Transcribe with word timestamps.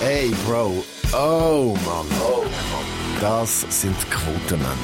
Hey, 0.00 0.32
Bro. 0.46 0.84
Oh, 1.12 1.76
Mann. 1.84 2.06
Oh, 2.20 2.44
Mann. 2.44 3.20
Das 3.20 3.66
sind 3.70 3.96
Quotenmänner. 4.10 4.74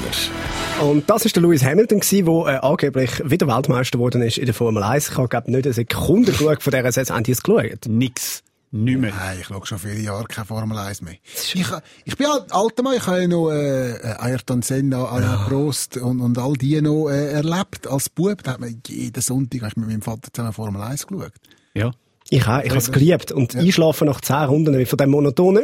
Und 0.81 1.09
das 1.09 1.25
ist 1.25 1.35
der 1.35 1.43
Lewis 1.43 1.63
Hamilton 1.63 2.01
der 2.01 2.55
äh, 2.55 2.57
angeblich 2.57 3.11
wieder 3.23 3.47
Weltmeister 3.47 3.97
geworden 3.97 4.21
ist 4.21 4.37
in 4.37 4.45
der 4.45 4.53
Formel 4.53 4.83
1. 4.83 5.09
Ich 5.09 5.17
habe, 5.17 5.51
nicht 5.51 5.65
eine 5.65 5.73
Sekunde 5.73 6.31
geschaut 6.31 6.61
von 6.61 6.71
dieser 6.71 6.91
Saison. 6.91 7.17
Haben 7.17 7.23
die 7.23 7.31
es 7.31 7.43
geschaut? 7.43 7.87
Nix. 7.87 8.43
Nicht 8.71 8.99
mehr. 8.99 9.13
Nein, 9.15 9.37
ich 9.39 9.47
schaue 9.47 9.65
schon 9.65 9.79
viele 9.79 9.99
Jahre 9.99 10.25
keine 10.25 10.45
Formel 10.45 10.77
1 10.77 11.01
mehr. 11.01 11.15
Ich, 11.23 11.65
ich 12.03 12.17
bin 12.17 12.27
alt, 12.27 12.51
alter 12.51 12.83
Mann, 12.83 12.95
ich 12.97 13.07
habe 13.07 13.21
ja 13.21 13.27
noch 13.27 13.51
äh, 13.51 14.15
Ayrton 14.19 14.63
Senna, 14.63 15.05
Alain 15.05 15.29
ja. 15.29 15.45
Prost 15.47 15.97
und, 15.97 16.19
und 16.19 16.37
all 16.37 16.53
die 16.53 16.81
noch 16.81 17.09
äh, 17.09 17.31
erlebt. 17.31 17.87
Als 17.87 18.09
Bub, 18.09 18.43
da 18.43 18.53
hat 18.53 18.59
man 18.59 18.81
jeden 18.87 19.21
Sonntag 19.21 19.77
mit 19.77 19.87
meinem 19.87 20.01
Vater 20.01 20.29
zusammen 20.33 20.51
Formel 20.51 20.81
1 20.81 21.07
geschaut. 21.07 21.31
Ja. 21.75 21.91
Ich 22.29 22.47
auch, 22.47 22.63
ich 22.63 22.69
habe 22.69 22.79
es 22.79 22.91
geliebt. 22.91 23.31
Und 23.31 23.53
ja. 23.53 23.61
einschlafen 23.61 24.07
nach 24.07 24.21
10 24.21 24.35
Runden 24.45 24.85
von 24.85 24.97
dem 24.97 25.09
monotonen 25.11 25.63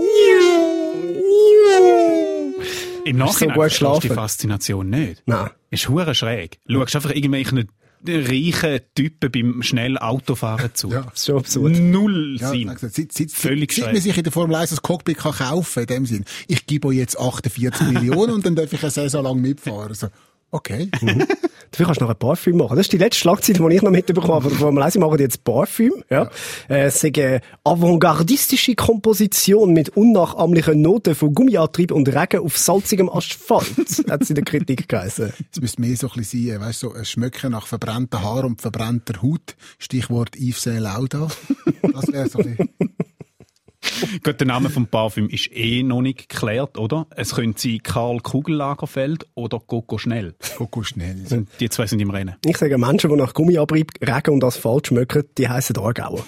Im 3.06 3.18
Nachhinein 3.18 3.56
so 3.56 3.70
schlafen. 3.70 4.02
die 4.02 4.10
Faszination 4.10 4.90
nicht. 4.90 5.24
Nein. 5.26 5.50
Ist 5.72 5.90
hure 5.90 6.14
schräg. 6.14 6.60
Du 6.68 6.80
schaust 6.80 6.96
einfach 6.96 7.12
irgendwelchen 7.12 7.70
reichen 8.08 8.80
Typen 8.96 9.32
beim 9.32 9.64
schnell 9.64 9.98
Autofahren 9.98 10.74
zu. 10.74 10.90
Ja, 10.90 11.06
so 11.14 11.38
absurd. 11.38 11.80
Null 11.80 12.38
ja, 12.40 12.50
Sinn. 12.50 12.70
Also, 12.70 12.88
seit, 12.90 13.12
seit, 13.12 13.32
Völlig 13.32 13.72
seit, 13.74 13.86
seit 13.86 13.94
man 13.94 14.02
sich 14.02 14.18
in 14.18 14.24
der 14.24 14.32
Formel 14.32 14.56
1 14.56 14.72
das 14.72 14.82
Cockpit 14.82 15.18
kann 15.18 15.34
kaufen 15.34 15.82
in 15.82 15.88
dem 15.88 16.06
Sinn. 16.06 16.26
Ich 16.48 16.66
gebe 16.66 16.88
euch 16.90 16.98
jetzt 16.98 17.20
48 17.20 17.88
Millionen 17.92 18.34
und 18.34 18.46
dann 18.46 18.56
darf 18.56 18.74
ich 18.74 18.82
eine 18.82 18.92
Saison 18.92 19.24
lang 19.24 19.40
mitfahren. 19.40 19.90
Also, 19.90 20.08
Okay. 20.52 20.90
Mhm. 21.02 21.26
Dafür 21.72 21.86
kannst 21.86 22.02
du 22.02 22.06
noch 22.06 22.12
ein 22.12 22.20
Parfüm 22.20 22.58
machen. 22.58 22.76
Das 22.76 22.86
ist 22.86 22.92
die 22.92 22.98
letzte 22.98 23.22
Schlagzeile, 23.22 23.70
die 23.70 23.76
ich 23.76 23.82
noch 23.82 23.92
mitbekommen 23.92 24.34
habe. 24.34 24.50
Formel 24.50 24.84
1 24.84 24.98
machen 24.98 25.20
jetzt 25.20 25.46
Parfüm. 25.46 26.04
Ja. 26.10 26.30
Äh, 26.70 26.84
es 26.88 27.02
ist 27.02 27.18
eine 27.18 27.40
avantgardistische 27.64 28.76
Komposition 28.76 29.72
mit 29.72 29.90
unnachahmlichen 29.96 30.82
Noten 30.82 31.16
von 31.16 31.34
Gummiantrieb 31.34 31.94
und 31.94 32.10
Regen 32.10 32.42
auf 32.42 32.58
salzigem 32.58 33.10
Asphalt. 33.10 33.74
hat 34.10 34.26
sie 34.26 34.32
in 34.32 34.36
der 34.36 34.44
Kritik 34.44 34.90
geheißen. 34.90 35.32
Es 35.54 35.62
müsste 35.62 35.80
mehr 35.80 35.96
so 35.96 36.08
ein 36.08 36.14
bisschen 36.18 36.50
sein, 36.50 36.60
weißt 36.60 36.84
du, 36.84 36.90
so 36.90 36.96
ein 36.96 37.06
Schmöcken 37.06 37.52
nach 37.54 37.68
verbrannter 37.68 38.22
Haar 38.22 38.44
und 38.44 38.62
verbrannter 38.62 39.22
Haut. 39.22 39.56
Stichwort 39.80 40.36
Yves 40.36 40.64
Saint 40.64 40.82
Lauda. 40.82 41.30
Das 41.82 42.12
wäre 42.12 42.28
so 42.28 42.40
ein 42.40 42.58
bisschen 42.58 42.70
Gut, 44.24 44.40
der 44.40 44.48
Name 44.48 44.70
vom 44.70 44.88
Parfüm 44.88 45.28
ist 45.30 45.52
eh 45.52 45.84
noch 45.84 46.02
nicht 46.02 46.30
geklärt, 46.30 46.78
oder? 46.78 47.08
Es 47.16 47.36
könnte 47.36 47.62
sein 47.62 47.80
Karl 47.84 48.20
Kugellagerfeld 48.20 49.28
oder 49.34 49.60
Coco 49.60 49.98
Schnell. 49.98 50.36
Coco 50.58 50.84
Schnell. 50.84 51.26
Die 51.60 51.70
zwei 51.70 51.88
sind 51.88 52.00
im 52.00 52.10
Rennen. 52.10 52.36
Ich 52.46 52.58
sage, 52.58 52.78
Menschen, 52.78 53.10
die 53.10 53.16
nach 53.16 53.34
Gummiabrieb, 53.34 53.92
Regen 54.02 54.32
und 54.32 54.44
Asphalt 54.44 54.88
schmecken, 54.88 55.24
die 55.38 55.50
heissen 55.50 55.78
Aargauer. 55.78 56.24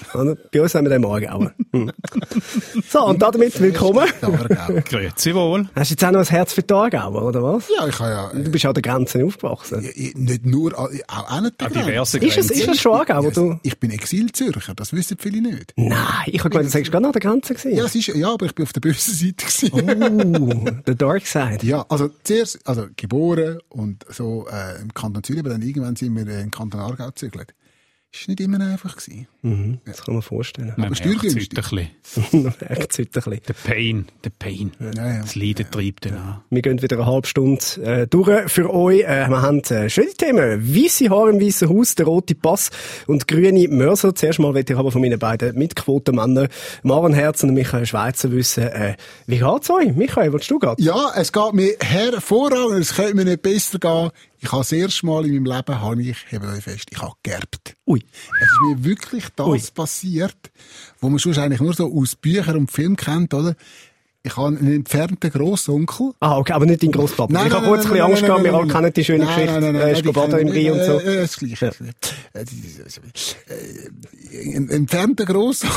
Bei 0.52 0.62
uns 0.62 0.76
haben 0.76 0.86
wir 0.86 0.90
den 0.90 1.06
Aargauer. 1.06 1.54
Hm. 1.72 1.92
so, 2.90 3.06
und 3.06 3.22
damit 3.22 3.60
willkommen. 3.60 4.08
Grüezi 4.86 5.36
wohl. 5.36 5.70
Hast 5.76 5.92
du 5.92 5.94
jetzt 5.94 6.06
auch 6.06 6.12
noch 6.12 6.20
ein 6.20 6.26
Herz 6.26 6.54
für 6.54 6.64
die 6.64 6.74
Aargauer, 6.74 7.24
oder 7.24 7.44
was? 7.44 7.70
Ja, 7.70 7.88
ich 7.88 8.00
habe 8.00 8.10
ja... 8.10 8.32
Du 8.34 8.52
bist 8.52 8.66
an 8.66 8.74
der 8.74 8.82
Grenze 8.82 9.24
aufgewachsen. 9.24 9.84
Ja, 9.84 10.12
nicht 10.16 10.46
nur, 10.46 10.78
auch, 10.78 10.90
auch 11.08 11.42
nicht 11.42 11.62
der 11.62 11.70
Grenze. 11.70 12.18
Ist 12.18 12.38
es, 12.38 12.52
ist 12.52 12.68
es 12.68 12.82
schon 12.82 12.94
Aargauer? 12.94 13.32
Ja, 13.32 13.60
ich 13.62 13.80
bin 13.80 13.92
Exilzürcher, 13.92 14.74
das 14.76 14.94
wissen 14.94 15.18
viele 15.20 15.42
nicht. 15.42 15.74
Nein, 15.76 15.98
ich 16.28 16.40
habe 16.40 16.50
gemeint, 16.50 16.68
du 16.68 16.72
sagst 16.72 16.92
gerade 16.92 17.06
an 17.06 17.12
der 17.12 17.22
Grenze 17.22 17.43
gewesen. 17.50 17.76
Ja, 17.76 17.86
es 17.86 17.96
ist, 17.96 18.08
ja, 18.08 18.34
aber 18.34 18.46
ich 18.46 18.56
bin 18.56 18.64
auf 18.64 18.74
der 18.74 18.82
bösen 18.82 19.14
Seite 19.14 19.46
gewesen. 19.46 20.36
Oh, 20.38 20.82
the 20.86 20.96
dark 20.96 21.26
side. 21.26 21.60
Ja, 21.66 21.86
also 21.90 22.10
zuerst, 22.24 22.60
also 22.68 22.88
geboren 22.96 23.60
und 23.70 24.06
so 24.10 24.48
äh, 24.48 24.82
im 24.82 24.94
Kanton 24.94 25.24
Zürich, 25.24 25.42
aber 25.42 25.50
dann 25.50 25.62
irgendwann 25.62 25.96
sind 25.96 26.16
wir 26.16 26.40
im 26.40 26.52
Kanton 26.52 26.80
Aargau 26.80 27.08
gezügelt. 27.08 27.54
Das 28.14 28.28
war 28.28 28.32
nicht 28.32 28.42
immer 28.42 28.62
einfach. 28.62 28.96
Gewesen. 28.96 29.28
Mhm, 29.42 29.80
das 29.86 30.04
kann 30.04 30.14
man 30.14 30.22
vorstellen. 30.22 30.72
Man 30.78 30.86
Aber 30.86 30.96
steuergünstig. 30.96 31.52
Man 32.32 32.44
merkt 32.44 32.92
es 32.92 33.00
ein 33.00 33.08
bisschen. 33.08 33.42
Der 33.48 33.54
Pain, 33.54 34.06
der 34.24 34.30
Pain. 34.30 34.72
Ja, 34.80 35.14
ja. 35.14 35.22
Das 35.22 35.34
Leiden 35.34 35.66
treibt 35.72 36.06
dann 36.06 36.14
an. 36.18 36.42
Wir 36.52 36.62
gehen 36.62 36.80
wieder 36.80 36.98
eine 36.98 37.08
halbe 37.08 37.26
Stunde 37.26 37.64
äh, 37.82 38.06
durch 38.06 38.52
für 38.52 38.72
euch. 38.72 39.02
Äh, 39.02 39.28
wir 39.30 39.42
haben 39.42 39.62
äh, 39.64 39.90
schöne 39.90 40.12
Themen. 40.12 40.76
Weisse 40.76 41.10
Haare 41.10 41.32
im 41.32 41.42
Weißen 41.42 41.68
Haus, 41.68 41.96
der 41.96 42.06
rote 42.06 42.36
Pass 42.36 42.70
und 43.08 43.28
grüne 43.28 43.68
Mörser. 43.68 44.14
Zuerst 44.14 44.38
mal 44.38 44.54
möchte 44.54 44.74
ich 44.74 44.80
aber 44.80 44.92
von 44.92 45.02
meinen 45.02 45.18
beiden 45.18 45.58
Mitquotenmännern 45.58 46.50
Maren 46.84 47.14
Herz 47.14 47.44
und 47.44 47.56
Michael 47.56 47.88
Schweizer 47.88 48.32
wissen, 48.32 48.66
äh, 48.66 48.96
wie 49.26 49.40
geht's 49.40 49.72
euch? 49.72 49.96
Michael, 49.96 50.32
willst 50.34 50.52
du 50.52 50.60
gehen? 50.60 50.76
Ja, 50.78 51.12
es 51.16 51.32
geht 51.34 51.54
mir 51.54 51.76
hervorragend. 51.80 52.80
Es 52.80 52.96
könnte 52.96 53.16
mir 53.16 53.26
nicht 53.26 53.42
besser 53.42 53.80
gehen. 53.80 54.12
Ich 54.44 54.52
habe 54.52 54.60
das 54.60 54.74
erste 54.74 55.06
Mal 55.06 55.26
in 55.26 55.36
meinem 55.36 55.56
Leben, 55.56 55.80
habe 55.80 56.02
ich, 56.02 56.18
hebt 56.28 56.44
euch 56.44 56.62
fest, 56.62 56.90
ich 56.92 57.02
habe 57.02 57.14
gerbt. 57.24 57.76
Ui. 57.88 58.04
Es 58.42 58.50
ist 58.50 58.62
mir 58.62 58.84
wirklich 58.84 59.24
das 59.38 59.48
Ui. 59.48 59.62
passiert, 59.74 60.52
wo 61.00 61.08
man 61.08 61.18
schon 61.18 61.34
eigentlich 61.38 61.62
nur 61.62 61.74
so 61.74 61.90
aus 61.98 62.18
Büchern 62.18 62.58
und 62.58 62.70
Filmen 62.70 62.98
kennt, 62.98 63.34
oder? 63.34 63.56
Ich 64.22 64.36
habe 64.36 64.48
einen 64.48 64.74
entfernten 64.74 65.32
Grossonkel. 65.32 66.12
Ah, 66.20 66.38
okay, 66.38 66.52
aber 66.54 66.66
nicht 66.66 66.84
deinen 66.84 66.92
Grosspapa. 66.92 67.32
Nein, 67.32 67.48
ich 67.48 67.54
habe 67.54 67.68
kurz 67.68 67.86
ein 67.86 67.92
bisschen 67.92 68.06
Angst 68.06 68.26
gehabt, 68.26 68.44
wir 68.44 68.54
alle 68.54 68.68
kennen 68.68 68.94
die 68.94 69.04
schöne 69.04 69.26
Geschichte. 69.26 69.52
Nein, 69.52 69.62
nein, 69.62 69.74
nein, 69.76 69.96
ist 69.96 70.14
baden 70.14 70.40
im 70.40 70.48
Rhein 70.50 70.72
und 70.72 70.86
so. 70.86 71.00
Äh, 71.00 71.22
das 71.22 71.38
Gleiche. 71.38 71.72
Ein 74.56 74.70
entfernter 74.70 75.26
Grossonkel. 75.26 75.76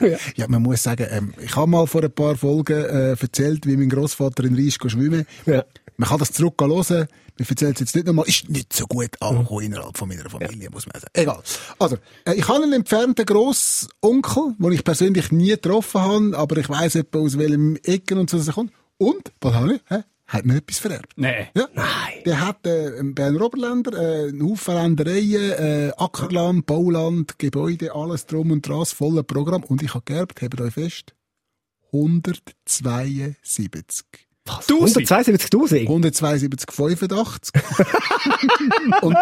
ja. 0.10 0.18
ja, 0.36 0.48
man 0.48 0.62
muss 0.62 0.82
sagen, 0.82 1.06
ähm, 1.10 1.34
ich 1.40 1.54
habe 1.54 1.68
mal 1.68 1.86
vor 1.86 2.02
ein 2.02 2.12
paar 2.12 2.36
Folgen 2.36 2.84
äh, 2.84 3.10
erzählt, 3.10 3.66
wie 3.66 3.76
mein 3.76 3.88
Grossvater 3.88 4.44
in 4.44 4.54
Rhein 4.54 4.70
schwimmen. 4.70 5.26
Ja. 5.46 5.64
Man 6.00 6.08
kann 6.08 6.18
das 6.18 6.32
zurück 6.32 6.54
hören. 6.58 7.08
Wir 7.36 7.46
erzählen 7.46 7.74
es 7.74 7.80
jetzt 7.80 7.94
nicht 7.94 8.06
nochmal. 8.06 8.26
Ist 8.26 8.48
nicht 8.48 8.72
so 8.72 8.86
gut 8.86 9.20
angekommen 9.20 9.66
innerhalb 9.66 9.98
von 9.98 10.08
meiner 10.08 10.30
Familie, 10.30 10.64
ja. 10.64 10.70
muss 10.70 10.86
man 10.86 10.98
sagen. 10.98 11.12
Egal. 11.12 11.42
Also, 11.78 11.98
äh, 12.24 12.36
ich 12.36 12.48
habe 12.48 12.62
einen 12.62 12.72
entfernten 12.72 13.26
Grossonkel, 13.26 14.54
den 14.58 14.72
ich 14.72 14.82
persönlich 14.82 15.30
nie 15.30 15.50
getroffen 15.50 16.00
habe, 16.00 16.38
aber 16.38 16.56
ich 16.56 16.70
weiss 16.70 16.94
etwa 16.94 17.18
aus 17.18 17.36
welchem 17.36 17.76
Ecken 17.84 18.16
und 18.16 18.30
so 18.30 18.38
er 18.38 18.50
kommt. 18.50 18.72
Und, 18.96 19.30
was 19.42 19.52
habe 19.52 19.74
ich? 19.74 19.82
Hä? 19.88 19.98
Hat 20.26 20.46
mir 20.46 20.56
etwas 20.56 20.78
vererbt? 20.78 21.12
Nein. 21.16 21.48
Ja. 21.54 21.68
Nein. 21.74 22.22
Der 22.24 22.46
hat 22.46 22.66
äh, 22.66 22.98
einen 22.98 23.14
Berner 23.14 23.42
Oberländer, 23.42 23.92
äh, 23.92 24.30
einen 24.30 24.42
Haufen 24.42 24.76
Ländereien, 24.76 25.50
äh, 25.50 25.92
Ackerland, 25.98 26.64
Bauland, 26.64 27.38
Gebäude, 27.38 27.94
alles 27.94 28.24
drum 28.24 28.52
und 28.52 28.66
dran, 28.66 28.86
volles 28.86 29.24
Programm. 29.24 29.64
Und 29.64 29.82
ich 29.82 29.92
habe 29.92 30.06
geerbt, 30.06 30.40
hebt 30.40 30.58
euch 30.62 30.72
fest, 30.72 31.14
172. 31.92 34.29
Was? 34.46 34.68
172.000? 34.68 35.86
172,85. 35.86 37.52
und, 39.02 39.16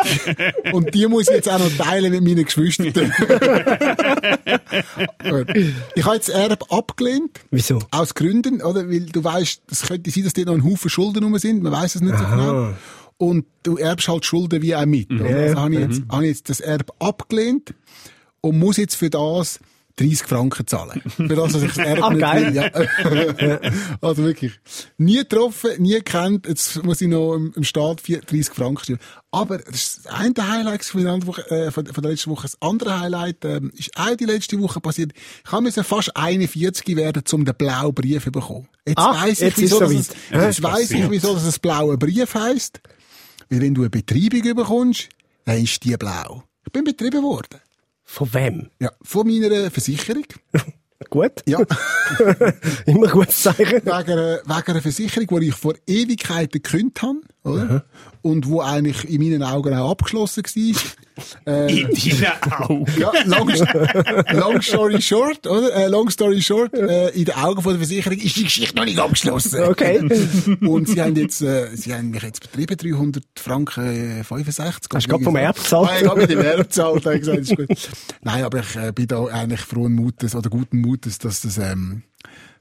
und 0.72 0.94
die 0.94 1.06
muss 1.06 1.28
ich 1.28 1.34
jetzt 1.34 1.48
auch 1.48 1.58
noch 1.58 1.76
teilen 1.76 2.12
mit 2.12 2.22
meinen 2.22 2.44
Geschwistern. 2.44 2.94
ich 5.94 6.04
habe 6.04 6.14
jetzt 6.14 6.28
Erb 6.28 6.72
abgelehnt. 6.72 7.40
Wieso? 7.50 7.80
Aus 7.90 8.14
Gründen, 8.14 8.62
oder? 8.62 8.88
Weil 8.88 9.06
du 9.06 9.24
weißt, 9.24 9.62
es 9.70 9.82
könnte 9.82 10.10
sein, 10.10 10.24
dass 10.24 10.34
dort 10.34 10.46
noch 10.46 10.54
ein 10.54 10.64
Haufen 10.64 10.88
Schulden 10.88 11.24
rum 11.24 11.36
sind. 11.38 11.62
Man 11.62 11.72
weiß 11.72 11.96
es 11.96 12.00
nicht 12.00 12.14
Aha. 12.14 12.22
so 12.22 12.30
genau. 12.36 12.74
Und 13.18 13.46
du 13.64 13.76
erbst 13.76 14.06
halt 14.08 14.24
Schulden 14.24 14.62
wie 14.62 14.76
auch 14.76 14.86
mit. 14.86 15.10
Mhm. 15.10 15.26
Also 15.26 15.60
habe 15.60 15.74
ich, 15.74 15.80
jetzt, 15.80 16.00
mhm. 16.00 16.12
habe 16.12 16.22
ich 16.24 16.30
jetzt 16.30 16.48
das 16.48 16.60
Erb 16.60 16.92
abgelehnt 17.00 17.74
und 18.40 18.58
muss 18.58 18.76
jetzt 18.76 18.94
für 18.94 19.10
das 19.10 19.58
30 19.98 20.26
Franken 20.26 20.66
zahlen. 20.66 21.02
Für 21.08 21.28
das, 21.28 21.52
dass 21.52 21.62
ich 21.62 21.72
das 21.72 21.78
Erbe 21.86 22.04
ah, 22.04 22.14
geil. 22.14 22.54
Ja. 22.54 22.70
also 24.00 24.24
wirklich. 24.24 24.52
Nie 24.96 25.18
getroffen, 25.18 25.70
nie 25.78 26.00
kennt. 26.00 26.46
Jetzt 26.46 26.82
muss 26.84 27.00
ich 27.00 27.08
noch 27.08 27.34
im, 27.34 27.64
Staat 27.64 28.02
30 28.06 28.54
Franken 28.54 28.84
stellen. 28.84 28.98
Aber 29.30 29.58
das 29.58 29.74
ist 29.74 30.06
das 30.06 30.14
eine 30.14 30.34
Highlight 30.36 30.84
von 30.84 31.02
der, 31.02 31.26
Woche, 31.26 31.50
äh, 31.50 31.70
von, 31.70 31.84
der 31.84 32.10
letzten 32.10 32.30
Woche. 32.30 32.42
Das 32.42 32.56
andere 32.62 33.00
Highlight 33.00 33.44
ähm, 33.44 33.72
ist 33.76 33.90
auch 33.96 34.16
die 34.16 34.24
letzte 34.24 34.58
Woche 34.60 34.80
passiert. 34.80 35.12
Ich 35.44 35.52
habe 35.52 35.62
müssen 35.62 35.84
fast 35.84 36.16
41 36.16 36.96
werden, 36.96 37.22
um 37.32 37.44
den 37.44 37.54
blauen 37.54 37.94
Brief 37.94 38.24
zu 38.24 38.32
bekommen. 38.32 38.68
Jetzt 38.86 38.98
ah, 38.98 39.22
weiss 39.22 39.40
ich, 39.40 39.56
wieso, 39.58 39.78
so 39.78 39.84
es, 39.84 40.10
jetzt 40.30 40.62
weiss 40.62 40.90
ich, 40.90 41.10
wieso 41.10 41.34
das 41.34 41.44
ein 41.44 41.60
blauer 41.60 41.98
Brief 41.98 42.34
heisst. 42.34 42.80
Weil 43.50 43.60
wenn 43.60 43.74
du 43.74 43.82
eine 43.82 43.90
Betreibung 43.90 44.54
bekommst, 44.54 45.08
dann 45.44 45.62
ist 45.62 45.82
die 45.84 45.96
blau. 45.96 46.44
Ich 46.64 46.72
bin 46.72 46.84
betrieben 46.84 47.22
worden. 47.22 47.60
Von 48.10 48.32
wem? 48.32 48.70
Ja, 48.80 48.90
von 49.02 49.26
meiner 49.26 49.70
Versicherung. 49.70 50.24
Gut. 51.10 51.42
Ja. 51.46 51.60
Immer 52.86 53.06
gut 53.06 53.30
Zeichen. 53.30 53.84
Wegen 53.84 53.90
einer, 53.90 54.40
wegen 54.44 54.70
einer 54.70 54.82
Versicherung, 54.82 55.40
die 55.40 55.48
ich 55.48 55.54
vor 55.54 55.74
Ewigkeiten 55.86 56.60
gekündigt 56.60 57.02
habe, 57.02 57.20
oder? 57.48 57.84
Und 58.22 58.48
wo 58.48 58.60
eigentlich 58.60 59.08
in 59.08 59.22
meinen 59.22 59.42
Augen 59.42 59.74
auch 59.74 59.90
abgeschlossen 59.90 60.42
war. 60.44 60.82
Äh, 61.46 61.80
in 61.80 62.20
deinen 62.20 62.52
Augen? 62.52 62.86
Ja, 62.98 63.12
long, 63.24 63.52
long 64.32 64.62
story 64.62 65.00
short, 65.00 65.46
oder? 65.46 65.72
Äh, 65.74 65.88
long 65.88 66.10
story 66.10 66.42
short, 66.42 66.74
äh, 66.74 67.10
in 67.10 67.24
den 67.24 67.34
Augen 67.34 67.62
von 67.62 67.72
der 67.72 67.78
Versicherung 67.78 68.18
ist 68.18 68.36
die 68.36 68.44
Geschichte 68.44 68.76
noch 68.76 68.84
nicht 68.84 68.98
abgeschlossen. 68.98 69.62
Okay. 69.62 70.00
Und 70.60 70.88
sie 70.88 71.00
haben 71.00 71.16
jetzt, 71.16 71.42
äh, 71.42 71.74
sie 71.74 71.94
haben 71.94 72.10
mich 72.10 72.22
jetzt 72.22 72.40
betrieben, 72.40 72.76
300 72.76 73.24
Franken 73.36 74.24
65. 74.24 74.90
Hast 74.92 75.06
du 75.06 75.10
gerade 75.10 75.24
vom 75.24 75.36
Erb 75.36 75.56
gezahlt? 75.56 75.88
Nein, 75.90 76.02
ich 76.02 76.10
habe 76.10 76.20
mit 76.20 76.30
dem 76.30 76.40
Erb 76.40 76.58
gezahlt, 76.58 77.04
gesagt, 77.04 77.38
ist 77.38 77.56
gut. 77.56 77.68
Nein, 78.22 78.44
aber 78.44 78.60
ich 78.60 78.76
äh, 78.76 78.92
bin 78.92 79.06
da 79.06 79.24
eigentlich 79.26 79.60
frohen 79.60 79.94
Mutes 79.94 80.34
oder 80.34 80.50
guten 80.50 80.80
Mutes, 80.80 81.18
dass 81.18 81.42
das, 81.42 81.58
ähm, 81.58 82.02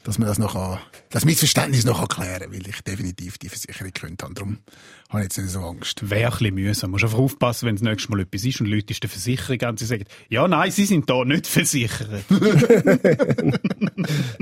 dass 0.04 0.20
man 0.20 0.28
das 0.28 0.40
noch 0.40 0.80
das 1.10 1.26
Missverständnis 1.26 1.86
noch 1.86 2.02
erklären, 2.02 2.52
weil 2.52 2.68
ich 2.68 2.82
definitiv 2.82 3.38
die 3.38 3.50
Versicherung 3.50 3.92
könnte 3.94 4.26
haben. 4.26 4.36
Darum 4.36 4.58
habe 5.10 5.22
ich 5.22 5.26
jetzt 5.26 5.38
nicht 5.38 5.52
so 5.52 5.60
Angst. 5.60 6.10
Wäre 6.10 6.26
ein 6.26 6.38
bisschen 6.38 6.56
mühsam. 6.56 6.92
Musst 6.92 7.06
einfach 7.06 7.18
aufpassen, 7.18 7.68
wenn 7.68 7.76
das 7.76 7.82
nächste 7.82 8.12
Mal 8.12 8.22
etwas 8.22 8.44
ist 8.44 8.60
und 8.60 8.68
Leute 8.68 8.92
ist 8.92 9.04
der 9.04 9.10
Versicherung 9.10 9.62
an, 9.62 9.78
sie 9.78 9.86
sagen, 9.86 10.04
ja, 10.30 10.48
nein, 10.48 10.70
sie 10.72 10.86
sind 10.86 11.10
da 11.10 11.24
nicht 11.24 11.48
versichert. 11.48 12.26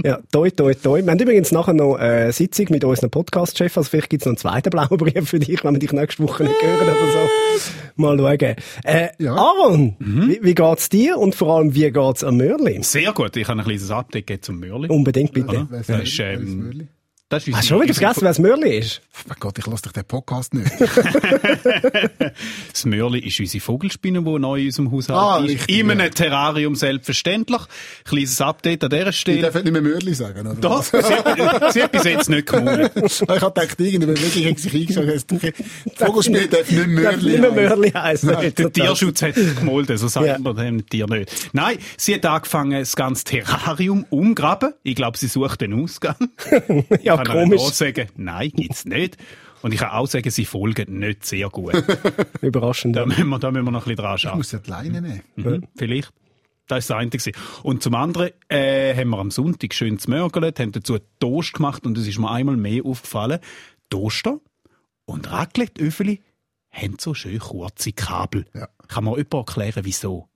ja, 0.04 0.20
toi, 0.32 0.50
toi, 0.50 0.74
toi. 0.74 1.04
Wir 1.04 1.12
haben 1.12 1.20
übrigens 1.20 1.52
nachher 1.52 1.74
noch 1.74 1.96
eine 1.96 2.32
Sitzung 2.32 2.68
mit 2.70 2.84
unserem 2.84 3.12
Podcast-Chef, 3.12 3.78
also 3.78 3.90
vielleicht 3.90 4.10
gibt 4.10 4.24
es 4.24 4.26
noch 4.26 4.32
einen 4.32 4.38
zweiten 4.38 4.72
blauen 4.72 4.98
Brief 4.98 5.30
für 5.30 5.40
dich, 5.40 5.64
wenn 5.64 5.74
wir 5.74 5.80
dich 5.80 5.92
nächste 5.92 6.24
Woche 6.24 6.44
nicht 6.46 6.62
hören 6.62 6.90
oder 6.90 7.12
so. 7.12 7.30
Mal 7.98 8.18
schauen. 8.18 8.56
Äh, 8.84 9.10
ja. 9.20 9.36
Aaron, 9.36 9.96
mhm. 10.00 10.30
wie, 10.30 10.40
wie 10.42 10.56
geht's 10.56 10.90
dir 10.90 11.18
und 11.18 11.36
vor 11.36 11.58
allem, 11.58 11.76
wie 11.76 11.92
geht's 11.92 12.24
am 12.24 12.38
Mörli? 12.38 12.82
Sehr 12.82 13.14
gut. 13.14 13.38
Ich 13.38 13.48
habe 13.48 13.60
ein 13.60 13.66
kleines 13.66 13.92
Update 13.92 14.44
zum 14.44 14.60
Mörli. 14.60 14.90
Unbedingt, 14.90 15.15
bitte. 15.34 15.68
Ja, 15.72 15.84
ja, 15.88 16.00
ist, 16.00 16.20
ähm, 16.20 16.90
das 17.28 17.48
ist 17.48 17.56
Hast 17.56 17.64
du 17.64 17.70
schon 17.70 17.82
wieder 17.82 17.96
vergessen, 17.96 18.22
wer 18.22 18.30
das 18.30 18.38
Mörli 18.38 18.78
ist? 18.78 19.02
Oh 19.28 19.34
Gott, 19.40 19.58
ich 19.58 19.66
lasse 19.66 19.82
dich 19.82 19.94
den 19.94 20.06
Podcast 20.06 20.54
nicht. 20.54 20.72
das 22.72 22.86
Mörli 22.86 23.18
ist 23.18 23.40
unsere 23.40 23.64
Vogelspinne, 23.64 24.22
die 24.22 24.40
neu 24.40 24.60
in 24.60 24.66
unserem 24.68 24.92
Haus 24.92 25.10
ah, 25.10 25.40
ist. 25.40 25.50
Richtig, 25.50 25.80
in 25.80 25.90
einem 25.90 26.02
ja. 26.02 26.10
Terrarium 26.10 26.76
selbstverständlich. 26.76 27.64
Kleines 28.04 28.40
Update 28.42 28.84
an 28.84 28.92
dieser 28.92 29.12
Stelle. 29.12 29.38
Ich 29.38 29.44
darf 29.44 29.56
nicht 29.56 29.72
mehr 29.72 29.82
Mörli 29.82 30.14
sagen, 30.14 30.46
oder? 30.46 30.62
Doch, 30.62 30.84
sie, 30.84 30.98
hat, 30.98 31.74
sie 31.74 31.82
hat 31.82 31.92
bis 31.94 32.04
jetzt 32.04 32.30
nicht 32.30 32.46
gemauert. 32.46 32.92
ich 32.96 33.22
habe 33.28 33.40
gedacht, 33.40 33.80
irgendwie 33.80 34.08
wirklich 34.08 34.48
hat 34.48 34.60
sich 34.60 34.76
eingeschaut, 34.76 35.32
die 35.32 35.54
Vogelspinne 35.96 36.48
darf 36.48 36.70
nicht 36.70 36.88
Mörli 36.88 37.32
Nicht 37.32 37.42
mehr 37.42 37.52
Mörli 37.52 37.90
heißen. 37.90 38.38
Der 38.56 38.72
Tierschutz 38.72 39.24
hat 39.24 39.34
gemalt, 39.34 39.88
so 39.98 40.08
sagt 40.08 40.28
ja. 40.28 40.38
man 40.38 40.56
dem 40.56 40.88
Tier 40.88 41.08
nicht. 41.08 41.50
Nein, 41.54 41.80
sie 41.98 42.14
hat 42.14 42.26
angefangen, 42.28 42.80
das 42.80 42.96
ganze 42.96 43.24
Terrarium 43.24 44.06
umgraben. 44.12 44.74
Ich 44.84 44.96
glaube, 44.96 45.18
sie 45.18 45.28
sucht 45.28 45.62
den 45.62 45.74
Ausgang. 45.74 46.18
ja, 47.02 47.15
kann 47.24 47.38
komisch. 47.38 47.62
auch 47.62 47.72
sagen, 47.72 48.10
nein, 48.16 48.52
gibt's 48.56 48.86
nicht. 48.86 49.18
Und 49.62 49.74
ich 49.74 49.80
kann 49.80 49.90
auch 49.92 50.08
sagen, 50.08 50.30
sie 50.30 50.46
folgen 50.46 51.00
nicht 51.00 51.26
sehr 51.26 51.50
gut. 51.50 51.74
Überraschend. 52.42 52.96
Da 52.96 53.06
müssen, 53.06 53.28
wir, 53.28 53.40
da 53.40 53.52
müssen 53.52 53.66
wir 53.66 53.72
noch 53.72 53.88
ein 53.88 53.96
bisschen 53.96 54.06
dran 54.06 54.18
schauen. 54.18 54.42
Ich 54.42 54.52
muss 54.52 54.62
die 54.62 54.70
Leine 54.70 55.02
nehmen. 55.02 55.22
Mhm, 55.36 55.68
vielleicht. 55.76 56.12
Das 56.68 56.90
war 56.90 57.06
das 57.06 57.28
eine. 57.28 57.36
Und 57.64 57.84
zum 57.84 57.96
anderen 57.96 58.32
äh, 58.50 58.96
haben 58.96 59.10
wir 59.10 59.20
am 59.20 59.32
Sonntag 59.32 59.74
schön 59.74 60.00
zmörgelt, 60.00 60.60
haben 60.60 60.72
dazu 60.72 60.98
Toast 61.20 61.54
gemacht 61.54 61.86
und 61.86 61.98
es 61.98 62.08
ist 62.08 62.18
mir 62.18 62.30
einmal 62.30 62.58
mehr 62.58 62.86
aufgefallen. 62.86 63.40
Toaster 63.90 64.40
und 65.06 65.32
Raclette-Öffeli 65.32 66.22
haben 66.72 66.98
so 67.00 67.14
schön 67.14 67.40
kurze 67.40 67.92
Kabel. 67.92 68.46
Ja. 68.54 68.68
Kann 68.88 69.06
mir 69.06 69.18
jemand 69.18 69.34
erklären, 69.34 69.86
wieso? 69.86 70.28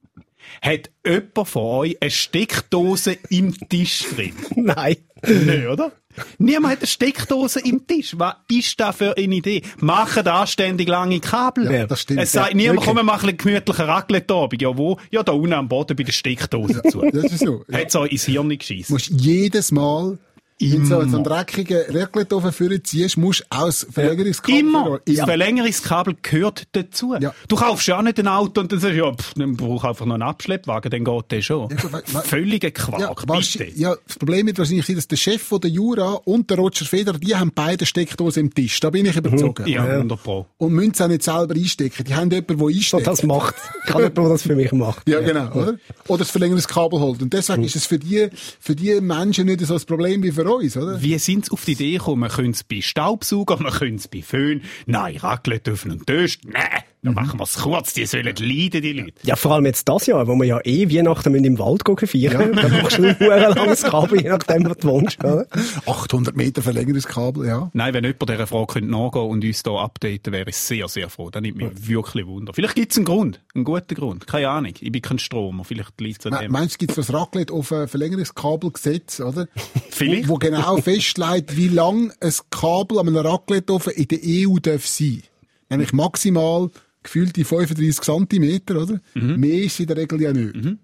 Hat 0.61 0.89
jemand 1.05 1.47
von 1.47 1.63
euch 1.63 2.01
eine 2.01 2.11
Steckdose 2.11 3.17
im 3.29 3.53
Tisch 3.69 4.05
drin? 4.15 4.33
Nein. 4.55 4.97
Nein, 5.21 5.67
oder? 5.67 5.91
Niemand 6.37 6.73
hat 6.73 6.79
eine 6.79 6.87
Steckdose 6.87 7.59
im 7.61 7.85
Tisch. 7.85 8.15
Was 8.17 8.35
ist 8.49 8.79
das 8.79 8.95
für 8.95 9.15
eine 9.15 9.35
Idee? 9.35 9.61
Machen 9.77 10.27
anständig 10.27 10.87
lange 10.87 11.19
Kabel. 11.19 11.71
Ja, 11.71 11.85
das 11.85 12.01
stimmt. 12.01 12.19
Es 12.21 12.31
sagt 12.31 12.49
ja, 12.49 12.55
niemand, 12.55 12.81
komm, 12.81 12.97
wir 12.97 13.03
machen 13.03 13.29
einen 13.29 13.37
gemütlichen 13.37 13.85
Raclette-Abend. 13.85 14.61
Ja, 14.61 14.77
wo? 14.77 14.97
Ja, 15.11 15.23
da 15.23 15.33
unten 15.33 15.53
am 15.53 15.67
Boden 15.67 15.95
bei 15.95 16.03
der 16.03 16.11
Steckdose 16.11 16.81
zu. 16.89 17.01
das 17.13 17.25
ist 17.25 17.39
so. 17.39 17.63
Ja. 17.67 17.79
Hat 17.79 17.95
euch 17.95 18.11
ins 18.11 18.25
Hirn 18.25 18.57
geschissen. 18.57 18.93
Musst 18.93 19.09
jedes 19.09 19.71
Mal 19.71 20.17
wenn 20.59 20.81
du 20.81 20.85
so 20.87 20.99
einen 20.99 21.23
dreckigen 21.23 21.83
Raclette-Ofen 21.89 22.51
für 22.51 22.83
ziehst, 22.83 23.17
musst 23.17 23.41
du 23.41 23.45
auch 23.49 23.65
das 23.65 23.87
Verlängerungskabel 23.91 24.59
Immer. 24.59 24.99
Das 25.05 25.19
Verlängerungskabel 25.19 26.17
gehört 26.21 26.67
dazu. 26.73 27.15
Ja. 27.19 27.33
Du 27.47 27.55
kaufst 27.55 27.87
ja 27.87 27.97
auch 27.97 28.01
nicht 28.01 28.19
ein 28.19 28.27
Auto 28.27 28.61
und 28.61 28.71
dann 28.71 28.79
sagst, 28.79 28.95
ja, 28.95 29.11
pff, 29.11 29.33
dann 29.35 29.55
brauch 29.55 29.83
einfach 29.83 30.05
noch 30.05 30.15
einen 30.15 30.23
Abschleppwagen, 30.23 30.91
dann 30.91 31.03
geht 31.03 31.31
der 31.31 31.41
schon. 31.41 31.69
Ja, 31.69 32.21
Völliger 32.21 32.71
Quark, 32.71 32.99
ja, 32.99 33.35
bitte. 33.35 33.67
Ja, 33.75 33.95
das 34.05 34.17
Problem 34.17 34.47
wird 34.47 34.57
wahrscheinlich 34.57 34.85
sein, 34.85 34.95
dass 34.97 35.07
der 35.07 35.15
Chef 35.15 35.41
von 35.41 35.61
der 35.61 35.69
Jura 35.69 36.13
und 36.25 36.49
der 36.49 36.57
Roger 36.57 36.85
Federer, 36.85 37.17
die 37.17 37.35
haben 37.35 37.51
beide 37.53 37.85
Steckdosen 37.85 38.47
im 38.47 38.53
Tisch. 38.53 38.79
Da 38.79 38.89
bin 38.89 39.05
ich 39.05 39.15
überzogen. 39.15 39.67
Ja, 39.67 39.85
ja. 39.85 39.93
100 39.93 40.21
Pro. 40.21 40.45
Und 40.57 40.73
müssen 40.73 40.91
es 40.91 41.01
auch 41.01 41.07
nicht 41.07 41.23
selber 41.23 41.55
einstecken. 41.55 42.03
Die 42.03 42.13
haben 42.13 42.29
jemanden, 42.31 42.57
der 42.57 42.67
einsteckt. 42.67 43.07
Das 43.07 43.23
macht. 43.23 43.55
Kann 43.85 43.97
jemand, 43.97 44.17
der 44.17 44.29
das 44.29 44.41
für 44.41 44.55
mich 44.55 44.71
macht. 44.71 45.07
Ja, 45.07 45.21
genau, 45.21 45.51
oder? 45.53 45.75
Oder 46.07 46.19
das 46.19 46.31
Verlängerungskabel 46.31 46.99
holt. 46.99 47.21
Und 47.21 47.33
deswegen 47.33 47.63
ist 47.63 47.75
es 47.75 47.85
für 47.85 47.99
die, 47.99 48.29
für 48.59 48.75
die 48.75 48.99
Menschen 48.99 49.45
nicht 49.45 49.65
so 49.65 49.73
ein 49.73 49.81
Problem 49.81 50.21
wie 50.23 50.31
für 50.31 50.48
uns, 50.55 50.77
oder? 50.77 51.01
Wie 51.01 51.17
sind 51.17 51.45
sie 51.45 51.51
auf 51.51 51.65
die 51.65 51.73
Idee 51.73 51.93
gekommen, 51.93 52.21
man 52.21 52.29
könnte 52.29 52.51
es 52.51 52.63
bei 52.63 52.81
Staubsauger, 52.81 53.61
man 53.61 53.71
könnte 53.71 53.95
es 53.95 54.07
bei 54.07 54.21
Föhn, 54.21 54.61
nein, 54.85 55.17
Raclette 55.17 55.71
dürfen 55.71 55.91
und 55.91 56.07
Töst, 56.07 56.41
nein, 56.45 56.83
dann 57.01 57.13
machen 57.13 57.39
wir 57.39 57.45
es 57.45 57.55
kurz, 57.55 57.93
die 57.93 58.05
sollen 58.05 58.25
leiden, 58.25 58.81
die 58.81 58.93
Leute. 58.93 59.13
Ja, 59.23 59.37
vor 59.37 59.53
allem 59.53 59.65
jetzt 59.65 59.87
das 59.87 60.05
Jahr, 60.05 60.27
wo 60.27 60.35
wir 60.35 60.45
ja 60.45 60.59
eh 60.65 60.89
Weihnachten 60.89 61.33
im 61.33 61.57
Wald 61.57 61.85
gehen 61.85 61.95
feiern, 61.95 62.53
ja. 62.53 62.61
dann 62.61 62.71
brauchst 62.71 62.97
du 62.97 63.03
ein 63.31 63.53
langes 63.53 63.83
Kabel, 63.83 64.21
je 64.21 64.29
nachdem, 64.29 64.69
was 64.69 64.77
du 64.77 64.87
wohnst. 64.89 65.23
Oder? 65.23 65.45
800 65.85 66.35
Meter 66.35 66.61
Verlängerungskabel, 66.61 67.47
ja. 67.47 67.69
Nein, 67.73 67.93
wenn 67.93 68.03
jemand 68.03 68.29
dieser 68.29 68.47
Frage 68.47 68.67
könnte 68.67 68.91
nachgehen 68.91 69.29
und 69.29 69.45
uns 69.45 69.61
hier 69.63 69.79
updaten, 69.79 70.33
wäre 70.33 70.49
ich 70.49 70.57
sehr, 70.57 70.89
sehr 70.89 71.09
froh. 71.09 71.29
Das 71.29 71.41
nimmt 71.41 71.57
mich 71.57 71.67
ja. 71.67 71.87
wirklich 71.87 72.27
Wunder. 72.27 72.53
Vielleicht 72.53 72.75
gibt 72.75 72.91
es 72.91 72.97
einen 72.97 73.05
Grund, 73.05 73.39
einen 73.55 73.63
guten 73.63 73.95
Grund. 73.95 74.27
Keine 74.27 74.49
Ahnung, 74.49 74.73
ich 74.77 74.91
bin 74.91 75.01
kein 75.01 75.19
Stromer, 75.19 75.63
vielleicht 75.63 76.01
liegt 76.01 76.25
es 76.25 76.31
an 76.31 76.41
dem. 76.41 76.51
Meinst 76.51 76.75
du, 76.75 76.77
gibt 76.79 76.97
es 76.97 77.07
das 77.07 77.13
Raclette 77.13 77.53
auf 77.53 77.71
ein 77.71 77.87
Verlängerungskabelgesetz, 77.87 79.21
oder? 79.21 79.47
Vielleicht. 79.89 80.27
Wo, 80.27 80.33
wo 80.33 80.37
genau 80.37 80.77
festlegt, 80.77 81.55
wie 81.55 81.67
lang 81.67 82.11
ein 82.19 82.33
Kabel 82.51 82.99
an 82.99 83.07
einem 83.07 83.17
Raclette-Ofen 83.17 83.93
in 83.93 84.07
der 84.07 84.19
EU 84.23 84.57
darf 84.59 84.85
sein. 84.85 85.23
Nämlich 85.69 85.93
maximal 85.93 86.69
gefühlte 87.03 87.45
35 87.45 88.01
cm, 88.01 88.77
oder? 88.77 88.99
Mhm. 89.13 89.39
Mehr 89.39 89.63
ist 89.63 89.79
in 89.79 89.87
der 89.87 89.97
Regel 89.97 90.21
ja 90.21 90.33
nicht. 90.33 90.55
Mhm. 90.55 90.79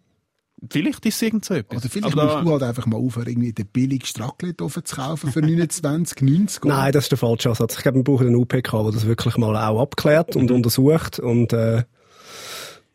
Vielleicht 0.70 1.06
ist 1.06 1.16
es 1.16 1.22
irgend 1.22 1.46
so 1.46 1.54
etwas. 1.54 1.84
Oder 1.84 1.90
vielleicht 1.90 2.18
Aber 2.18 2.34
musst 2.34 2.46
du 2.46 2.52
halt 2.52 2.64
einfach 2.64 2.86
mal 2.86 2.98
aufhören, 2.98 3.28
irgendwie 3.28 3.54
den 3.54 3.68
billigsten 3.68 4.24
Raclette 4.24 4.66
zu 4.68 4.96
kaufen 4.96 5.32
für 5.32 5.40
29,90. 5.42 6.68
Nein, 6.68 6.92
das 6.92 7.06
ist 7.06 7.12
der 7.12 7.18
falsche 7.18 7.50
Ansatz. 7.50 7.76
Ich 7.76 7.84
glaube, 7.84 8.00
wir 8.00 8.04
brauchen 8.04 8.28
einen 8.28 8.36
UPK, 8.36 8.72
der 8.72 8.92
das 8.92 9.06
wirklich 9.06 9.38
mal 9.38 9.56
auch 9.56 9.82
abklärt 9.82 10.36
und 10.36 10.50
mhm. 10.50 10.56
untersucht 10.56 11.20
und 11.20 11.54
äh, 11.54 11.84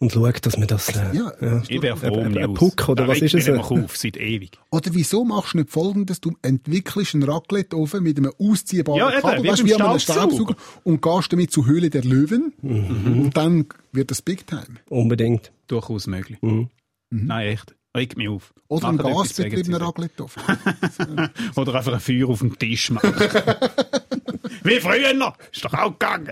und 0.00 0.12
schaut, 0.12 0.47
dass 0.47 0.56
man 0.56 0.67
das... 0.67 0.88
Äh, 0.88 1.14
ja, 1.14 1.32
ja. 1.41 1.62
Ich 1.69 1.81
wäre 1.82 1.97
froh 1.97 2.14
um 2.14 2.37
Ein 2.37 2.55
Puck, 2.55 2.88
oder 2.88 3.06
was 3.06 3.20
ist 3.20 3.35
es? 3.35 3.47
Ich 3.47 3.55
auf, 3.55 3.97
seit 3.97 4.17
ewig. 4.17 4.58
Oder 4.70 4.94
wieso 4.94 5.25
machst 5.25 5.52
du 5.52 5.58
nicht 5.58 5.70
folgendes? 5.70 6.20
Du 6.20 6.32
entwickelst 6.41 7.14
einen 7.14 7.25
Raclette-Ofen 7.25 8.02
mit 8.02 8.17
einem 8.17 8.32
ausziehbaren 8.38 8.99
ja, 8.99 9.20
Kabel, 9.20 9.47
weißt, 9.47 9.64
wie 9.67 9.75
einem 9.75 9.99
Staubsauger, 9.99 10.56
und 10.85 11.02
gehst 11.02 11.32
damit 11.32 11.50
zur 11.52 11.67
Höhle 11.67 11.91
der 11.91 12.02
Löwen. 12.02 12.55
Mhm. 12.62 13.23
Und 13.25 13.37
dann 13.37 13.67
wird 13.93 14.11
das 14.11 14.23
Big 14.23 14.47
Time. 14.47 14.79
Unbedingt. 14.88 15.52
Durchaus 15.67 16.06
möglich. 16.06 16.38
Mhm. 16.41 16.70
Mhm. 17.11 17.26
Nein, 17.26 17.49
echt. 17.49 17.75
Regt 17.96 18.16
mich 18.16 18.28
auf. 18.28 18.54
Oder 18.69 18.88
ein 18.88 18.98
gasbetriebener 18.98 19.81
Raclette-Ofen. 19.81 20.42
Oder 21.56 21.75
einfach 21.75 21.94
ein 21.94 22.00
Feuer 22.00 22.28
auf 22.28 22.38
dem 22.38 22.56
Tisch 22.56 22.90
machen. 22.90 23.12
Wie 24.62 24.78
früher 24.78 25.14
noch. 25.14 25.37
Ist 25.52 25.64
doch 25.64 25.75
auch 25.75 25.90
gegangen. 25.90 26.31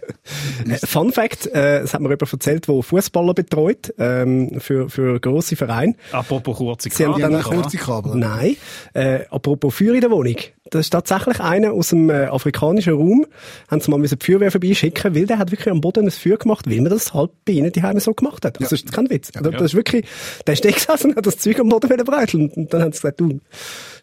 Äh, 0.69 0.87
Fun 0.87 1.12
Fact, 1.12 1.46
äh, 1.46 1.81
es 1.81 1.94
hat 1.94 2.00
mir 2.00 2.10
jemand 2.10 2.32
erzählt, 2.32 2.69
der 2.69 2.82
Fußballer 2.82 3.34
betreut, 3.34 3.93
ähm, 3.99 4.60
für, 4.60 4.88
für 4.88 5.19
grosse 5.19 5.56
Vereine. 5.56 5.94
Apropos 6.12 6.58
kurze 6.58 6.91
Kabel. 6.91 7.17
Sie 7.17 7.24
haben 7.24 7.32
dann 7.32 7.43
kurze 7.43 7.77
Kabel. 7.77 8.15
Nein. 8.15 8.56
Äh, 8.94 9.24
apropos 9.31 9.74
Feuer 9.74 9.94
in 9.94 10.00
der 10.00 10.10
Wohnung. 10.10 10.36
Das 10.70 10.81
ist 10.86 10.91
tatsächlich 10.91 11.41
einer 11.41 11.72
aus 11.72 11.88
dem 11.88 12.10
äh, 12.10 12.27
afrikanischen 12.27 12.94
Raum. 12.94 13.27
Haben 13.70 13.81
sie 13.81 13.91
mal 13.91 14.03
die 14.03 14.17
Feuerwehr 14.20 14.50
vorbeischicken, 14.50 15.15
weil 15.15 15.27
der 15.27 15.38
hat 15.38 15.50
wirklich 15.50 15.70
am 15.70 15.81
Boden 15.81 16.05
ein 16.05 16.10
Feuer 16.10 16.36
gemacht, 16.36 16.69
weil 16.69 16.81
man 16.81 16.91
das 16.91 17.15
halt 17.15 17.31
bei 17.44 17.55
ihnen 17.55 17.72
die 17.72 17.82
Heime 17.82 18.00
so 18.00 18.12
gemacht 18.12 18.44
hat. 18.44 18.60
Das 18.60 18.70
ja. 18.70 18.74
ist 18.74 18.93
kein 18.93 19.08
Witz. 19.08 19.31
Ja, 19.34 19.41
das, 19.41 19.53
das 19.53 19.62
ist 19.62 19.74
wirklich, 19.74 20.05
der 20.46 20.55
ist 20.55 20.62
gesessen 20.74 21.10
und 21.10 21.17
hat 21.17 21.27
das 21.27 21.38
Zeug 21.48 21.60
am 21.60 21.69
Boden 21.69 22.05
breiteln. 22.05 22.50
Und 22.50 22.72
dann 22.72 22.82
haben 22.82 22.93
sie 22.93 22.98
gesagt, 22.98 23.20
du, 23.20 23.40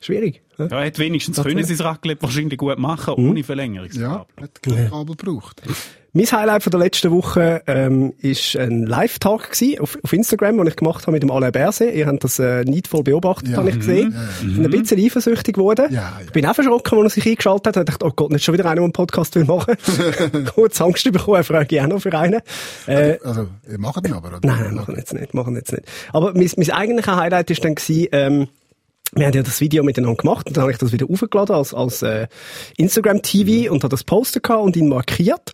schwierig. 0.02 0.42
Ja, 0.58 0.66
er 0.68 0.86
hat 0.88 1.00
wenigstens 1.00 1.42
können 1.42 1.64
sie 1.64 1.76
das 1.76 1.86
Raclette 1.86 2.22
wahrscheinlich 2.22 2.58
gut 2.58 2.78
machen, 2.80 3.16
mhm. 3.18 3.30
ohne 3.30 3.44
Verlängerungskabel. 3.44 4.26
Ja, 4.38 4.44
hat 4.44 4.64
kein 4.64 4.90
Kabel 4.90 5.16
gebraucht. 5.16 5.62
Mein 6.18 6.32
Highlight 6.32 6.64
von 6.64 6.72
der 6.72 6.80
letzten 6.80 7.12
Woche 7.12 7.62
ähm, 7.68 8.14
ist 8.22 8.56
ein 8.56 8.86
Live-Talk 8.86 9.50
auf, 9.82 9.98
auf 10.02 10.14
Instagram, 10.14 10.56
den 10.56 10.68
ich 10.68 10.78
gemacht 10.78 11.02
habe 11.02 11.12
mit 11.12 11.24
dem 11.24 11.30
Alain 11.30 11.52
Berset. 11.52 11.94
Ihr 11.94 12.08
habt 12.08 12.24
das 12.24 12.40
äh, 12.40 12.64
neidvoll 12.64 13.04
beobachtet, 13.04 13.50
ja. 13.50 13.58
habe 13.58 13.70
ich 13.70 13.80
gesehen. 13.80 14.16
Mhm. 14.42 14.50
Ich 14.50 14.56
bin 14.56 14.64
ein 14.64 14.72
bisschen 14.72 15.06
eifersüchtig 15.06 15.56
geworden. 15.56 15.88
Ja, 15.90 16.00
ja. 16.00 16.22
Ich 16.24 16.32
bin 16.32 16.46
auch 16.46 16.56
verschrocken, 16.56 17.00
als 17.00 17.18
er 17.18 17.22
sich 17.22 17.32
eingeschaltet 17.32 17.76
hat. 17.76 17.90
Ich 17.90 17.96
dachte, 17.96 18.06
oh 18.06 18.14
Gott, 18.16 18.32
nicht 18.32 18.46
schon 18.46 18.54
wieder 18.54 18.64
einer, 18.64 18.76
der 18.76 18.84
einen 18.86 18.94
Podcast 18.94 19.36
will 19.36 19.44
machen. 19.44 19.76
Kurz 20.56 20.80
Angst 20.80 21.04
bekommen, 21.12 21.44
frage 21.44 21.76
ich 21.76 21.82
auch 21.82 21.88
noch 21.88 22.00
für 22.00 22.18
einen. 22.18 22.40
Äh, 22.88 23.18
also, 23.22 23.48
ihr 23.70 23.78
macht 23.78 24.08
ihn 24.08 24.14
aber, 24.14 24.30
oder? 24.30 24.40
Nein, 24.42 24.74
machen 24.74 24.96
jetzt 24.96 25.14
nicht, 25.14 25.34
machen 25.34 25.58
jetzt 25.58 25.74
nicht. 25.74 25.84
Aber 26.14 26.32
mein, 26.34 26.50
mein 26.56 26.72
eigentlicher 26.72 27.18
Highlight 27.18 27.52
ist 27.52 27.66
dann 27.66 27.76
gewesen, 27.76 28.08
ähm, 28.14 28.48
wir 29.16 29.26
haben 29.26 29.34
ja 29.34 29.44
das 29.44 29.62
Video 29.62 29.84
miteinander 29.84 30.18
gemacht 30.18 30.48
und 30.48 30.58
dann 30.58 30.64
habe 30.64 30.72
ich 30.74 30.78
das 30.78 30.92
wieder 30.92 31.10
aufgeladen 31.10 31.56
als, 31.56 31.74
als 31.74 32.02
äh, 32.02 32.28
Instagram-TV 32.78 33.72
und 33.72 33.84
habe 33.84 33.92
das 33.92 34.04
Poster 34.04 34.42
gehabt 34.42 34.62
und 34.62 34.76
ihn 34.76 34.90
markiert. 34.90 35.54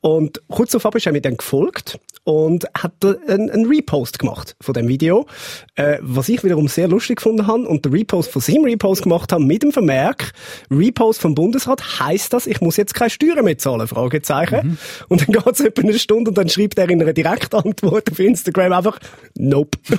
Und 0.00 0.40
kurz 0.48 0.72
darauf 0.72 0.94
ist 0.94 1.06
er 1.06 1.12
mir 1.12 1.20
dann 1.20 1.36
gefolgt 1.36 1.98
und 2.24 2.66
hat 2.74 2.92
einen, 3.04 3.50
einen 3.50 3.66
Repost 3.66 4.18
gemacht 4.18 4.56
von 4.60 4.72
dem 4.74 4.88
Video, 4.88 5.26
äh, 5.74 5.98
was 6.00 6.28
ich 6.28 6.42
wiederum 6.44 6.68
sehr 6.68 6.88
lustig 6.88 7.16
gefunden 7.16 7.46
habe 7.46 7.66
und 7.68 7.84
der 7.84 7.92
Repost 7.92 8.30
von 8.30 8.40
seinem 8.40 8.64
Repost 8.64 9.02
gemacht 9.02 9.32
habe 9.32 9.44
mit 9.44 9.62
dem 9.62 9.72
Vermerk, 9.72 10.32
Repost 10.70 11.20
vom 11.20 11.34
Bundesrat 11.34 12.00
heißt 12.00 12.32
das, 12.32 12.46
ich 12.46 12.60
muss 12.60 12.76
jetzt 12.76 12.94
keine 12.94 13.10
Steuern 13.10 13.44
mehr 13.44 13.58
zahlen, 13.58 13.88
Fragezeichen. 13.88 14.66
Mhm. 14.66 14.78
Und 15.08 15.20
dann 15.22 15.32
geht 15.32 15.46
es 15.46 15.60
etwa 15.60 15.82
eine 15.82 15.98
Stunde 15.98 16.30
und 16.30 16.38
dann 16.38 16.48
schreibt 16.48 16.78
er 16.78 16.88
in 16.88 17.02
einer 17.02 17.12
Direktantwort 17.12 18.10
auf 18.10 18.18
Instagram 18.18 18.72
einfach, 18.72 18.98
nope. 19.36 19.78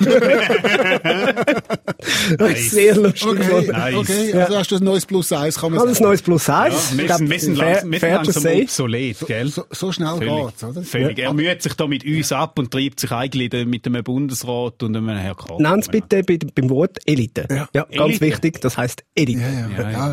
nice. 2.39 2.71
sehr 2.71 3.02
lustig 3.03 3.27
Okay, 3.27 3.37
gefunden. 3.39 3.71
Nice. 3.71 3.95
okay. 3.95 4.33
Also 4.33 4.57
hast 4.57 4.71
du 4.71 4.75
ein 4.77 4.83
neues 4.83 5.05
Plus 5.05 5.31
1, 5.31 5.55
kann 5.59 5.71
man 5.71 5.79
Also 5.79 5.89
ein 5.91 5.93
sagen. 5.95 6.05
neues 6.07 6.21
Plus 6.21 6.49
1. 6.49 6.73
Ja, 6.97 7.19
wir 7.19 7.39
sind, 7.39 7.57
langsam 7.57 8.43
say. 8.43 8.61
obsolet, 8.63 9.17
gell? 9.27 9.47
So, 9.49 9.63
so 9.69 9.91
schnell 9.91 10.15
Völlig, 10.17 10.45
geht's, 10.47 10.63
oder? 10.63 10.81
völlig. 10.83 11.19
Er 11.19 11.33
müht 11.33 11.61
sich 11.61 11.73
da 11.73 11.87
mit 11.87 12.05
uns 12.05 12.31
ab 12.31 12.57
und 12.59 12.71
treibt 12.71 12.99
sich 12.99 13.11
eigentlich 13.11 13.65
mit 13.65 13.85
einem 13.85 14.03
Bundesrat 14.03 14.81
und 14.83 14.95
einem 14.95 15.09
Herr 15.09 15.35
Koch. 15.35 15.59
Nennt 15.59 15.83
es 15.83 15.89
bitte 15.89 16.23
bei, 16.23 16.37
beim 16.37 16.69
Wort 16.69 16.97
Elite. 17.05 17.45
Ja. 17.49 17.67
Ja, 17.73 17.83
ganz 17.83 17.99
Elite. 18.11 18.21
wichtig, 18.21 18.61
das 18.61 18.77
heisst 18.77 19.03
Elite. 19.15 19.39
Ja, 19.41 19.47
ja, 19.49 19.59
Ja, 19.59 19.67
ja, 19.67 19.91
ja, 19.91 20.07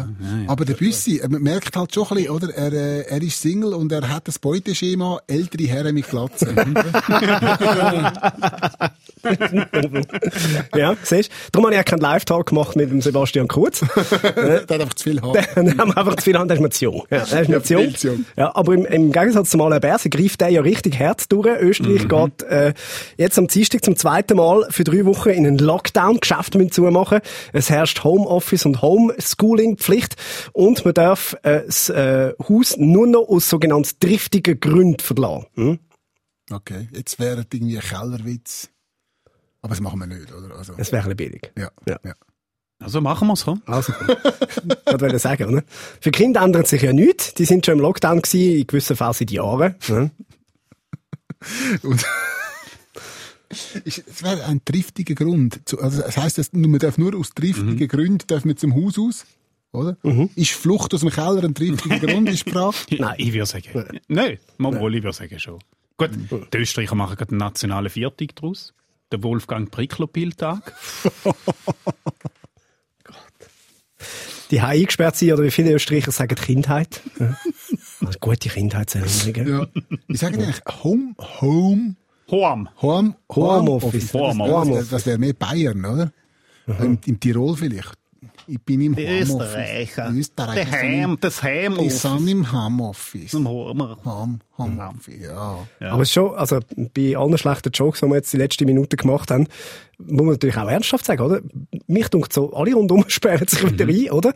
ja, 0.44 0.48
Aber 0.48 0.64
der 0.64 0.74
Büssi, 0.74 1.20
man 1.28 1.42
merkt 1.42 1.76
halt 1.76 1.94
schon 1.94 2.06
ein 2.08 2.14
bisschen, 2.16 2.30
oder? 2.30 2.54
Er, 2.54 2.72
äh, 2.72 3.00
er 3.02 3.22
ist 3.22 3.40
Single 3.40 3.74
und 3.74 3.90
er 3.92 4.08
hat 4.08 4.28
das 4.28 4.38
Beuteschema 4.38 5.20
ältere 5.26 5.64
Herren 5.68 5.94
mit 5.94 6.08
Glatze. 6.08 6.54
ja, 10.76 10.96
siehst 11.02 11.30
du? 11.30 11.34
Darum 11.52 11.66
habe 11.66 11.74
ich 11.74 11.80
auch 11.80 11.84
keinen 11.84 12.00
Live-Talk 12.00 12.46
gemacht 12.48 12.76
mit 12.80 12.90
dem 12.90 13.00
Sebastian 13.02 13.48
Kurz. 13.48 13.80
der 14.34 14.62
hat 14.62 14.72
einfach 14.72 14.94
zu 14.94 15.04
viel 15.10 15.20
Haar. 15.22 15.34
Dann 15.54 15.78
haben 15.78 15.90
wir 15.90 15.96
einfach 15.98 16.16
zu 16.16 16.24
viel 16.24 16.36
an, 16.36 16.48
der 16.48 16.56
ist 16.56 16.60
mir 16.62 16.70
zu 16.70 16.84
jung. 16.84 17.06
Ja, 17.10 17.24
der 17.24 17.42
ist 17.42 17.48
mir 17.48 17.62
zu 17.62 17.74
jung. 17.74 18.24
Ja, 18.36 18.54
aber 18.54 18.74
im, 18.74 18.84
im 18.86 19.12
Gegensatz 19.12 19.50
zum 19.50 19.60
Alain 19.60 19.80
Berse 19.80 20.10
greift 20.10 20.40
der 20.40 20.48
ja 20.48 20.60
richtig 20.60 20.96
Herz 20.98 21.28
durch. 21.28 21.46
Österreich 21.60 22.08
geht 22.08 22.42
äh, 22.48 22.74
jetzt 23.16 23.38
am 23.38 23.46
Dienstag 23.46 23.84
zum 23.84 23.96
zweiten 23.96 24.36
Mal 24.36 24.66
für 24.70 24.84
drei 24.84 25.04
Wochen 25.04 25.30
in 25.30 25.46
einen 25.46 25.58
Lockdown. 25.58 26.18
Geschäfte 26.20 26.58
müssen 26.58 26.72
zumachen. 26.72 27.20
Es 27.52 27.70
herrscht 27.70 28.04
Homeoffice 28.04 28.66
und 28.66 28.82
Homeschooling-Pflicht 28.82 30.16
und 30.52 30.84
man 30.84 30.94
darf 30.94 31.36
äh, 31.42 31.62
das 31.66 31.88
äh, 31.88 32.32
Haus 32.48 32.76
nur 32.76 33.06
noch 33.06 33.28
aus 33.28 33.48
sogenannten 33.48 33.90
driftigen 34.00 34.58
Gründen 34.60 35.00
verlassen. 35.00 35.46
Hm? 35.54 35.78
Okay, 36.52 36.88
jetzt 36.92 37.18
wäre 37.20 37.44
irgendwie 37.52 37.76
ein 37.78 37.82
Kellerwitz. 37.82 38.70
Aber 39.62 39.70
das 39.70 39.80
machen 39.80 39.98
wir 40.00 40.06
nicht, 40.06 40.32
oder? 40.32 40.56
Also, 40.56 40.74
Das 40.74 40.90
wäre 40.90 41.08
ein 41.08 41.16
bisschen 41.16 41.30
billig. 41.30 41.52
ja, 41.56 41.70
Ja. 41.86 41.98
ja. 42.04 42.14
Also 42.80 43.00
machen 43.00 43.28
wir's, 43.28 43.44
komm. 43.44 43.62
Also, 43.66 43.92
das 44.84 45.00
wollte 45.00 45.16
ich 45.16 45.22
sagen, 45.22 45.44
oder? 45.52 45.62
Für 46.00 46.10
Kinder 46.10 46.40
ändert 46.42 46.66
sich 46.66 46.82
ja 46.82 46.92
nichts. 46.92 47.34
Die 47.34 47.44
sind 47.44 47.64
schon 47.66 47.74
im 47.74 47.80
Lockdown 47.80 48.22
gewesen, 48.22 48.58
in 48.60 48.66
gewissen 48.66 48.96
Fällen 48.96 49.12
seit 49.12 49.30
Jahren. 49.30 49.74
Ja. 49.86 50.10
Und 51.82 52.04
Ist- 53.84 54.04
Es 54.08 54.22
wäre 54.22 54.44
ein 54.44 54.64
triftiger 54.64 55.14
Grund. 55.14 55.60
Also, 55.80 56.02
das 56.02 56.16
heisst, 56.16 56.38
dass 56.38 56.52
man 56.52 56.78
darf 56.78 56.98
nur 56.98 57.14
aus 57.16 57.30
triftigen 57.30 57.86
Gründen 57.88 58.26
darf 58.26 58.44
man 58.44 58.56
zum 58.56 58.74
Haus 58.74 58.98
aus, 58.98 59.26
oder? 59.72 59.96
Ist 60.36 60.52
Flucht 60.52 60.94
aus 60.94 61.00
dem 61.00 61.10
Keller 61.10 61.44
ein 61.44 61.54
triftiger 61.54 61.98
Grund, 62.06 62.28
ist 62.30 62.48
Frage? 62.48 62.76
Nein. 62.98 63.14
Ich 63.18 63.32
würde 63.32 63.46
sagen. 63.46 64.00
Nein, 64.08 64.38
mal 64.58 64.78
wohl, 64.80 64.94
ich 64.94 65.02
würde 65.02 65.16
sagen 65.16 65.38
schon. 65.38 65.58
Gut, 65.96 66.10
die 66.52 66.56
Österreicher 66.58 66.94
machen 66.94 67.16
gerade 67.16 67.30
einen 67.32 67.38
nationalen 67.38 67.90
Viertag 67.90 68.34
daraus. 68.36 68.72
Der 69.12 69.22
Wolfgang 69.22 69.70
Priklopil-Tag. 69.70 70.72
Die 74.50 74.60
haben 74.60 74.70
eingesperrt 74.70 75.16
sind, 75.16 75.32
oder 75.32 75.44
wie 75.44 75.50
viele 75.50 75.72
Österreicher 75.72 76.10
sagen 76.10 76.34
Kindheit. 76.34 77.00
Ja. 77.18 77.36
Also 78.04 78.18
gute 78.18 78.48
Kindheitserinnerungen. 78.48 79.48
Ja. 79.48 79.98
Wie 80.08 80.16
sagen 80.16 80.38
die 80.38 80.44
eigentlich? 80.44 80.62
Home, 80.82 81.14
Home, 81.40 81.96
Hoam. 82.30 82.68
Home, 82.80 83.14
Homeoffice. 83.34 84.12
Homeoffice. 84.14 84.74
Das, 84.74 84.88
das 84.88 85.06
wäre 85.06 85.18
mehr 85.18 85.34
Bayern, 85.34 85.84
oder? 85.84 86.12
Im, 86.66 86.98
Im 87.04 87.20
Tirol 87.20 87.56
vielleicht. 87.56 87.92
Ich 88.46 88.60
bin 88.60 88.80
im 88.80 88.96
Homeoffice. 88.96 89.30
Österreicher. 89.30 90.10
Österreicher. 90.12 90.70
Der 90.70 90.80
Heim, 90.80 91.18
das 91.20 91.42
Heim. 91.42 91.78
Ich 91.80 91.94
sind 91.94 92.28
im 92.28 92.52
Homeoffice. 92.52 93.32
Homer. 93.32 93.96
Home, 94.04 94.38
Homeoffice, 94.58 95.22
ja. 95.22 95.66
Aber 95.80 96.02
es 96.02 96.08
ist 96.08 96.14
schon, 96.14 96.34
also 96.34 96.60
bei 96.94 97.16
allen 97.16 97.38
schlechten 97.38 97.70
Jokes, 97.70 98.00
die 98.00 98.06
wir 98.06 98.16
jetzt 98.16 98.32
die 98.32 98.36
letzten 98.36 98.66
Minuten 98.66 98.96
gemacht 98.96 99.30
haben, 99.30 99.46
muss 99.98 100.22
man 100.22 100.32
natürlich 100.32 100.56
auch 100.56 100.68
ernsthaft 100.68 101.04
sagen, 101.04 101.22
oder? 101.22 101.40
Mich 101.86 102.08
dunkt 102.08 102.32
so, 102.32 102.52
alle 102.52 102.74
rundum 102.74 103.04
sperren 103.08 103.46
sich 103.46 103.62
wieder 103.64 103.86
ein, 103.86 104.10
oder? 104.10 104.32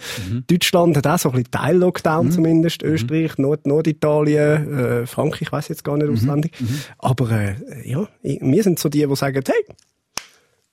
Deutschland 0.46 0.96
hat 0.96 1.06
auch 1.06 1.18
so 1.18 1.30
ein 1.30 1.32
bisschen 1.32 1.50
Teil-Lockdown 1.50 2.30
zumindest, 2.30 2.82
Österreich, 2.82 3.38
Nord 3.38 3.66
Norditalien, 3.66 4.78
äh, 4.78 5.06
Frankreich, 5.06 5.42
ich 5.42 5.52
weiß 5.52 5.68
jetzt 5.68 5.84
gar 5.84 5.96
nicht 5.96 6.08
auswendig. 6.08 6.52
Aber 6.98 7.30
äh, 7.30 7.54
ja, 7.84 8.08
wir 8.22 8.62
sind 8.62 8.78
so 8.78 8.88
die, 8.88 9.06
die 9.06 9.16
sagen, 9.16 9.42
hey, 9.46 9.76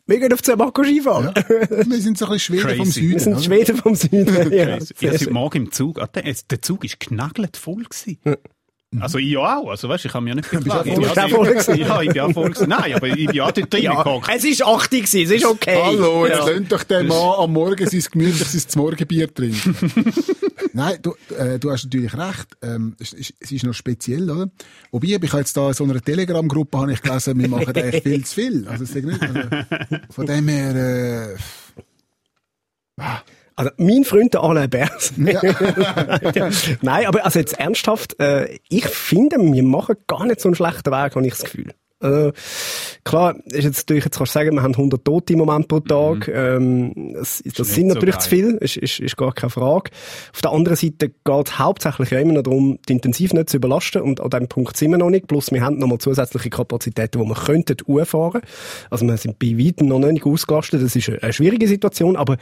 wir 0.08 0.20
gehen 0.20 0.34
auf 0.34 0.42
Zermatt 0.44 0.74
Skifahren. 0.78 1.34
Wir 1.36 2.02
sind 2.02 2.18
so 2.18 2.26
ein 2.26 2.32
bisschen 2.34 2.60
Schweden 2.60 2.78
vom 2.78 2.86
Crazy. 2.86 2.92
Süden. 2.92 3.12
Wir 3.12 3.20
sind 3.20 3.34
oder? 3.34 3.44
Schweden 3.44 3.78
vom 3.78 3.96
Süden. 3.96 4.52
ja, 4.54 4.78
Ich 4.78 5.04
war 5.04 5.12
heute. 5.12 5.32
Morgen 5.32 5.58
im 5.58 5.72
Zug. 5.72 6.00
Der 6.14 6.62
Zug 6.62 6.84
ist 6.86 7.00
knackelt 7.00 7.58
voll. 7.58 7.84
Gewesen. 7.84 8.20
Also 9.00 9.20
ich 9.20 9.30
ja 9.30 9.58
auch. 9.58 9.70
Also 9.70 9.88
weißt, 9.88 10.04
ich 10.04 10.14
habe 10.14 10.26
mir 10.26 10.36
nicht 10.36 10.50
geklagt. 10.50 10.88
auch 10.90 10.94
voll- 10.94 11.04
Ich 11.04 11.08
bist 11.08 11.20
auch 11.20 11.30
voll 11.30 11.48
gewesen? 11.54 11.76
Ja, 11.78 12.02
ich 12.02 12.10
bin 12.12 12.20
auch 12.22 12.32
voll 12.34 12.50
gewesen. 12.50 12.70
Nein, 12.70 12.94
aber 12.94 13.08
ich 13.08 13.28
bin 13.28 13.40
auch 13.42 13.52
dort 13.52 13.74
drin 13.74 13.84
ja, 13.84 14.04
gehockt. 14.04 14.30
es 14.36 14.44
ist 14.44 14.66
80 14.66 15.06
gewesen, 15.06 15.22
es 15.24 15.32
ist 15.42 15.46
okay. 15.46 15.80
Hallo, 15.82 16.26
jetzt 16.26 16.46
Ja. 16.48 16.60
doch 16.60 16.84
der 16.84 17.04
Mann 17.06 17.34
am 17.38 17.54
Morgen 17.54 17.88
sein 17.88 18.04
gemütliches 18.12 18.76
Morgenbier 18.76 19.34
trinken. 19.34 19.76
Nein, 20.74 20.98
du, 21.02 21.16
äh, 21.38 21.58
du 21.58 21.72
hast 21.72 21.86
natürlich 21.86 22.14
recht. 22.14 22.48
Ähm, 22.62 22.96
es, 23.00 23.14
ist, 23.14 23.34
es 23.40 23.52
ist 23.52 23.64
noch 23.64 23.74
speziell, 23.74 24.30
oder? 24.30 24.50
Wobei, 24.92 25.08
ich 25.08 25.16
habe 25.16 25.38
jetzt 25.38 25.56
da 25.56 25.70
in 25.70 25.74
so 25.74 25.84
einer 25.86 26.02
Telegram-Gruppe 26.02 26.78
habe 26.78 26.94
ich 26.94 27.02
gelesen, 27.02 27.40
wir 27.40 27.48
machen 27.48 27.68
eigentlich 27.76 28.04
viel 28.04 28.26
zu 28.26 28.36
viel. 28.36 28.68
Also, 28.68 28.84
nicht, 29.00 29.22
also 29.22 29.40
von 30.10 30.26
dem 30.26 30.48
her, 30.50 31.36
äh, 33.00 33.02
Also, 33.56 33.72
mein 33.78 34.04
Freund, 34.04 34.34
der 34.34 34.44
Alain 34.44 34.70
Bers. 34.70 35.14
Nein, 35.18 37.06
aber 37.06 37.26
also 37.26 37.40
jetzt 37.40 37.60
ernsthaft, 37.60 38.20
äh, 38.20 38.58
ich 38.70 38.88
finde, 38.88 39.38
wir 39.40 39.64
machen 39.64 39.96
gar 40.08 40.26
nicht 40.26 40.42
so 40.42 40.50
einen 40.50 40.56
schlechten 40.56 40.92
Weg, 40.92 41.16
habe 41.16 41.26
ich 41.26 41.34
das 41.34 41.44
Gefühl. 41.44 41.74
Also, 42.02 42.32
klar, 43.04 43.36
ist 43.46 43.64
jetzt 43.64 43.78
natürlich, 43.88 44.06
jetzt 44.06 44.18
kannst 44.18 44.34
du 44.34 44.40
sagen, 44.40 44.56
wir 44.56 44.64
haben 44.64 44.74
100 44.74 45.06
Tote 45.06 45.34
im 45.34 45.40
Moment 45.40 45.68
pro 45.68 45.80
Tag. 45.82 46.28
Ähm, 46.28 47.14
das 47.14 47.44
das 47.46 47.76
sind 47.76 47.90
so 47.90 47.94
natürlich 47.94 48.16
geil. 48.16 48.24
zu 48.24 48.30
viel, 48.30 48.58
ist, 48.60 48.78
ist, 48.78 49.00
ist 49.00 49.18
gar 49.18 49.34
keine 49.34 49.52
Frage. 49.52 49.92
Auf 50.34 50.42
der 50.42 50.52
anderen 50.52 50.76
Seite 50.76 51.10
geht 51.10 51.48
es 51.48 51.60
hauptsächlich 51.60 52.10
ja 52.10 52.20
immer 52.20 52.34
noch 52.34 52.44
darum, 52.44 52.80
die 52.90 52.94
Intensiv 52.94 53.34
nicht 53.34 53.50
zu 53.50 53.58
überlasten. 53.58 54.02
Und 54.02 54.20
an 54.20 54.32
diesem 54.32 54.48
Punkt 54.48 54.78
sind 54.78 54.92
wir 54.92 54.98
noch 54.98 55.12
nicht. 55.12 55.28
Plus, 55.28 55.52
wir 55.52 55.62
haben 55.62 55.78
noch 55.78 55.88
mal 55.88 56.00
zusätzliche 56.00 56.50
Kapazitäten, 56.50 57.22
die 57.22 57.28
wir 57.28 57.36
könnten 57.36 58.06
fahren. 58.06 58.42
Also, 58.90 59.06
wir 59.06 59.18
sind 59.18 59.38
bei 59.38 59.58
weitem 59.60 59.88
noch 59.88 60.00
nicht 60.00 60.26
ausgelastet. 60.26 60.82
Das 60.82 60.96
ist 60.96 61.08
eine, 61.08 61.22
eine 61.22 61.34
schwierige 61.34 61.68
Situation. 61.68 62.16
Aber 62.16 62.38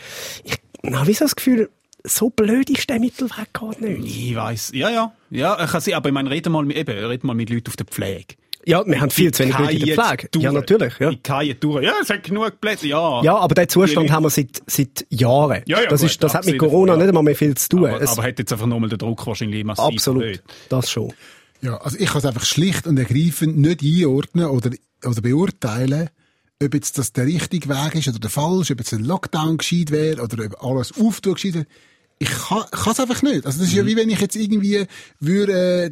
ich 0.45 0.55
habe 0.85 1.13
so 1.13 1.25
das 1.25 1.35
Gefühl, 1.35 1.69
so 2.03 2.29
blöd 2.29 2.69
ist 2.69 2.89
der 2.89 2.99
Mittelweg 2.99 3.51
gar 3.53 3.77
nicht. 3.79 4.05
Ich 4.29 4.35
weiß, 4.35 4.71
ja, 4.73 4.89
ja, 4.89 5.13
ja, 5.29 5.55
kann 5.67 5.81
sein, 5.81 5.95
aber 5.95 6.09
ich 6.09 6.13
meine, 6.13 6.29
reden 6.29 6.51
mal, 6.53 6.63
mit- 6.63 6.77
eben, 6.77 6.97
reden 7.05 7.27
mal 7.27 7.33
mit 7.33 7.49
Leuten 7.49 7.67
auf 7.67 7.75
der 7.75 7.85
Pflege. 7.85 8.35
Ja, 8.65 8.85
wir 8.85 8.99
haben 8.99 9.09
viel 9.09 9.31
zu 9.33 9.43
wenig 9.43 9.57
Leute 9.57 9.71
in 9.73 9.85
der 9.85 9.95
Pflege. 10.03 10.29
Ja, 10.39 10.51
natürlich. 10.51 10.93
Ja. 10.99 11.11
Kann 11.23 11.45
jetzt 11.45 11.63
durch. 11.63 11.83
Ja, 11.83 11.93
es 12.01 12.09
hat 12.09 12.23
genug 12.23 12.59
Plätze, 12.61 12.87
ja. 12.87 13.23
Ja, 13.23 13.37
aber 13.37 13.55
den 13.55 13.67
Zustand 13.69 14.07
Die- 14.09 14.11
haben 14.13 14.23
wir 14.23 14.29
seit, 14.29 14.61
seit 14.67 15.05
Jahren. 15.09 15.63
Ja, 15.65 15.81
ja, 15.81 15.87
das 15.89 16.01
gut, 16.01 16.09
ist, 16.09 16.23
das 16.23 16.33
hat 16.33 16.45
mit 16.45 16.57
Corona 16.57 16.87
davon, 16.93 16.99
ja. 16.99 17.05
nicht 17.05 17.07
einmal 17.09 17.23
mehr 17.23 17.35
viel 17.35 17.55
zu 17.55 17.69
tun. 17.69 17.85
aber, 17.87 18.01
Es- 18.01 18.11
aber 18.11 18.23
hat 18.23 18.37
jetzt 18.37 18.51
einfach 18.51 18.67
nochmal 18.67 18.89
den 18.89 18.99
Druck 18.99 19.25
wahrscheinlich 19.25 19.63
massiv 19.63 19.85
absolut. 19.85 20.23
erhöht. 20.23 20.43
Das 20.69 20.89
schon. 20.91 21.13
ja, 21.61 21.77
also 21.77 21.97
ich 21.97 22.07
kann 22.07 22.19
es 22.19 22.25
einfach 22.25 22.45
schlicht 22.45 22.85
und 22.85 22.97
ergreifend 22.99 23.57
nicht 23.57 23.81
einordnen 23.81 24.45
oder, 24.47 24.71
oder 25.05 25.21
beurteilen, 25.21 26.09
ob 26.61 26.73
jetzt 26.73 26.97
das 26.97 27.13
der 27.13 27.25
richtige 27.25 27.69
Weg 27.69 27.95
ist 27.95 28.07
oder 28.07 28.19
der 28.19 28.29
falsche, 28.29 28.73
ob 28.73 28.79
jetzt 28.79 28.93
ein 28.93 29.05
Lockdown 29.05 29.57
gescheit 29.57 29.91
wäre 29.91 30.21
oder 30.21 30.45
ob 30.45 30.63
alles 30.63 30.93
auftun 30.99 31.35
gescheit 31.35 31.53
wäre. 31.53 31.65
Ich 32.19 32.29
kann 32.29 32.65
es 32.71 32.99
einfach 32.99 33.21
nicht. 33.21 33.45
Also 33.45 33.59
das 33.59 33.69
ist 33.69 33.73
ja 33.73 33.85
wie 33.85 33.95
wenn 33.95 34.09
ich 34.09 34.19
jetzt 34.19 34.35
irgendwie 34.35 34.85
würde, 35.19 35.53
äh, 35.85 35.91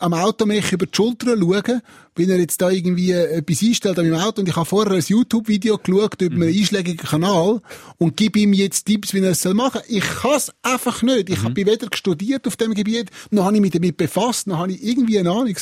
am 0.00 0.12
Auto 0.12 0.44
mich 0.44 0.72
über 0.72 0.86
die 0.86 0.94
Schulter 0.94 1.36
schauen, 1.38 1.82
wenn 2.16 2.30
er 2.30 2.38
jetzt 2.38 2.60
da 2.60 2.68
irgendwie 2.70 3.12
etwas 3.12 3.62
einstellt 3.62 3.98
an 3.98 4.10
meinem 4.10 4.20
Auto 4.20 4.40
und 4.40 4.48
ich 4.48 4.56
habe 4.56 4.66
vorher 4.66 4.92
ein 4.92 5.04
YouTube-Video 5.06 5.78
geschaut 5.78 6.20
über 6.20 6.34
einen 6.34 6.48
einschlägigen 6.48 7.06
Kanal 7.06 7.60
und 7.96 8.16
gebe 8.16 8.40
ihm 8.40 8.52
jetzt 8.52 8.86
Tipps, 8.86 9.14
wie 9.14 9.20
er 9.20 9.30
es 9.30 9.42
soll 9.42 9.54
machen. 9.54 9.80
Ich 9.88 10.04
kann 10.04 10.34
es 10.34 10.52
einfach 10.62 11.02
nicht. 11.02 11.30
Ich 11.30 11.42
habe 11.44 11.54
weder 11.54 11.88
studiert 11.94 12.46
auf 12.48 12.56
dem 12.56 12.74
Gebiet, 12.74 13.10
noch 13.30 13.44
habe 13.44 13.54
ich 13.54 13.62
mich 13.62 13.70
damit 13.70 13.96
befasst, 13.96 14.48
noch 14.48 14.58
habe 14.58 14.72
ich 14.72 14.82
irgendwie 14.82 15.18
eine 15.18 15.30
Ahnung. 15.30 15.54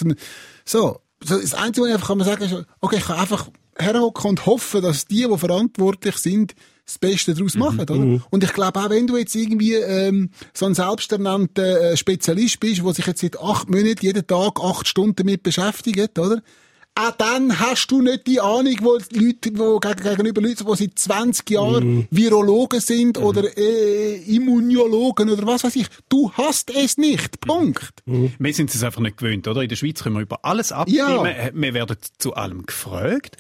so 0.65 1.01
das 1.21 1.55
Einzige, 1.55 1.83
was 1.83 1.89
ich 1.89 1.95
einfach 1.95 2.09
kann 2.09 2.21
sagen 2.21 2.49
kann, 2.49 2.61
ist, 2.61 2.67
okay, 2.81 2.97
ich 2.97 3.05
kann 3.05 3.19
einfach 3.19 3.49
herhocken 3.79 4.31
und 4.31 4.47
hoffen, 4.47 4.83
dass 4.83 5.07
die, 5.07 5.27
die 5.31 5.39
verantwortlich 5.39 6.17
sind, 6.17 6.55
das 6.85 6.99
Beste 6.99 7.35
daraus 7.35 7.57
machen, 7.57 7.81
oder? 7.81 7.95
Und 8.31 8.45
ich 8.45 8.53
glaube 8.53 8.79
auch, 8.79 8.91
wenn 8.91 9.09
du 9.09 9.17
jetzt 9.17 9.35
irgendwie 9.35 9.75
ähm, 9.75 10.31
so 10.55 10.67
ein 10.67 10.75
selbsternannter 10.75 11.93
äh, 11.93 11.97
Spezialist 11.97 12.61
bist, 12.61 12.83
der 12.85 12.95
sich 12.95 13.07
jetzt 13.07 13.21
seit 13.23 13.41
acht 13.41 13.69
Monaten 13.69 14.05
jeden 14.07 14.27
Tag 14.27 14.61
acht 14.63 14.87
Stunden 14.87 15.17
damit 15.17 15.43
beschäftigt, 15.43 16.17
oder? 16.19 16.43
Auch 16.99 17.11
dann 17.11 17.59
hast 17.61 17.89
du 17.89 18.01
nicht 18.01 18.27
die 18.27 18.41
Ahnung, 18.41 18.75
wo 18.81 18.97
die 18.97 19.19
Leute, 19.19 19.51
wo 19.59 19.77
geg- 19.79 20.03
gegenüber 20.03 20.41
Leuten, 20.41 20.65
die 20.65 20.77
seit 20.77 20.99
20 20.99 21.51
Jahren 21.51 22.09
Virologen 22.11 22.81
sind 22.81 23.19
oder 23.19 23.43
äh, 23.59 24.15
Immunologen 24.35 25.29
oder 25.29 25.47
was 25.47 25.65
weiß 25.65 25.77
ich. 25.77 25.89
Du 26.09 26.33
hast 26.33 26.71
es 26.75 26.97
nicht. 26.97 27.41
Punkt. 27.43 28.03
Wir 28.07 28.55
sind 28.55 28.75
es 28.75 28.83
einfach 28.83 29.03
nicht 29.03 29.19
gewöhnt, 29.19 29.47
oder? 29.47 29.61
In 29.63 29.69
der 29.69 29.77
Schweiz 29.77 30.03
können 30.03 30.15
wir 30.17 30.23
über 30.23 30.43
alles 30.45 30.73
abstimmen. 30.73 31.27
Ja. 31.27 31.51
Wir 31.53 31.75
werden 31.75 31.97
zu 32.17 32.33
allem 32.35 32.65
gefragt. 32.65 33.37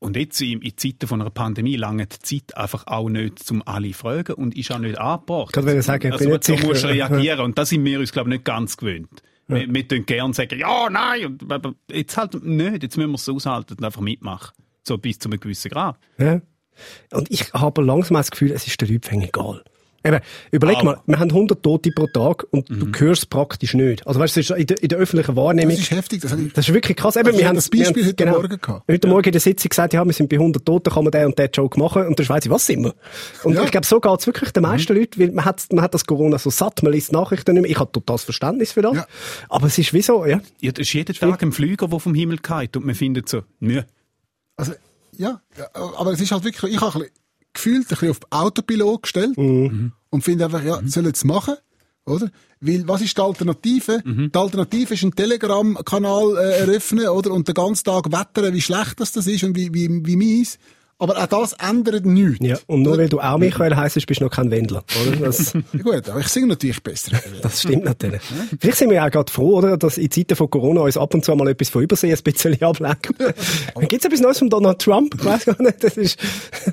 Und 0.00 0.16
jetzt 0.16 0.40
in, 0.40 0.62
Zeiten 0.76 1.08
von 1.08 1.20
einer 1.20 1.30
Pandemie 1.30 1.76
lange 1.76 2.06
die 2.06 2.18
Zeit 2.20 2.56
einfach 2.56 2.86
auch 2.86 3.08
nicht, 3.08 3.50
um 3.50 3.62
alle 3.66 3.90
zu 3.90 3.94
fragen 3.94 4.34
und 4.34 4.56
ist 4.56 4.70
auch 4.70 4.78
nicht 4.78 4.98
angebracht. 4.98 5.52
Gerade 5.52 5.76
ich 5.76 5.84
sagen, 5.84 6.12
also, 6.12 6.24
bin 6.24 6.32
nicht 6.32 6.44
so 6.44 6.56
musst 6.56 6.84
du 6.84 6.88
reagieren. 6.88 7.40
Und 7.40 7.58
da 7.58 7.66
sind 7.66 7.84
wir 7.84 7.98
uns, 7.98 8.12
glaube 8.12 8.30
ich, 8.30 8.36
nicht 8.36 8.44
ganz 8.44 8.76
gewöhnt. 8.76 9.22
Wir, 9.48 9.66
wir 9.72 9.88
tun 9.88 10.06
gerne 10.06 10.34
sagen, 10.34 10.58
ja, 10.58 10.88
nein, 10.90 11.26
und, 11.26 11.50
aber 11.52 11.74
jetzt 11.90 12.16
halt 12.16 12.42
nicht. 12.44 12.82
Jetzt 12.82 12.96
müssen 12.96 13.10
wir 13.10 13.16
es 13.16 13.28
aushalten 13.28 13.74
und 13.74 13.84
einfach 13.84 14.02
mitmachen. 14.02 14.54
So 14.86 14.98
bis 14.98 15.18
zu 15.18 15.28
einem 15.28 15.40
gewissen 15.40 15.70
Grad. 15.70 15.98
Ja. 16.18 16.40
Und 17.12 17.30
ich 17.30 17.52
habe 17.52 17.82
langsam 17.82 18.16
das 18.16 18.30
Gefühl, 18.30 18.52
es 18.52 18.66
ist 18.66 18.80
der 18.80 18.88
Leuten 18.88 19.22
egal. 19.22 19.64
Eben, 20.04 20.20
überleg 20.52 20.84
mal, 20.84 21.00
wir 21.06 21.18
haben 21.18 21.28
100 21.30 21.60
Tote 21.62 21.90
pro 21.90 22.06
Tag 22.06 22.46
und 22.50 22.70
du 22.70 22.86
hörst 22.98 23.22
es 23.22 23.26
praktisch 23.26 23.74
nicht. 23.74 24.06
Also 24.06 24.20
weißt 24.20 24.36
du, 24.36 24.40
es 24.40 24.50
ist 24.50 24.56
in 24.56 24.66
der, 24.66 24.80
in 24.82 24.88
der 24.88 24.98
öffentlichen 24.98 25.34
Wahrnehmung. 25.34 25.72
Das 25.72 25.80
ist 25.80 25.90
heftig. 25.90 26.20
Das, 26.22 26.32
ich- 26.32 26.52
Das 26.52 26.68
ist 26.68 26.72
wirklich 26.74 26.96
krass. 26.96 27.16
Eben, 27.16 27.26
Also, 27.26 27.38
wir 27.38 27.44
haben 27.46 27.56
habe 27.56 27.56
das 27.56 27.68
Beispiel 27.68 28.04
haben- 28.04 28.08
heute 28.08 28.26
Morgen 28.26 28.60
gehabt. 28.60 28.84
Heute 28.90 29.08
Morgen 29.08 29.24
in 29.26 29.32
der 29.32 29.40
Sitzung 29.40 29.68
gesagt, 29.70 29.92
ja, 29.94 30.04
wir 30.04 30.12
sind 30.12 30.28
bei 30.30 30.36
100 30.38 30.64
Toten, 30.64 30.90
kann 30.92 31.02
man 31.04 31.10
den 31.10 31.26
und 31.26 31.38
den 31.38 31.50
Joke 31.52 31.78
machen. 31.80 32.06
Und 32.06 32.16
der 32.18 32.24
Schweiz, 32.24 32.48
was 32.48 32.64
sind 32.66 32.84
wir? 32.84 32.94
Und 33.42 33.54
Ja. 33.54 33.64
ich 33.64 33.70
glaube, 33.72 33.86
so 33.86 33.98
geht's 34.00 34.26
wirklich 34.26 34.52
den 34.52 34.62
meisten 34.62 34.94
Leuten, 34.94 35.20
weil 35.20 35.32
man 35.32 35.44
hat, 35.44 35.66
man 35.72 35.82
hat 35.82 35.94
das 35.94 36.06
Corona 36.06 36.38
so 36.38 36.50
satt, 36.50 36.80
man 36.84 36.92
liest 36.92 37.10
Nachrichten 37.12 37.54
nicht 37.54 37.62
mehr. 37.62 37.70
Ich 37.72 37.78
habe 37.80 37.90
totales 37.90 38.22
Verständnis 38.22 38.72
für 38.72 38.82
das. 38.82 38.94
Ja. 38.96 39.06
Aber 39.48 39.66
es 39.66 39.76
ist 39.78 39.92
wie 39.92 40.02
so, 40.02 40.24
ja. 40.24 40.40
Ja, 40.60 40.70
das 40.70 40.86
ist 40.86 40.92
jeden 40.92 41.14
Tag 41.14 41.42
ein 41.42 41.50
Flüger, 41.52 41.88
der 41.88 41.98
vom 41.98 42.14
Himmel 42.14 42.38
geht 42.38 42.76
und 42.76 42.86
man 42.86 42.94
findet 42.94 43.28
so, 43.28 43.42
nö. 43.58 43.82
Also, 44.56 44.72
ja, 45.16 45.40
ja, 45.58 45.66
aber 45.74 46.12
es 46.12 46.20
ist 46.20 46.30
halt 46.30 46.44
wirklich, 46.44 46.72
ich 46.74 46.80
habe 46.80 46.92
ein 46.94 47.00
bisschen 47.00 47.14
gefühlt 47.52 47.84
ein 47.84 47.88
bisschen 47.88 48.10
auf 48.10 48.20
Autopilot 48.30 49.02
gestellt 49.02 49.36
Mhm. 49.36 49.92
und 50.10 50.22
finde 50.24 50.44
einfach, 50.46 50.62
ja, 50.64 50.80
sollen 50.86 51.12
es 51.12 51.24
machen, 51.24 51.54
oder? 52.06 52.30
Weil, 52.60 52.86
was 52.88 53.02
ist 53.02 53.16
die 53.16 53.22
Alternative? 53.22 54.00
Mhm. 54.04 54.32
Die 54.32 54.38
Alternative 54.38 54.94
ist 54.94 55.02
ein 55.04 55.14
Telegram-Kanal 55.14 56.36
äh, 56.36 56.58
eröffnen, 56.60 57.08
oder? 57.08 57.30
Und 57.32 57.46
den 57.48 57.54
ganzen 57.54 57.84
Tag 57.84 58.10
wettern, 58.10 58.52
wie 58.54 58.60
schlecht 58.60 58.98
das, 59.00 59.12
das 59.12 59.26
ist 59.26 59.44
und 59.44 59.54
wie, 59.56 59.72
wie, 59.72 59.88
wie 60.04 60.16
mies. 60.16 60.58
Aber 61.00 61.16
auch 61.16 61.26
das 61.26 61.52
ändert 61.54 62.04
nichts. 62.06 62.44
ja. 62.44 62.56
Und 62.66 62.82
nur 62.82 62.98
weil 62.98 63.08
du 63.08 63.20
auch 63.20 63.38
Michael 63.38 63.76
heisst, 63.76 64.04
bist 64.06 64.20
du 64.20 64.24
noch 64.24 64.32
kein 64.32 64.50
Wendler, 64.50 64.82
oder? 65.06 65.16
Das, 65.26 65.52
Ja, 65.72 65.82
gut, 65.82 66.08
aber 66.08 66.20
ich 66.20 66.28
singe 66.28 66.48
natürlich 66.48 66.82
besser. 66.82 67.12
das 67.42 67.60
stimmt 67.60 67.84
natürlich. 67.84 68.20
Vielleicht 68.58 68.78
sind 68.78 68.90
wir 68.90 69.04
auch 69.04 69.10
gerade 69.10 69.30
froh, 69.30 69.58
oder? 69.58 69.76
Dass 69.76 69.96
in 69.96 70.10
Zeiten 70.10 70.34
von 70.34 70.50
Corona 70.50 70.80
uns 70.80 70.96
ab 70.96 71.14
und 71.14 71.24
zu 71.24 71.34
mal 71.36 71.48
etwas 71.48 71.68
von 71.68 71.82
Übersee 71.82 72.12
ein 72.12 72.22
bisschen 72.22 72.60
ablenkt. 72.62 73.08
Gibt 73.80 73.92
es 73.92 74.04
etwas 74.04 74.20
Neues 74.20 74.38
von 74.40 74.50
Donald 74.50 74.80
Trump? 74.80 75.14
Ich 75.16 75.24
weiss 75.24 75.44
gar 75.44 75.60
nicht, 75.62 75.84
das 75.84 75.96
ist 75.96 76.18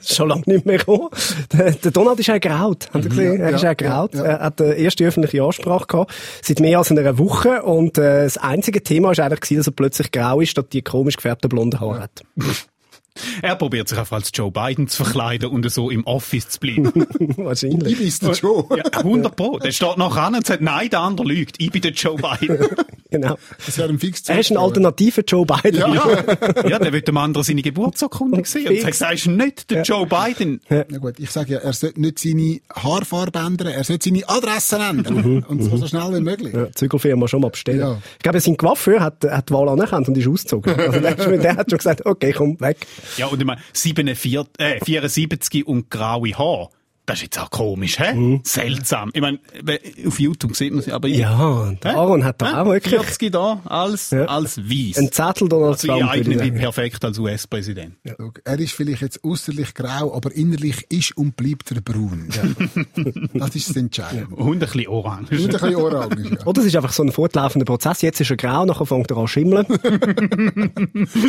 schon 0.03 0.29
lange 0.29 0.43
nicht 0.47 0.65
mehr 0.65 0.77
gekommen. 0.79 1.09
Der, 1.53 1.71
der 1.71 1.91
Donald 1.91 2.19
ist 2.19 2.29
auch 2.29 2.39
graut. 2.39 2.87
Habt 2.93 3.03
ihr 3.05 3.09
gesehen? 3.09 3.39
er 3.39 3.55
ist 3.55 3.61
ja, 3.61 3.71
auch 3.71 3.77
graut. 3.77 4.15
ja, 4.15 4.23
ja. 4.23 4.31
Er 4.31 4.39
hat 4.39 4.59
die 4.59 4.63
erste 4.63 5.05
öffentliche 5.05 5.43
Ansprache 5.43 5.85
gehabt, 5.85 6.13
seit 6.41 6.59
mehr 6.59 6.79
als 6.79 6.89
einer 6.89 7.17
Woche. 7.19 7.61
Und 7.61 7.97
äh, 7.99 8.23
das 8.23 8.37
einzige 8.37 8.81
Thema 8.81 9.15
war 9.15 9.25
eigentlich, 9.25 9.57
dass 9.57 9.67
er 9.67 9.73
plötzlich 9.73 10.11
grau 10.11 10.41
ist, 10.41 10.49
statt 10.49 10.73
die 10.73 10.81
komisch 10.81 11.15
gefärbten 11.17 11.49
blonden 11.49 11.79
Haare 11.79 11.99
hat. 11.99 12.23
Er 13.41 13.55
probiert 13.55 13.87
sich 13.87 13.97
einfach 13.97 14.17
als 14.17 14.31
Joe 14.33 14.51
Biden 14.51 14.87
zu 14.87 15.03
verkleiden 15.03 15.49
und 15.49 15.69
so 15.71 15.89
im 15.89 16.05
Office 16.05 16.49
zu 16.49 16.59
bleiben. 16.59 16.91
Wahrscheinlich. 17.37 17.93
Ich 17.93 17.99
bin's 17.99 18.19
der 18.19 18.31
Joe. 18.31 18.65
ja, 18.75 18.83
100 18.83 19.35
Pro. 19.35 19.59
Der 19.59 19.71
steht 19.71 19.97
noch 19.97 20.17
an 20.17 20.35
und 20.35 20.45
sagt, 20.45 20.61
nein, 20.61 20.89
der 20.89 20.99
andere 20.99 21.27
lügt. 21.27 21.55
Ich 21.59 21.71
bin 21.71 21.81
der 21.81 21.91
Joe 21.91 22.17
Biden. 22.17 22.57
Genau. 23.21 23.37
Das 23.65 23.77
wäre 23.77 23.89
ein 23.89 23.99
fix 23.99 24.27
Er 24.29 24.39
ist 24.39 24.51
ein 24.51 24.57
alternativer 24.57 25.23
Joe 25.25 25.45
Biden. 25.45 25.79
ja, 25.79 26.23
ja, 26.67 26.79
der 26.79 26.93
will 26.93 27.01
dem 27.01 27.17
anderen 27.17 27.43
seine 27.43 27.61
Geburtsurkunde 27.61 28.43
sehen 28.45 28.67
und 28.67 28.81
sagt, 28.81 29.01
er 29.01 29.13
ist 29.13 29.27
nicht 29.27 29.71
der 29.71 29.83
Joe 29.83 30.05
Biden. 30.05 30.61
Ja 30.69 30.83
gut, 30.97 31.19
ich 31.19 31.31
sage 31.31 31.53
ja, 31.53 31.59
er 31.59 31.73
sollte 31.73 31.99
nicht 32.01 32.19
seine 32.19 32.59
Haarfarbe 32.73 33.39
ändern, 33.39 33.67
er 33.67 33.83
sollte 33.83 34.09
seine 34.09 34.27
Adresse 34.27 34.77
ändern. 34.77 35.43
und 35.47 35.63
zwar 35.63 35.77
so 35.77 35.87
schnell 35.87 36.13
wie 36.15 36.21
möglich. 36.21 36.53
Ja, 36.53 36.71
Zügelfirma 36.71 37.27
schon 37.27 37.41
mal 37.41 37.49
bestellen. 37.51 37.79
Ja. 37.79 38.01
Ich 38.17 38.23
glaube, 38.23 38.39
sein 38.39 38.57
Coiffeur 38.57 38.99
hat, 38.99 39.23
hat 39.23 39.49
die 39.49 39.53
Wahl 39.53 39.69
anerkannt 39.69 40.07
und 40.07 40.17
ist 40.17 40.27
ausgezogen. 40.27 40.73
Also 40.79 40.99
der, 40.99 41.15
der 41.15 41.55
hat 41.57 41.69
schon 41.69 41.77
gesagt, 41.77 42.05
okay, 42.05 42.33
komm, 42.33 42.59
weg. 42.59 42.77
Ja, 43.17 43.27
und 43.27 43.39
ich 43.39 43.45
meine, 43.45 43.61
47, 43.73 44.47
äh, 44.57 44.79
74 44.83 45.67
und 45.67 45.89
graue 45.89 46.29
Haare. 46.37 46.69
Das 47.07 47.17
ist 47.17 47.23
jetzt 47.23 47.39
auch 47.39 47.51
komisch, 47.51 47.99
hä? 47.99 48.13
Mhm. 48.15 48.41
Seltsam. 48.43 49.11
Ich 49.13 49.21
meine, 49.21 49.39
auf 50.07 50.19
YouTube 50.19 50.55
sieht 50.55 50.73
man 50.73 50.81
sie, 50.81 50.91
aber 50.91 51.07
ich- 51.07 51.19
Ja, 51.19 51.71
der 51.83 51.91
Hä? 51.91 51.97
Aaron 51.97 52.23
hat 52.23 52.41
da 52.41 52.51
Hä? 52.51 52.55
auch 52.61 52.65
wirklich 52.65 52.95
40 52.95 53.31
da, 53.31 53.61
als, 53.65 54.09
Ja. 54.09 54.25
als 54.25 54.57
weiss. 54.57 54.97
ein 54.97 55.11
Zettel 55.11 55.47
Donald 55.47 55.73
also 55.73 55.87
Trump. 55.87 56.09
eigne 56.09 56.43
ich 56.43 56.53
perfekt 56.55 57.05
als 57.05 57.19
US-Präsident. 57.19 57.95
Schau, 58.07 58.31
Er 58.43 58.59
ist 58.59 58.73
vielleicht 58.73 59.01
jetzt 59.03 59.23
äußerlich 59.23 59.73
grau, 59.75 60.15
aber 60.15 60.31
innerlich 60.35 60.85
ist 60.91 61.15
und 61.15 61.35
bleibt 61.35 61.71
er 61.71 61.81
braun. 61.81 62.27
das 63.33 63.55
ist 63.55 63.69
das 63.69 63.75
Entscheidende. 63.75 64.35
Und 64.35 64.53
ein 64.53 64.59
bisschen 64.59 64.87
orange. 64.87 65.31
Und 65.31 65.39
ein 65.41 65.47
bisschen 65.47 65.75
orange. 65.75 66.29
Ja. 66.39 66.45
Oder 66.45 66.61
es 66.61 66.67
ist 66.67 66.75
einfach 66.75 66.91
so 66.93 67.03
ein 67.03 67.11
fortlaufender 67.11 67.65
Prozess. 67.65 68.01
Jetzt 68.01 68.19
ist 68.19 68.31
er 68.31 68.37
grau, 68.37 68.65
nachher 68.65 68.85
fängt 68.87 69.11
er 69.11 69.17
an 69.17 69.23
zu 69.27 69.33
schimmeln. 69.33 69.65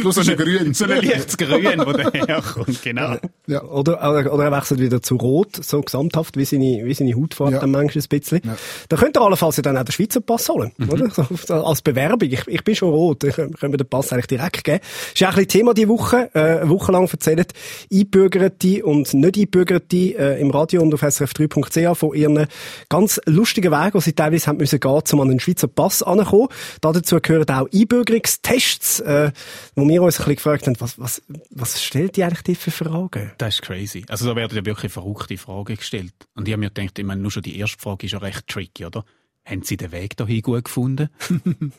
Schluss 0.00 0.16
ist 0.16 0.28
er 0.28 0.37
grün. 0.37 0.73
So 0.75 0.85
ein 0.85 0.90
leichtes 1.04 1.37
Grün, 1.37 1.83
wo 1.85 1.92
der 1.92 2.11
herkommt, 2.12 2.83
genau. 2.83 3.16
Ja. 3.47 3.62
Oder, 3.64 3.99
oder, 4.11 4.33
oder 4.33 4.45
er 4.45 4.52
wechselt 4.52 4.80
wieder 4.80 5.02
zu 5.02 5.16
Rot, 5.16 5.56
so 5.69 5.81
gesamthaft, 5.81 6.37
wie 6.37 6.45
seine, 6.45 6.83
wie 6.85 6.95
seine 6.95 7.15
Hautfarbe 7.15 7.55
Ja. 7.55 7.61
dann 7.61 7.71
manchmal 7.71 8.02
ein 8.05 8.19
bisschen. 8.21 8.41
Ja. 8.45 8.57
Da 8.89 8.97
könnt 8.97 9.17
ihr 9.17 9.21
allenfalls 9.23 9.57
ja 9.57 9.63
dann 9.63 9.76
auch 9.76 9.85
den 9.85 9.93
Schweizer 9.93 10.21
Pass 10.21 10.49
holen, 10.49 10.73
Mhm. 10.79 10.91
oder? 10.91 11.11
So, 11.11 11.26
so 11.47 11.55
als 11.55 11.83
Bewerbung. 11.83 12.29
Ich, 12.31 12.47
ich 12.47 12.65
bin 12.65 12.75
schon 12.76 12.91
rot. 12.91 13.25
Ich 13.25 13.35
können 13.37 13.55
wir 13.61 13.76
den 13.76 13.89
Pass 13.89 14.13
eigentlich 14.13 14.26
direkt 14.26 14.65
geben. 14.65 14.81
Ist 15.13 15.21
ja 15.21 15.29
auch 15.29 15.33
ein 15.33 15.37
bisschen 15.45 15.49
Thema 15.61 15.75
die 15.75 15.89
Woche, 15.89 16.31
äh, 16.35 16.39
eine 16.61 16.69
Woche 16.71 16.93
lang 16.93 17.09
erzählt 17.11 17.52
Einbürgerte 17.93 18.85
und 18.85 19.13
nicht 19.15 19.37
Einbürgerte 19.39 19.97
äh, 19.97 20.41
im 20.41 20.50
Radio 20.50 20.83
und 20.83 20.93
auf 20.95 21.02
srf3.ch 21.02 21.97
von 21.99 22.15
ihren 22.15 22.47
ganz 22.89 23.21
lustigen 23.26 23.73
Wegen, 23.73 23.99
die 23.99 24.00
sie 24.05 24.13
teilweise 24.13 24.47
haben 24.49 24.59
müssen 24.59 24.81
gehen, 24.81 25.02
um 25.13 25.21
an 25.21 25.29
den 25.29 25.41
Schweizer 25.41 25.69
Pass 25.69 26.02
anzukommen. 26.02 26.49
Dazu 26.81 27.19
gehören 27.21 27.49
auch 27.50 27.69
Einbürgerungstests, 27.73 29.00
äh, 29.00 29.31
wo 29.75 29.87
wir 29.89 30.02
uns 30.02 30.17
ein 30.19 30.25
bisschen 30.25 30.35
gefragt 30.37 30.67
haben, 30.67 30.76
was, 30.81 30.99
was, 30.99 31.23
was 31.50 31.83
stellt 31.83 32.17
die 32.17 32.25
eigentlich 32.25 32.43
die 32.43 32.55
für 32.55 32.71
Fragen? 32.71 33.33
Das 33.39 33.55
ist 33.55 33.63
crazy. 33.63 34.05
Also 34.09 34.26
da 34.29 34.37
werden 34.37 34.57
ja 34.57 34.65
wirklich 34.65 34.93
verrückte 34.93 35.37
Fragen 35.37 35.55
gestellt. 35.64 36.12
Und 36.34 36.47
ich 36.49 36.52
habe 36.52 36.60
mir 36.60 36.71
gedacht, 36.71 36.99
ich 36.99 37.04
meine, 37.04 37.21
nur 37.23 37.30
schon 37.30 37.42
die 37.42 37.58
erste 37.58 37.78
Frage 37.78 38.06
ist 38.06 38.12
ja 38.12 38.19
recht 38.19 38.47
tricky, 38.47 38.84
oder? 38.84 39.04
Haben 39.45 39.62
Sie 39.62 39.76
den 39.76 39.92
Weg 39.92 40.16
dahin 40.16 40.42
gut 40.42 40.64
gefunden? 40.64 41.08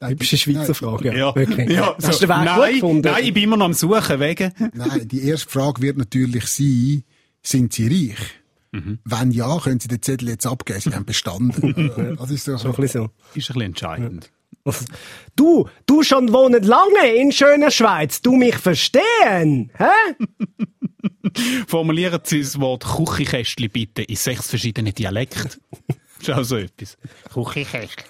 Typische 0.00 0.38
Schweizer 0.38 0.74
Frage. 0.74 1.14
Ja, 1.16 1.34
Wirklich. 1.36 1.68
ja 1.70 1.94
Hast 2.02 2.18
so, 2.18 2.26
du 2.26 2.26
den 2.26 2.28
Weg 2.30 2.38
gut 2.38 2.44
nein, 2.56 2.74
gefunden? 2.74 3.02
nein, 3.12 3.24
ich 3.24 3.34
bin 3.34 3.42
immer 3.44 3.56
noch 3.58 3.66
am 3.66 3.74
Suchen, 3.74 4.20
wegen. 4.20 4.52
Nein, 4.72 5.06
die 5.08 5.22
erste 5.28 5.50
Frage 5.50 5.82
wird 5.82 5.98
natürlich 5.98 6.46
sein, 6.46 7.04
sind 7.42 7.72
Sie 7.74 7.88
reich? 7.88 8.18
Mhm. 8.72 9.00
Wenn 9.04 9.30
ja, 9.32 9.58
können 9.58 9.80
Sie 9.80 9.88
den 9.88 10.00
Zettel 10.00 10.28
jetzt 10.28 10.46
abgeben. 10.46 10.80
Sie 10.80 10.94
haben 10.94 11.04
bestanden. 11.04 12.16
das 12.18 12.30
ist 12.30 12.44
so. 12.44 12.56
So 12.56 12.68
ein 12.68 12.74
bisschen 12.76 13.02
so. 13.02 13.04
Ist 13.06 13.50
ein 13.50 13.54
bisschen 13.54 13.60
entscheidend. 13.62 14.24
Was- 14.24 14.39
Du, 15.36 15.68
du 15.86 16.02
schon 16.02 16.32
wohnen 16.32 16.62
lange 16.64 17.14
in 17.14 17.32
schöner 17.32 17.70
Schweiz, 17.70 18.20
du 18.20 18.32
mich 18.32 18.56
verstehen, 18.56 19.72
hä? 19.78 20.14
Formulieren 21.66 22.20
Sie 22.24 22.40
das 22.40 22.60
Wort 22.60 22.84
Küchenkästchen 22.84 23.70
bitte 23.70 24.02
in 24.02 24.16
sechs 24.16 24.50
verschiedenen 24.50 24.92
Dialekten. 24.94 25.50
Das 25.88 25.98
ist 26.28 26.30
auch 26.30 26.42
so 26.42 26.56
etwas. 26.56 26.98
Küchenkästchen. 27.32 28.04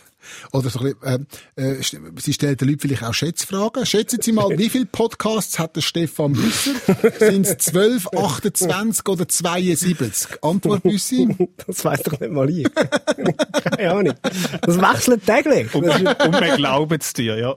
Oder 0.52 0.70
so 0.70 0.80
ein 0.80 0.94
bisschen, 0.94 1.26
äh, 1.56 1.72
äh, 1.72 1.82
Sie 2.20 2.32
stellen 2.32 2.56
den 2.56 2.68
Leuten 2.68 2.80
vielleicht 2.80 3.02
auch 3.02 3.14
Schätzfragen. 3.14 3.86
Schätzen 3.86 4.20
Sie 4.22 4.32
mal, 4.32 4.48
wie 4.58 4.68
viele 4.68 4.86
Podcasts 4.86 5.58
hat 5.58 5.76
der 5.76 5.80
Stefan 5.80 6.32
Büsser? 6.32 6.72
Sind 7.18 7.46
es 7.46 7.58
12, 7.58 8.08
28 8.16 9.08
oder 9.08 9.28
72? 9.28 10.42
Antwort 10.42 10.82
Büssi? 10.82 11.28
Das 11.66 11.84
weiss 11.84 12.02
doch 12.02 12.18
nicht 12.18 12.32
mal 12.32 12.48
ich. 12.50 12.66
Keine 13.76 13.92
Ahnung. 13.92 14.14
Das 14.62 14.80
wechselt 14.80 15.26
täglich. 15.26 15.74
Und, 15.74 15.84
und 15.84 16.40
wir 16.40 16.56
glauben 16.56 16.98
es 17.00 17.12
dir, 17.12 17.36
ja. 17.36 17.56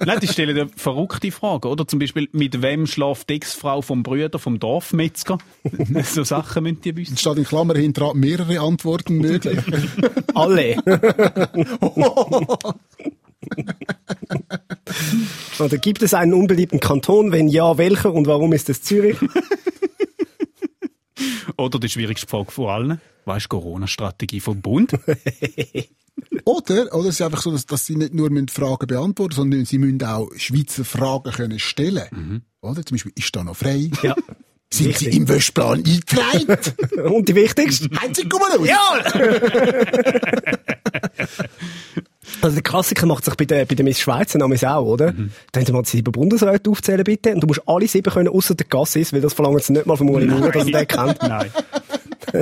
Nein, 0.00 0.20
die 0.20 0.28
stellen 0.28 0.54
dir 0.54 0.68
verrückte 0.76 1.32
Fragen, 1.32 1.66
oder? 1.68 1.88
Zum 1.88 1.98
Beispiel, 1.98 2.28
mit 2.32 2.62
wem 2.62 2.86
schläft 2.86 3.28
die 3.28 3.34
Ex-Frau 3.34 3.82
vom 3.82 4.04
Brüder 4.04 4.38
vom 4.38 4.60
Dorfmetzger? 4.60 5.38
so 6.04 6.22
Sachen 6.22 6.62
müsst 6.62 6.86
ihr 6.86 6.94
wissen. 6.96 7.14
Es 7.14 7.20
steht 7.20 7.36
in 7.36 7.44
Klammer 7.44 7.74
hinter 7.76 8.14
mehrere 8.14 8.60
Antworten 8.60 9.16
möglich. 9.18 9.58
alle. 10.34 10.76
Oder 15.58 15.78
gibt 15.78 16.02
es 16.02 16.14
einen 16.14 16.32
unbeliebten 16.34 16.78
Kanton? 16.78 17.32
Wenn 17.32 17.48
ja, 17.48 17.76
welcher 17.76 18.12
und 18.12 18.28
warum 18.28 18.52
ist 18.52 18.68
es 18.70 18.82
Zürich? 18.82 19.16
Oder 21.56 21.80
die 21.80 21.88
schwierigste 21.88 22.28
Frage 22.28 22.52
von 22.52 22.68
allen. 22.68 23.00
Was 23.24 23.38
ist 23.38 23.44
die 23.44 23.48
Corona-Strategie 23.48 24.38
vom 24.40 24.60
Bund? 24.60 24.92
Oder, 26.48 26.94
oder 26.94 27.10
es 27.10 27.16
ist 27.16 27.22
einfach 27.22 27.42
so, 27.42 27.52
dass, 27.52 27.66
dass 27.66 27.84
sie 27.84 27.96
nicht 27.96 28.14
nur 28.14 28.30
müssen 28.30 28.48
Fragen 28.48 28.86
beantworten 28.86 29.34
sondern 29.34 29.66
sie 29.66 29.76
müssen 29.76 30.02
auch 30.02 30.30
Schweizer 30.36 30.82
Fragen 30.82 31.30
können 31.30 31.58
stellen. 31.58 32.42
Oder? 32.62 32.86
Zum 32.86 32.94
Beispiel, 32.94 33.12
ist 33.16 33.36
da 33.36 33.44
noch 33.44 33.56
frei? 33.56 33.90
Ja. 34.02 34.14
Sind 34.70 34.88
Richtig. 34.88 35.12
Sie 35.12 35.18
im 35.18 35.28
Wäschplan 35.28 35.78
eingetragen? 35.78 36.56
Und 37.14 37.28
die 37.28 37.34
wichtigste? 37.34 37.88
Haben 37.96 38.14
Sie 38.14 38.28
Kummer 38.28 38.46
aus? 38.58 38.68
Ja! 38.68 39.02
Also 42.42 42.54
der 42.54 42.62
Klassiker 42.62 43.06
macht 43.06 43.24
sich 43.24 43.34
bei 43.34 43.46
der, 43.46 43.64
bei 43.64 43.74
der 43.74 43.84
Miss 43.84 43.98
Schweiz 43.98 44.34
namens 44.34 44.64
auch, 44.64 44.84
oder? 44.84 45.12
Mhm. 45.12 45.30
Dann 45.52 45.64
Sie 45.64 45.72
mal 45.72 45.84
sieben 45.86 46.12
Bundesräte 46.12 46.70
aufzählen, 46.70 47.02
bitte. 47.04 47.32
Und 47.34 47.40
du 47.40 47.46
musst 47.46 47.62
alle 47.66 47.88
sieben 47.88 48.12
können, 48.12 48.28
außer 48.28 48.54
der 48.54 48.66
Gassis, 48.66 49.12
weil 49.12 49.22
das 49.22 49.32
verlangen 49.32 49.58
sie 49.60 49.72
nicht 49.72 49.86
mal 49.86 49.96
vom 49.96 50.10
Uli 50.10 50.26
Maurer, 50.26 50.52
dass 50.52 50.66
er 50.66 50.84
den 50.84 50.86
kennt. 50.86 51.22
Nein. 51.22 51.50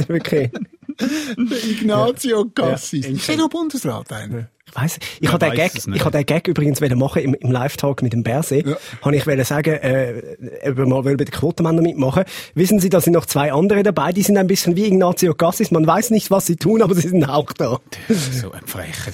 Wirklich. 0.09 0.51
Ignazio 0.99 2.47
Cassis. 2.55 3.07
Ja. 3.07 3.13
ist 3.13 3.29
er 3.29 3.37
noch 3.37 3.49
Bundesrat 3.49 4.13
einer? 4.13 4.49
Ich 4.69 4.75
weiss, 4.75 4.99
ich 5.21 5.33
habe 5.33 5.47
den 5.47 5.55
Gag, 5.55 5.73
ich 5.77 6.01
habe 6.05 6.11
den 6.11 6.27
Gag 6.27 6.49
übrigens 6.49 6.81
machen 6.81 7.23
im, 7.23 7.35
im 7.35 7.53
Live-Talk 7.53 8.03
mit 8.03 8.13
dem 8.13 8.25
Bärsee. 8.25 8.65
Ja. 8.67 8.77
Habe 9.01 9.15
ich 9.17 9.25
wollen 9.27 9.45
sagen, 9.45 9.75
äh, 9.75 10.37
ob 10.69 10.77
wir 10.77 10.87
mal 10.87 11.05
wollen 11.05 11.17
bei 11.17 11.25
den 11.25 11.31
Quotenmännern 11.31 11.85
mitmachen. 11.85 12.25
Wissen 12.55 12.81
Sie, 12.81 12.89
da 12.89 13.01
sind 13.01 13.13
noch 13.13 13.27
zwei 13.27 13.53
andere 13.53 13.85
dabei, 13.85 14.13
die 14.13 14.23
sind 14.23 14.37
ein 14.37 14.49
bisschen 14.49 14.75
wie 14.75 14.87
Ignazio 14.87 15.35
Cassis. 15.35 15.71
Man 15.71 15.87
weiß 15.87 16.11
nicht, 16.11 16.33
was 16.33 16.47
sie 16.47 16.57
tun, 16.57 16.83
aber 16.83 16.95
sie 16.97 17.09
sind 17.09 17.25
auch 17.29 17.53
da. 17.53 17.79
So 18.09 18.51
ein 18.51 18.67
frecher. 18.67 19.13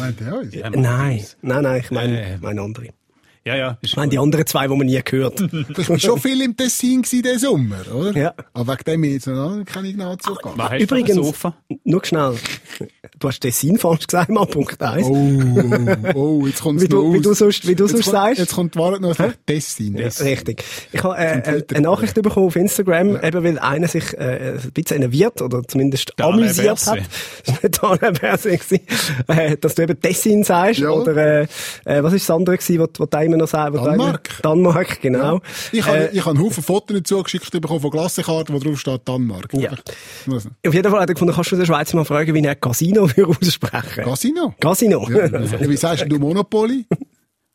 Meint 0.00 0.20
er 0.22 0.38
uns? 0.38 0.54
Nein, 0.74 1.24
nein, 1.42 1.62
nein, 1.62 1.80
ich 1.84 1.90
meine, 1.90 2.20
Äh. 2.22 2.38
meine 2.40 2.62
andere. 2.62 2.88
Ja, 3.46 3.56
ja. 3.56 3.78
Ist 3.82 3.90
Ich 3.90 3.96
meine, 3.96 4.08
die 4.10 4.18
anderen 4.18 4.46
zwei, 4.46 4.66
die 4.68 4.74
man 4.74 4.86
nie 4.86 5.00
gehört. 5.04 5.38
Du 5.74 5.88
warst 5.88 6.02
schon 6.02 6.18
viel 6.20 6.40
im 6.40 6.56
Tessin 6.56 7.02
diesen 7.02 7.38
Sommer, 7.38 7.76
oder? 7.94 8.16
Ja. 8.18 8.34
Aber 8.54 8.72
wegen 8.72 8.84
dem 8.84 9.04
jetzt 9.04 9.26
noch 9.26 9.62
keine 9.66 9.92
Gnade 9.92 10.18
Was 10.24 10.38
gegangen. 10.38 10.80
Übrigens, 10.80 11.42
nur 11.84 12.04
schnell. 12.04 12.36
Du 13.18 13.28
hast 13.28 13.40
Tessin 13.40 13.78
falsch 13.78 14.06
gesagt, 14.06 14.30
mal 14.30 14.46
Punkt 14.46 14.80
1. 14.82 15.06
Oh, 15.06 16.12
oh, 16.14 16.46
jetzt 16.46 16.62
kommt 16.62 16.80
Wie 16.80 16.84
es 16.84 16.90
noch 16.90 17.00
du, 17.00 17.12
wie 17.12 17.18
aus. 17.18 17.22
du 17.22 17.34
sonst, 17.34 17.66
wie 17.68 17.74
du 17.74 17.84
jetzt 17.84 17.92
sonst 17.92 18.04
kommt, 18.04 18.14
sagst. 18.14 18.38
Jetzt 18.38 18.54
kommt 18.54 18.74
die 18.74 18.78
Wahrheit 18.78 19.00
noch 19.00 19.18
ein 19.18 19.34
Tessin. 19.46 19.96
Ja, 19.96 20.08
richtig. 20.08 20.64
Ich 20.92 21.02
habe 21.02 21.16
äh, 21.18 21.38
äh, 21.58 21.64
eine 21.70 21.80
Nachricht 21.82 22.14
bekommen 22.14 22.46
auf 22.46 22.56
Instagram, 22.56 23.22
eben 23.22 23.44
weil 23.44 23.58
einer 23.58 23.88
sich 23.88 24.12
äh, 24.14 24.54
ein 24.62 24.70
bisschen 24.72 24.96
enerviert 24.98 25.42
oder 25.42 25.62
zumindest 25.66 26.18
Alain 26.20 26.34
amüsiert 26.44 26.66
Berset. 26.66 27.02
hat. 27.02 27.02
Das 27.74 27.82
war 27.82 27.98
Berset, 27.98 28.60
gewesen, 28.60 28.80
äh, 29.28 29.56
dass 29.58 29.74
du 29.74 29.82
eben 29.82 30.00
Tessin 30.00 30.44
sagst 30.44 30.80
Ja. 30.80 30.90
oder 30.90 31.16
äh, 31.16 31.46
äh, 31.84 32.02
was 32.02 32.12
ist 32.14 32.28
das 32.28 32.34
andere 32.36 32.56
gewesen, 32.56 32.80
was, 32.80 32.88
was 32.98 33.10
immer 33.34 33.42
noch 33.42 33.48
sagen? 33.48 33.76
Danmark. 33.76 34.38
Danmark, 34.42 35.00
genau. 35.00 35.40
Ich 35.72 35.84
habe, 35.86 35.98
Äh, 35.98 36.10
ich 36.12 36.20
habe 36.24 36.30
einen 36.36 36.44
Haufen 36.44 36.62
Fotos 36.62 37.02
zugeschickt 37.04 37.50
bekommen 37.50 37.80
von 37.80 37.90
Klassenkarten, 37.90 38.54
wo 38.54 38.58
drauf 38.58 38.78
steht 38.80 39.06
Danmark. 39.08 39.52
Ja. 39.54 39.72
Auf 39.72 40.74
jeden 40.74 40.90
Fall 40.90 41.00
hat 41.00 41.08
er 41.08 41.14
gefunden, 41.14 41.34
kannst 41.34 41.52
du 41.52 41.56
den 41.56 41.66
Schweizer 41.66 41.96
mal 41.96 42.04
fragen, 42.04 42.34
wie 42.34 42.42
er 42.44 42.54
Casino 42.54 43.02
aussprechen 43.26 44.04
Casino? 44.04 44.54
Casino. 44.60 45.08
Ja. 45.10 45.26
Ja, 45.26 45.68
Wie 45.68 45.76
sagst 45.76 46.06
du 46.08 46.18
Monopoly? 46.18 46.86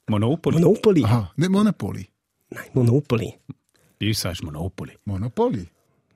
Monopoly. 0.07 0.59
Monopoly. 0.59 1.03
Aha, 1.03 1.31
nicht 1.35 1.51
Monopoly. 1.51 2.09
Nein, 2.49 2.63
Monopoly. 2.73 3.35
Bei 3.99 4.07
uns 4.07 4.19
sagst 4.21 4.41
du 4.41 4.45
Monopoly. 4.45 4.93
Monopoly. 5.05 5.67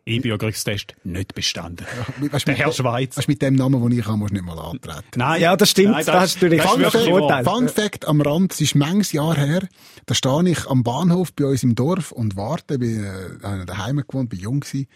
Einbürgerungstest 0.07 0.95
nicht 1.03 1.33
bestanden. 1.33 1.85
Weißt, 2.19 2.45
Der 2.47 2.53
mit- 2.53 2.63
Herr 2.65 2.71
Schweiz. 2.73 3.17
Weißt, 3.17 3.27
mit 3.29 3.41
dem 3.41 3.55
Namen, 3.55 3.81
den 3.89 3.97
ich 3.99 4.05
habe, 4.05 4.17
musst 4.17 4.31
du 4.31 4.35
nicht 4.35 4.45
mal 4.45 4.59
antreten. 4.59 5.01
Nein. 5.15 5.41
Ja, 5.41 5.55
das 5.55 5.69
stimmt. 5.69 5.91
Nein, 5.91 6.05
da 6.05 6.19
hast 6.21 6.41
du 6.41 6.45
natürlich 6.47 6.61
das 6.61 6.73
ist 6.95 7.07
Fun 7.07 7.29
Fact. 7.29 7.45
Fun 7.49 7.69
Fact 7.69 8.07
am 8.07 8.21
Rand, 8.21 8.53
es 8.53 8.61
ist 8.61 8.75
manches 8.75 9.11
Jahr 9.13 9.35
her, 9.37 9.67
da 10.05 10.13
stehe 10.13 10.49
ich 10.49 10.67
am 10.67 10.83
Bahnhof 10.83 11.33
bei 11.33 11.45
uns 11.45 11.63
im 11.63 11.75
Dorf 11.75 12.11
und 12.11 12.35
warte, 12.35 12.79
bin 12.79 13.03
äh, 13.03 13.65
daheim 13.65 14.03
gewohnt, 14.05 14.29
bin 14.29 14.39
jung 14.39 14.59
gewesen, 14.59 14.87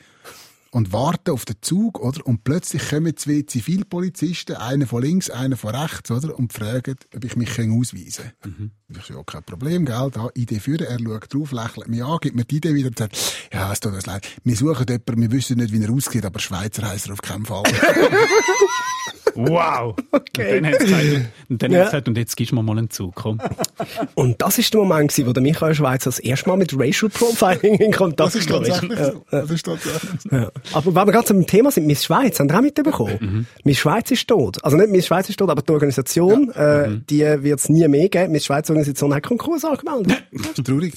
und 0.78 0.94
warte 0.94 1.34
auf 1.34 1.44
den 1.44 1.56
Zug, 1.62 2.00
oder? 2.00 2.24
Und 2.28 2.44
plötzlich 2.44 2.90
kommen 2.90 3.18
zwei 3.18 3.42
Zivilpolizisten, 3.42 4.58
einer 4.58 4.86
von 4.86 5.02
links, 5.02 5.32
einer 5.32 5.58
von 5.58 5.74
rechts, 5.74 6.12
oder? 6.12 6.38
Und 6.38 6.54
fragen, 6.54 6.98
ob 7.16 7.26
ich 7.26 7.36
mich 7.36 7.50
ausweisen 7.60 8.32
kann. 8.40 8.56
Mhm. 8.60 8.72
Ich 8.96 9.04
so, 9.04 9.16
ja, 9.16 9.24
kein 9.24 9.44
Problem, 9.44 9.86
gell? 9.86 10.12
Da, 10.14 10.30
Idee 10.36 10.60
führen. 10.60 10.86
Er 10.86 11.00
schaut 11.00 11.34
drauf, 11.34 11.52
lächelt 11.52 11.88
mich 11.88 12.04
an, 12.04 12.20
gibt 12.22 12.36
mir 12.36 12.46
die 12.46 12.58
Idee 12.58 12.76
wieder 12.76 12.90
und 12.90 13.00
sagt, 13.00 13.18
ja, 13.52 13.74
es 13.74 13.80
tut 13.80 13.94
uns 13.94 14.06
leid. 14.06 14.28
Wir 14.44 14.56
suchen 14.56 14.86
jemanden, 14.88 15.20
wir 15.20 15.32
wissen 15.32 15.58
nicht, 15.58 15.74
wie 15.74 15.82
er 15.82 15.92
aussieht, 15.92 16.24
aber 16.24 16.40
Schweizer 16.40 16.88
heisst 16.88 17.08
er 17.08 17.14
auf 17.14 17.24
keinen 17.24 17.48
Fall. 17.48 17.64
Wow. 19.38 19.96
Okay. 20.38 20.58
Und 20.58 20.64
dann 20.64 20.74
hat 20.74 20.80
es 20.82 20.86
gesagt, 20.86 21.04
und, 21.50 21.64
dann 21.64 21.72
Ja. 21.72 21.80
hat's 21.80 21.92
gesagt, 21.92 22.08
und 22.08 22.18
jetzt 22.18 22.38
gibst 22.38 22.52
du 22.52 22.56
mir 22.56 22.64
mal 22.64 22.78
einen 22.78 22.90
Zug, 22.90 23.16
komm. 23.16 23.40
Und 24.16 24.42
das 24.42 24.58
ist 24.60 24.74
der 24.74 24.82
Moment, 24.82 25.12
gewesen, 25.12 25.28
wo 25.28 25.34
der 25.34 25.42
Michael 25.44 25.74
Schweizer 25.74 26.06
das 26.10 26.20
erste 26.20 26.50
Mal 26.50 26.58
mit 26.58 26.74
Racial 26.78 27.10
Profiling 27.10 27.76
in 27.80 27.92
Kontakt 27.92 28.20
Das 28.20 28.36
ist 28.36 28.48
gekommen 28.48 28.66
tatsächlich 28.66 29.00
Ja. 29.00 29.12
so. 29.14 29.26
Das 29.32 29.50
ist 29.52 29.64
tatsächlich 29.66 30.22
so. 30.22 30.30
Ja. 30.36 30.52
Aber 30.74 30.86
wenn 30.96 31.08
wir 31.08 31.12
gerade 31.12 31.26
zum 31.26 31.46
Thema 31.48 31.72
sind, 31.72 31.88
Miss 31.88 32.04
Schweiz, 32.06 32.40
haben 32.40 32.50
Sie 32.50 32.56
auch 32.56 32.62
mitbekommen? 32.62 33.18
Mhm. 33.20 33.46
Miss 33.64 33.78
Schweiz 33.80 34.12
ist 34.12 34.28
tot. 34.28 34.64
Also 34.64 34.78
nicht 34.78 34.90
Miss 34.92 35.08
Schweiz 35.08 35.28
ist 35.30 35.38
tot, 35.40 35.50
aber 35.50 35.62
die 35.62 35.72
Organisation, 35.72 36.52
äh, 36.52 36.88
Mhm. 36.88 37.04
die 37.10 37.20
wird 37.22 37.60
es 37.60 37.70
nie 37.70 37.88
mehr 37.88 38.10
geben. 38.10 38.32
Miss 38.32 38.46
Schweiz 38.46 38.70
Organisation 38.70 39.14
hat 39.14 39.24
Konkurs 39.24 39.66
angemeldet. 39.66 40.24
Das 40.32 40.46
ist 40.58 40.66
traurig. 40.66 40.94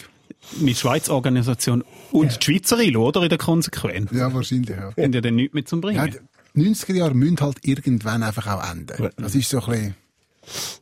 Mit 0.59 0.77
Schweiz-Organisation 0.79 1.85
und 2.13 2.39
die 2.41 2.45
Schweizer 2.45 2.79
ILO, 2.81 3.09
oder? 3.09 3.23
In 3.23 3.29
der 3.29 3.37
Konsequenz. 3.39 4.11
Ja, 4.13 4.33
wahrscheinlich, 4.33 4.71
ja. 4.71 4.91
Haben 4.97 5.13
ja 5.13 5.21
dann 5.21 5.35
nichts 5.37 5.55
mehr 5.55 5.65
zum 5.67 5.81
Ja, 5.81 5.87
Bringen. 5.89 6.11
die 6.13 6.19
90er 6.55 6.95
Jahre 6.95 7.15
müssen 7.15 7.41
halt 7.41 7.59
irgendwann 7.67 8.23
einfach 8.23 8.47
auch 8.47 8.71
enden. 8.71 9.11
Das 9.17 9.35
ist 9.35 9.51
so 9.51 9.61
ein 9.61 9.67
bisschen, 9.67 9.95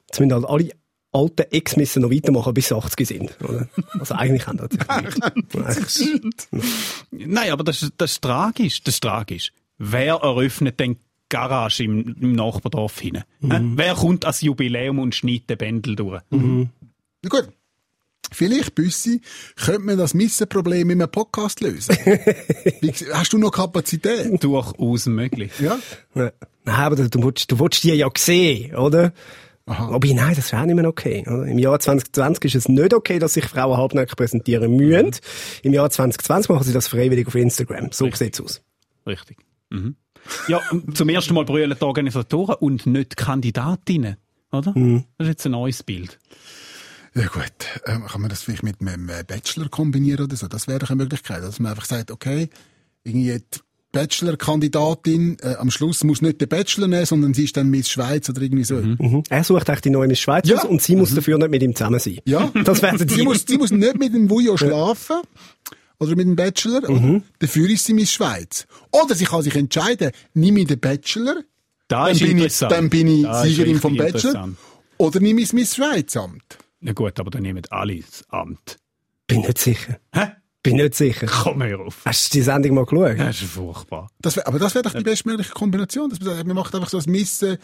Jetzt 0.07 0.21
müssen 0.21 0.33
halt 0.33 0.45
alle 0.47 0.71
alten 1.13 1.43
Ex 1.51 1.77
müssen 1.77 2.03
noch 2.03 2.11
weitermachen, 2.11 2.55
bis 2.55 2.69
sie 2.69 2.77
80 2.77 3.09
sind. 3.09 3.37
Oder? 3.43 3.69
Also 3.99 4.15
eigentlich 4.15 4.47
haben 4.47 4.59
das 4.59 4.69
Nein, 7.11 7.51
aber 7.51 7.65
das, 7.65 7.83
ist- 7.83 7.95
das 7.97 8.13
ist 8.13 8.23
tragisch. 8.23 8.83
Das 8.83 8.95
ist 8.95 9.01
tragisch. 9.03 9.53
Wer 9.79 10.15
eröffnet 10.17 10.79
denn 10.81 10.95
die 10.95 10.99
Garage 11.29 11.85
im, 11.85 12.17
im 12.21 12.33
Nachbardorf 12.33 12.99
hin? 13.01 13.23
Hä? 13.43 13.61
Wer 13.75 13.95
kommt 13.95 14.25
als 14.25 14.41
Jubiläum 14.43 14.99
und 14.99 15.15
schneidet 15.15 15.51
den 15.51 15.59
Bändel 15.59 15.97
durch? 15.97 16.23
na 16.31 17.29
gut. 17.29 17.49
Vielleicht, 18.33 18.75
Büssi, 18.75 19.21
könnte 19.57 19.83
man 19.83 19.99
das 19.99 20.15
Missenproblem 20.15 20.91
in 20.91 21.03
einem 21.03 21.11
Podcast 21.11 21.61
lösen. 21.61 21.97
Wie, 22.81 22.93
hast 23.13 23.33
du 23.33 23.39
noch 23.39 23.51
Kapazität? 23.51 24.43
Durchaus 24.43 25.07
möglich. 25.07 25.53
Ja? 25.61 25.79
Ja. 26.15 26.33
Nein, 26.65 26.75
aber 26.75 26.97
du, 26.97 27.09
du, 27.09 27.23
willst, 27.23 27.51
du 27.51 27.59
willst 27.59 27.83
die 27.85 27.93
ja 27.93 28.09
sehen, 28.17 28.75
oder? 28.77 29.13
Aha. 29.67 29.93
Wobei, 29.93 30.13
nein, 30.13 30.35
das 30.35 30.51
wäre 30.53 30.67
nicht 30.67 30.77
mehr 30.77 30.89
okay. 30.89 31.25
Oder? 31.27 31.45
Im 31.47 31.59
Jahr 31.59 31.79
2020 31.79 32.45
ist 32.45 32.55
es 32.55 32.69
nicht 32.69 32.95
okay, 32.95 33.19
dass 33.19 33.35
sich 33.35 33.45
Frauen 33.45 33.77
halbnackt 33.77 34.17
präsentieren 34.17 34.75
müssen. 34.77 35.11
Im 35.63 35.75
Jahr 35.75 35.91
2020 35.91 36.49
machen 36.49 36.65
sie 36.65 36.73
das 36.73 36.89
freiwillig 36.89 37.27
auf 37.27 37.35
Instagram. 37.35 37.91
So 37.93 38.11
sieht's 38.11 38.41
aus. 38.41 38.63
Richtig. 39.07 39.39
Mhm. 39.71 39.97
Ja, 40.49 40.61
zum 40.95 41.09
ersten 41.09 41.35
Mal 41.35 41.45
brüllen 41.45 41.75
die 41.79 41.85
Organisatoren 41.85 42.57
und 42.57 42.87
nicht 42.87 43.13
die 43.13 43.25
Kandidatinnen. 43.25 44.17
Oder? 44.51 44.73
Das 44.73 45.27
ist 45.27 45.29
jetzt 45.29 45.47
ein 45.47 45.53
neues 45.53 45.83
Bild. 45.83 46.19
Ja 47.19 47.27
gut, 47.27 47.53
ähm, 47.87 48.05
kann 48.07 48.21
man 48.21 48.31
das 48.31 48.43
vielleicht 48.43 48.63
mit 48.63 48.81
einem 48.81 49.09
äh, 49.09 49.25
Bachelor 49.27 49.69
kombinieren 49.69 50.25
oder 50.27 50.37
so? 50.37 50.47
Das 50.47 50.69
wäre 50.69 50.79
doch 50.79 50.91
eine 50.91 51.03
Möglichkeit, 51.03 51.43
dass 51.43 51.59
man 51.59 51.73
einfach 51.73 51.85
sagt, 51.87 52.11
okay, 52.11 52.49
irgendwie 53.03 53.39
die 53.39 53.59
Bachelor-Kandidatin 53.93 55.39
äh, 55.43 55.55
am 55.57 55.71
Schluss 55.71 56.05
muss 56.05 56.23
nicht 56.23 56.41
den 56.41 56.49
Bachelor 56.49 56.87
nehmen, 56.89 57.07
sondern 57.07 57.35
sie 57.35 57.45
ist 57.45 57.57
dann 57.57 57.69
Miss 57.71 57.89
Schweiz 57.91 58.29
oder 58.29 58.43
irgendwie 58.43 58.65
so. 58.65 58.77
Mhm. 58.77 59.23
Er 59.31 59.43
sucht 59.45 59.69
echt 59.69 59.85
die 59.85 59.91
neue 59.91 60.09
Miss 60.09 60.21
Schweiz 60.21 60.49
Ja. 60.49 60.63
und 60.63 60.81
sie 60.83 60.95
muss 60.95 61.15
dafür 61.15 61.39
nicht 61.39 61.51
mit 61.51 61.63
ihm 61.63 61.75
zusammen 61.75 61.99
sein. 61.99 62.19
Ja. 62.25 62.51
Das 62.65 62.83
wäre 62.83 62.99
Sie 63.09 63.23
muss, 63.23 63.45
sie 63.49 63.57
muss 63.59 63.71
nicht 63.71 63.99
mit 63.99 64.15
dem 64.15 64.29
Vujo 64.31 64.57
schlafen. 64.57 65.17
Oder 66.01 66.11
mit 66.15 66.27
dem 66.29 66.37
Bachelor. 66.37 66.89
Oder? 66.89 67.23
Dafür 67.41 67.69
ist 67.71 67.85
sie 67.87 67.95
Miss 67.95 68.13
Schweiz. 68.13 68.67
Oder 68.93 69.15
sie 69.17 69.25
kann 69.25 69.43
sich 69.43 69.57
entscheiden, 69.57 70.13
nimm 70.35 70.57
ich 70.59 70.69
den 70.69 70.79
Bachelor, 70.79 71.43
Da 71.89 72.05
dann 72.05 72.13
ist 72.15 72.21
bin, 72.23 72.39
ich, 72.39 72.59
dann 72.59 72.89
bin 72.91 73.09
ich 73.09 73.23
Da 73.25 73.43
Siegerin 73.43 73.81
vom 73.81 73.97
Bachelor. 73.97 74.51
Oder 74.99 75.19
nimm 75.21 75.39
ich 75.39 75.47
das 75.47 75.53
Miss 75.55 75.75
Schweiz-Amt. 75.75 76.59
Na 76.81 76.93
gut, 76.93 77.19
aber 77.19 77.31
dann 77.31 77.43
nehmen 77.43 77.63
alle 77.71 77.97
das 78.01 78.25
Amt. 78.29 78.79
Bin 79.27 79.41
nicht 79.41 79.59
sicher. 79.59 79.99
Hä? 80.13 80.33
Bin 80.63 80.77
nicht 80.77 80.95
sicher. 80.95 81.27
Komm 81.27 81.63
hör 81.63 81.81
auf. 81.81 82.03
Hast 82.05 82.33
du 82.33 82.39
die 82.39 82.43
Sendung 82.43 82.75
mal 82.75 82.85
geschaut? 82.85 83.19
Das 83.19 83.43
ist 83.43 83.51
furchtbar. 83.51 84.09
Das 84.21 84.37
wär, 84.37 84.47
aber 84.47 84.59
das 84.59 84.75
wäre 84.75 84.83
doch 84.83 84.95
die 84.95 85.05
bestmögliche 85.05 85.53
Kombination. 85.53 86.11
Dass 86.11 86.21
man, 86.21 86.35
sagt, 86.35 86.47
man 86.47 86.57
macht 86.57 86.75
einfach 86.75 86.89
so 86.89 86.99
ein 86.99 87.11
Missen, 87.11 87.59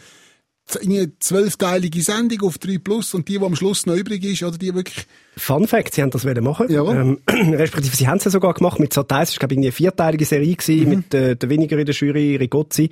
eine 0.81 1.17
zwölfteilige 1.19 2.01
Sendung 2.01 2.41
auf 2.41 2.57
3 2.57 2.79
Plus 2.79 3.13
und 3.13 3.27
die, 3.27 3.37
die 3.37 3.45
am 3.45 3.55
Schluss 3.55 3.85
noch 3.85 3.95
übrig 3.95 4.23
ist, 4.23 4.43
oder 4.43 4.57
die 4.57 4.73
wirklich, 4.73 5.05
Fun 5.37 5.67
Fact, 5.67 5.93
sie 5.93 6.01
haben 6.01 6.09
das 6.09 6.23
machen. 6.23 6.71
Jawohl. 6.71 6.95
Ähm, 7.27 7.53
respektive, 7.53 7.95
sie 7.95 8.07
haben 8.07 8.17
es 8.17 8.23
ja 8.23 8.31
sogar 8.31 8.53
gemacht 8.53 8.79
mit 8.79 8.93
Satellites. 8.93 9.29
Es 9.29 9.35
war, 9.35 9.39
glaube 9.47 9.53
ich, 9.53 9.59
eine 9.59 9.71
vierteilige 9.71 10.25
Serie 10.25 10.55
gewesen, 10.55 10.89
mit 10.89 11.13
äh, 11.13 11.35
der 11.35 11.49
weniger 11.49 11.77
in 11.77 11.85
der 11.85 11.93
Jury, 11.93 12.37
Rigozzi. 12.37 12.89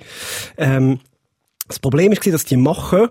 Ähm, 0.56 1.00
das 1.66 1.78
Problem 1.78 2.12
war, 2.12 2.32
dass 2.32 2.44
die 2.44 2.56
Macher 2.56 3.10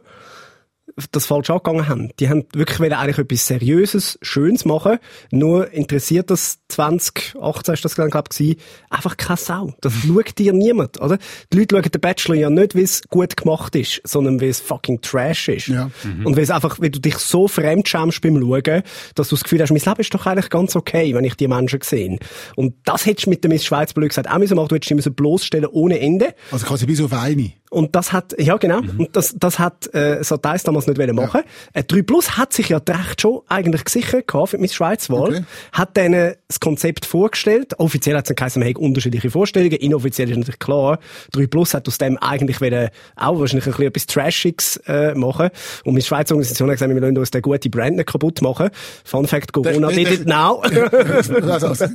das 1.12 1.26
falsch 1.26 1.50
angegangen 1.50 1.88
haben. 1.88 2.10
Die 2.20 2.30
haben 2.30 2.46
wirklich 2.54 2.80
wollen 2.80 2.94
eigentlich 2.94 3.18
etwas 3.18 3.48
Seriöses, 3.48 4.20
Schönes 4.22 4.66
machen. 4.66 5.00
Nur 5.32 5.72
interessiert 5.72 6.30
das 6.30 6.60
2018 6.70 7.74
ist 7.74 7.86
das 7.86 7.96
dann, 7.96 8.10
glaube 8.10 8.30
ich, 8.38 8.58
einfach 8.90 9.18
keine 9.18 9.38
Sau. 9.38 9.74
Das 9.82 9.94
schaut 10.08 10.38
dir 10.38 10.54
niemand, 10.54 11.02
oder? 11.02 11.18
Die 11.52 11.58
Leute 11.58 11.76
schauen 11.76 11.92
den 11.92 12.02
Bachelor 12.02 12.36
ja 12.36 12.50
nicht, 12.50 12.76
wie 12.76 12.82
es 12.82 13.02
gut 13.10 13.36
gemacht 13.38 13.76
ist, 13.76 14.02
sondern 14.04 14.40
wie 14.42 14.48
es 14.48 14.60
fucking 14.60 15.02
Trash 15.02 15.50
ist. 15.50 15.68
Ja. 15.68 15.90
Und 16.24 16.36
weil 16.36 16.44
es 16.44 16.52
einfach, 16.52 16.80
weil 16.80 16.90
du 16.90 17.00
dich 17.00 17.18
so 17.18 17.48
fremdschämst 17.48 18.22
beim 18.22 18.40
Schauen, 18.40 18.84
dass 19.16 19.30
du 19.30 19.36
das 19.36 19.44
Gefühl 19.44 19.62
hast, 19.62 19.72
mein 19.72 19.82
Leben 19.82 20.02
ist 20.02 20.14
doch 20.14 20.26
eigentlich 20.26 20.50
ganz 20.50 20.76
okay, 20.76 21.14
wenn 21.14 21.24
ich 21.24 21.36
die 21.36 21.48
Menschen 21.48 21.82
sehe. 21.82 22.18
Und 22.56 22.76
das 22.86 23.06
hättest 23.06 23.28
du 23.28 23.30
mit 23.30 23.44
der 23.44 23.50
Miss 23.50 23.66
Schweiz 23.66 23.94
blöd 23.94 24.10
gesagt 24.10 24.30
auch 24.30 24.38
müssen 24.38 24.56
machen. 24.56 24.70
Du 24.70 24.76
hättest 24.76 24.90
die 24.90 24.96
müssen 24.96 25.14
bloßstellen 25.14 25.70
ohne 25.72 26.00
Ende. 26.00 26.36
also 26.52 26.66
quasi 26.66 26.86
bis 26.86 27.02
auf 27.02 27.14
eine. 27.14 27.54
Und 27.74 27.96
das 27.96 28.14
hat, 28.14 28.36
ja 28.38 28.58
genau, 28.58 28.80
und 28.80 29.10
das, 29.16 29.34
das 29.36 29.58
hat 29.58 29.94
äh, 29.96 30.24
Satellites 30.24 30.64
damals 30.64 30.86
nicht 30.86 31.00
wollen 31.00 31.16
machen. 31.16 31.42
Äh, 31.74 31.84
3 31.84 32.04
Plus 32.04 32.38
hat 32.38 32.54
sich 32.54 32.70
ja 32.70 32.78
recht 32.78 33.22
schon 33.22 33.42
eigentlich 33.50 33.84
gesichert 33.84 34.28
gehabt 34.28 34.50
für 34.50 34.58
die 34.58 34.62
Miss 34.62 34.76
Schweiz-Wahl. 34.76 35.30
Okay. 35.30 35.44
Hat 35.72 35.98
denen 35.98 36.36
das 36.48 36.60
Konzept 36.60 37.06
vorgestellt. 37.06 37.80
Offiziell 37.80 38.16
hat 38.16 38.26
es 38.26 38.28
dann 38.28 38.36
geheißen, 38.36 38.60
man 38.60 38.70
hat 38.70 38.78
unterschiedliche 38.78 39.32
Vorstellungen. 39.32 39.74
Inoffiziell 39.74 40.30
ist 40.30 40.38
natürlich 40.38 40.60
klar, 40.60 41.00
3 41.32 41.48
Plus 41.48 41.74
hat 41.74 41.88
aus 41.88 41.98
dem 41.98 42.18
eigentlich 42.20 42.62
wollen 42.62 42.90
auch 43.16 43.40
wahrscheinlich 43.40 43.66
ein 43.66 43.72
bisschen 43.72 43.88
etwas 43.88 44.06
Trashiges 44.06 44.78
äh, 44.86 45.16
machen. 45.16 45.50
Und 45.84 45.96
Miss 45.96 46.06
Schweiz 46.06 46.30
Organisation 46.32 46.70
hat 46.70 46.76
gesagt, 46.76 46.94
wir 46.94 47.02
wollen 47.02 47.18
uns 47.18 47.32
den 47.32 47.42
guten 47.42 47.72
Brand 47.72 47.96
nicht 47.96 48.08
kaputt 48.08 48.42
machen. 48.44 48.70
Fun 49.04 49.26
Fact, 49.26 49.52
Corona 49.52 49.88
did 49.90 50.12
it 50.12 50.28
now. 50.28 50.62
also, 50.62 51.68
also, 51.68 51.86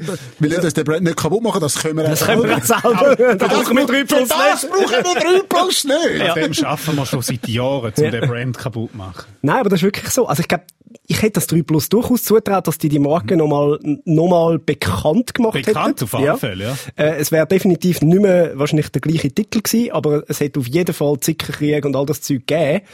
wir 0.40 0.50
lassen 0.50 0.64
uns 0.64 0.74
den 0.74 0.84
Brand 0.84 1.04
nicht 1.04 1.16
kaputt 1.16 1.42
machen, 1.42 1.60
das 1.60 1.80
können 1.80 1.98
wir 1.98 2.04
Das 2.04 2.22
auch 2.22 2.26
können 2.26 2.42
wir 2.42 2.56
jetzt 2.56 2.66
selber. 2.66 3.36
Da 3.36 3.46
brauchen 3.46 3.76
wir 3.76 3.86
3 3.86 4.04
Plus 4.04 4.28
Das 4.28 4.66
brauchen 4.66 5.04
wir 5.04 5.40
3 5.40 5.46
Plus 5.48 5.67
nicht. 5.84 6.20
An 6.22 6.34
dem 6.40 6.54
schaffen 6.54 6.96
wir 6.96 7.06
schon 7.06 7.22
seit 7.22 7.46
Jahren, 7.48 7.92
um 7.96 8.10
den 8.10 8.20
Brand 8.28 8.58
kaputt 8.58 8.90
zu 8.92 8.96
machen. 8.96 9.24
Nein, 9.42 9.60
aber 9.60 9.68
das 9.70 9.80
ist 9.80 9.84
wirklich 9.84 10.08
so. 10.10 10.26
Also 10.26 10.40
ich 10.40 10.48
glaube, 10.48 10.64
ich 11.06 11.20
hätte 11.20 11.34
das 11.34 11.46
3 11.48 11.62
Plus 11.62 11.88
durchaus 11.88 12.22
zutraut, 12.24 12.66
dass 12.66 12.78
die 12.78 12.88
die 12.88 12.98
Marke 12.98 13.36
nochmal 13.36 13.78
noch 14.04 14.28
mal 14.28 14.58
bekannt 14.58 15.34
gemacht 15.34 15.54
hätten. 15.54 15.66
Bekannt 15.66 16.02
auf 16.02 16.14
alle 16.14 16.36
Fälle, 16.38 16.64
ja. 16.64 16.76
Äh, 17.04 17.16
es 17.18 17.30
wäre 17.30 17.46
definitiv 17.46 18.00
nicht 18.00 18.20
mehr 18.20 18.58
wahrscheinlich 18.58 18.88
der 18.90 19.00
gleiche 19.02 19.30
Titel 19.30 19.60
gewesen, 19.62 19.92
aber 19.92 20.22
es 20.28 20.40
hätte 20.40 20.60
auf 20.60 20.66
jeden 20.66 20.94
Fall 20.94 21.18
Zickerkrieg 21.20 21.84
und 21.84 21.94
all 21.96 22.06
das 22.06 22.22
Zeug 22.22 22.46
gegeben, 22.46 22.84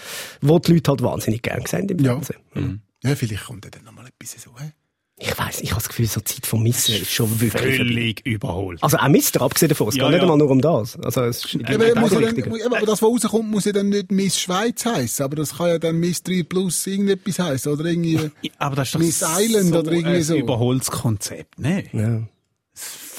wo 0.40 0.58
die 0.58 0.72
Leute 0.74 0.90
halt 0.90 1.02
wahnsinnig 1.02 1.42
gern 1.42 1.62
gesehen 1.62 1.88
im 1.88 1.98
Ja. 2.00 2.12
Fernsehen. 2.12 2.82
Ja, 3.04 3.14
vielleicht 3.14 3.44
kommt 3.44 3.64
dann 3.64 3.84
nochmal 3.84 4.06
etwas 4.06 4.42
so, 4.42 4.50
hä? 4.58 4.72
Ich 5.16 5.38
weiss, 5.38 5.61
ich 5.61 5.70
habe 5.70 5.81
das 5.81 5.88
Gefühl, 5.88 6.07
so 6.07 6.20
Zeit 6.20 6.44
vom 6.44 6.64
Mister 6.64 6.92
ist 6.96 7.12
schon 7.12 7.31
wirklich 7.40 7.53
vorbei. 7.53 7.77
Völlig 7.77 8.27
überholt. 8.27 8.83
Also 8.83 8.96
auch 8.98 9.09
Mister, 9.09 9.42
abgesehen 9.42 9.68
davon, 9.68 9.88
es 9.88 9.94
Ja, 9.94 10.05
geht 10.05 10.11
nicht 10.11 10.16
ja. 10.18 10.22
einmal 10.24 10.38
nur 10.38 10.50
um 10.50 10.61
das. 10.61 10.98
Also 10.98 11.22
es 11.22 11.44
ist 11.44 11.53
Ja, 11.55 11.61
aber, 11.77 11.85
das 11.87 12.00
muss 12.00 12.12
ja 12.12 12.20
dann, 12.20 12.62
aber 12.66 12.81
das, 12.87 13.00
was 13.00 13.03
rauskommt, 13.03 13.48
muss 13.50 13.64
ja 13.64 13.72
dann 13.72 13.90
nicht 13.90 14.11
Miss 14.11 14.40
Schweiz 14.40 14.85
heißen, 14.85 15.24
aber 15.24 15.37
das 15.37 15.57
kann 15.57 15.68
ja 15.68 15.79
dann 15.79 16.00
Miss 16.00 16.20
3 16.24 16.42
Plus 16.42 16.85
irgendetwas 16.88 17.38
heißen 17.38 17.72
oder 17.72 17.85
irgendwie 17.85 18.29
Aber 18.59 18.74
das 18.74 18.88
ist 18.88 18.94
doch 18.96 19.00
Miss 19.00 19.22
Island 19.22 19.68
so 19.68 19.79
oder 19.79 19.92
irgendwie 19.92 20.16
ein 20.16 20.22
so. 20.24 20.35
überholtes 20.37 20.90
Konzept, 20.90 21.61
ne? 21.61 21.85
Ja. 21.92 22.22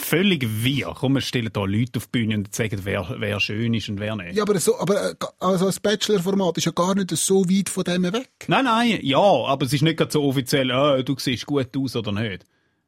Völlig 0.05 0.47
wir. 0.63 0.93
Komm, 0.95 1.13
wir 1.13 1.21
stellen 1.21 1.49
da 1.51 1.65
Leute 1.65 1.97
auf 1.97 2.05
die 2.05 2.11
Bühne 2.11 2.35
und 2.35 2.53
sagen, 2.53 2.81
wer, 2.83 3.15
wer 3.17 3.39
schön 3.39 3.73
ist 3.73 3.89
und 3.89 3.99
wer 3.99 4.15
nicht. 4.15 4.35
Ja, 4.35 4.43
aber 4.43 4.59
so, 4.59 4.77
aber 4.77 5.13
äh, 5.13 5.15
also 5.39 5.65
das 5.65 5.79
Bachelor-Format 5.79 6.59
ist 6.59 6.65
ja 6.65 6.73
gar 6.73 6.93
nicht 6.93 7.09
so 7.09 7.43
weit 7.49 7.69
von 7.69 7.85
dem 7.85 8.03
weg. 8.03 8.29
Nein, 8.47 8.65
nein, 8.65 8.99
ja, 9.01 9.17
aber 9.17 9.65
es 9.65 9.73
ist 9.73 9.81
nicht 9.81 10.11
so 10.11 10.23
offiziell, 10.23 10.69
ah, 10.71 11.01
du 11.01 11.15
siehst 11.17 11.47
gut 11.47 11.75
aus 11.75 11.95
oder 11.95 12.11
nicht. 12.11 12.45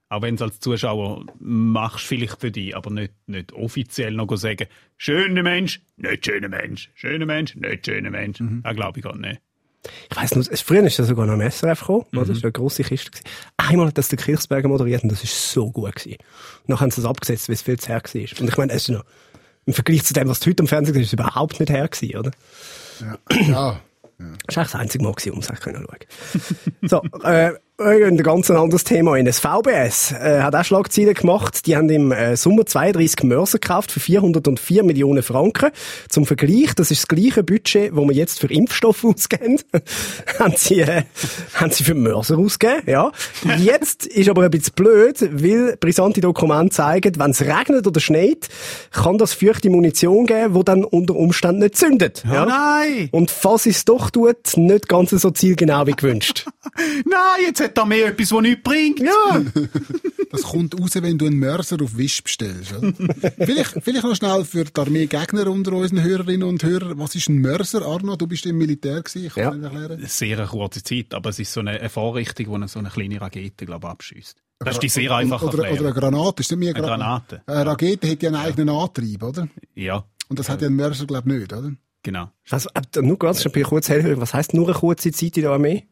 Auch 0.09 0.21
wenn 0.21 0.35
es 0.35 0.43
als 0.43 0.59
Zuschauer 0.59 1.25
machst, 1.39 2.05
vielleicht 2.05 2.39
für 2.39 2.51
dich, 2.51 2.75
aber 2.77 2.91
nicht, 2.91 3.13
nicht 3.25 3.51
offiziell 3.51 4.11
noch 4.11 4.37
sagen, 4.37 4.67
schöner 4.97 5.41
Mensch, 5.41 5.81
nicht 5.95 6.23
schöner 6.23 6.49
Mensch, 6.49 6.91
schöner 6.93 7.25
Mensch, 7.25 7.55
nicht 7.55 7.87
schöner 7.87 8.11
Mensch. 8.11 8.39
Mhm. 8.39 8.61
Das 8.61 8.75
glaube 8.75 8.99
ich 8.99 9.03
gar 9.03 9.17
nicht. 9.17 9.41
Ich 10.09 10.17
weiss 10.17 10.35
noch, 10.35 10.45
es- 10.49 10.61
früher 10.61 10.83
ist 10.83 10.99
das 10.99 11.07
sogar 11.07 11.25
noch 11.25 11.33
im 11.35 11.41
SRF 11.41 11.79
gekommen, 11.81 12.05
Mhm. 12.11 12.19
Das 12.19 12.29
war 12.29 12.43
eine 12.43 12.51
grosse 12.51 12.83
Kiste. 12.83 13.11
Gewesen. 13.11 13.23
Einmal 13.57 13.87
hat 13.87 13.97
das 13.97 14.07
der 14.09 14.17
Kirchsberger 14.17 14.67
moderiert 14.67 15.03
und 15.03 15.11
das 15.11 15.23
ist 15.23 15.51
so 15.51 15.69
gut 15.71 15.95
gewesen. 15.95 16.17
Dann 16.67 16.79
haben 16.79 16.91
sie 16.91 17.01
es 17.01 17.07
abgesetzt, 17.07 17.47
weil 17.47 17.53
es 17.55 17.61
viel 17.61 17.79
zu 17.79 17.87
her 17.89 18.01
war. 18.03 18.21
Und 18.41 18.47
ich 18.49 18.57
meine, 18.57 18.73
es 18.73 18.83
ist 18.83 18.89
noch, 18.89 19.05
im 19.65 19.73
Vergleich 19.73 20.03
zu 20.03 20.13
dem, 20.13 20.27
was 20.29 20.45
heute 20.45 20.63
am 20.63 20.67
Fernsehen 20.67 20.95
ist, 20.95 21.01
ist 21.01 21.07
es 21.07 21.13
überhaupt 21.13 21.59
nicht 21.59 21.69
her 21.69 21.87
gewesen, 21.87 22.17
oder? 22.17 22.31
Ja. 23.47 23.79
Das 24.47 24.55
war 24.55 24.63
eigentlich 24.63 24.71
das 24.71 24.75
einzige 24.75 25.03
Mal, 25.03 25.13
gewesen, 25.13 25.31
um 25.33 25.39
es 25.39 25.45
schauen 25.47 25.57
können. 25.59 25.87
So, 26.83 27.03
äh, 27.23 27.53
ein 27.79 28.17
ganz 28.17 28.49
anderes 28.49 28.83
Thema. 28.83 29.17
In 29.17 29.25
das 29.25 29.39
VBS 29.39 30.11
äh, 30.11 30.41
hat 30.41 30.55
auch 30.55 30.63
Schlagzeilen 30.63 31.13
gemacht. 31.13 31.67
Die 31.67 31.75
haben 31.75 31.89
im 31.89 32.11
äh, 32.11 32.35
Sommer 32.35 32.65
32 32.65 33.23
Mörser 33.23 33.59
gekauft 33.59 33.91
für 33.91 33.99
404 33.99 34.83
Millionen 34.83 35.21
Franken. 35.21 35.69
Zum 36.09 36.25
Vergleich, 36.25 36.73
das 36.75 36.89
ist 36.89 37.03
das 37.03 37.07
gleiche 37.07 37.43
Budget, 37.43 37.95
wo 37.95 38.07
wir 38.07 38.15
jetzt 38.15 38.39
für 38.39 38.47
Impfstoffe 38.47 39.03
ausgeben. 39.05 39.59
haben, 40.39 40.55
sie, 40.57 40.81
äh, 40.81 41.03
haben 41.53 41.71
sie 41.71 41.83
für 41.83 41.93
Mörser 41.93 42.39
ausgegeben, 42.39 42.81
ja. 42.87 43.11
Jetzt 43.59 44.07
ist 44.07 44.29
aber 44.29 44.43
ein 44.43 44.51
bisschen 44.51 44.73
blöd, 44.73 45.21
weil 45.31 45.77
brisante 45.79 46.19
Dokumente 46.19 46.75
zeigen, 46.75 47.19
wenn 47.19 47.31
es 47.31 47.41
regnet 47.41 47.85
oder 47.85 47.99
schneit, 47.99 48.47
kann 48.91 49.19
das 49.19 49.35
feuchte 49.35 49.69
Munition 49.69 50.25
geben, 50.25 50.55
die 50.55 50.63
dann 50.63 50.83
unter 50.83 51.15
Umständen 51.15 51.59
nicht 51.59 51.77
zündet. 51.77 52.23
Ja, 52.25 52.45
nein! 52.45 53.09
und 53.11 53.29
falls 53.29 53.67
es 53.67 53.85
doch 53.85 54.09
tut, 54.09 54.57
nicht 54.57 54.89
ganz 54.89 55.11
so 55.11 55.29
zielgenau 55.29 55.85
wie 55.85 55.91
gewünscht. 55.91 56.47
Nein, 57.05 57.45
jetzt 57.45 57.66
hat 57.67 57.77
er 57.77 57.85
mir 57.85 58.07
etwas, 58.07 58.29
das 58.29 58.41
nichts 58.41 58.63
bringt. 58.63 58.99
ja. 58.99 59.41
Das 60.29 60.43
kommt 60.43 60.77
raus, 60.79 60.91
wenn 60.95 61.17
du 61.17 61.25
einen 61.25 61.39
Mörser 61.39 61.77
auf 61.81 61.97
Wisch 61.97 62.21
bestellst. 62.21 62.73
Vielleicht, 63.37 63.77
vielleicht 63.81 64.03
noch 64.03 64.13
schnell 64.13 64.43
für 64.43 64.65
die 64.65 64.75
Armee-Gegner 64.79 65.47
unter 65.49 65.71
unseren 65.71 66.03
Hörerinnen 66.03 66.45
und 66.47 66.61
Hörern. 66.63 66.99
Was 66.99 67.15
ist 67.15 67.29
ein 67.29 67.39
Mörser, 67.39 67.83
Arno? 67.85 68.17
Du 68.17 68.27
bist 68.27 68.45
im 68.45 68.57
Militär 68.57 69.01
gewesen. 69.01 69.25
Ich 69.27 69.33
kann 69.33 69.43
Ja. 69.43 69.51
nicht 69.53 69.63
erklären. 69.63 70.03
Sehr 70.05 70.37
eine 70.37 70.47
kurze 70.47 70.83
Zeit, 70.83 71.13
aber 71.13 71.29
es 71.29 71.39
ist 71.39 71.53
so 71.53 71.61
eine, 71.61 71.79
eine 71.79 71.89
Vorrichtung, 71.89 72.61
die 72.61 72.67
so 72.67 72.77
eine 72.79 72.89
kleine 72.89 73.21
Rakete, 73.21 73.65
glaube 73.65 73.87
ich, 73.87 73.91
abschießt. 73.91 74.37
Das 74.59 74.75
ist 74.75 74.83
die 74.83 74.89
sehr 74.89 75.11
einfach 75.15 75.41
Oder, 75.41 75.71
oder 75.71 75.79
eine 75.79 75.93
Granate. 75.93 76.41
Ist 76.41 76.55
mehr 76.57 76.75
Eine 76.75 76.85
Granate. 76.85 77.41
Eine 77.45 77.65
Rakete 77.65 78.11
hat 78.11 78.21
ja 78.21 78.27
einen 78.29 78.37
eigenen 78.37 78.69
Antrieb, 78.75 79.23
oder? 79.23 79.47
Ja, 79.75 80.03
Und 80.27 80.37
das 80.39 80.49
hat 80.49 80.61
ja 80.61 80.67
ein 80.67 80.75
Mörser, 80.75 81.05
glaube 81.05 81.31
ich, 81.33 81.39
nicht, 81.39 81.53
oder? 81.53 81.71
genau. 82.03 82.31
Also, 82.49 82.69
äh, 82.73 83.01
nur 83.01 83.17
ganz 83.17 83.41
schnell 83.41 83.63
kurz 83.63 83.87
helfen. 83.87 84.19
Was 84.19 84.33
heisst 84.33 84.53
nur 84.53 84.67
eine 84.67 84.77
kurze 84.77 85.11
Zeit 85.13 85.37
in 85.37 85.43
der 85.43 85.51
Armee? 85.51 85.87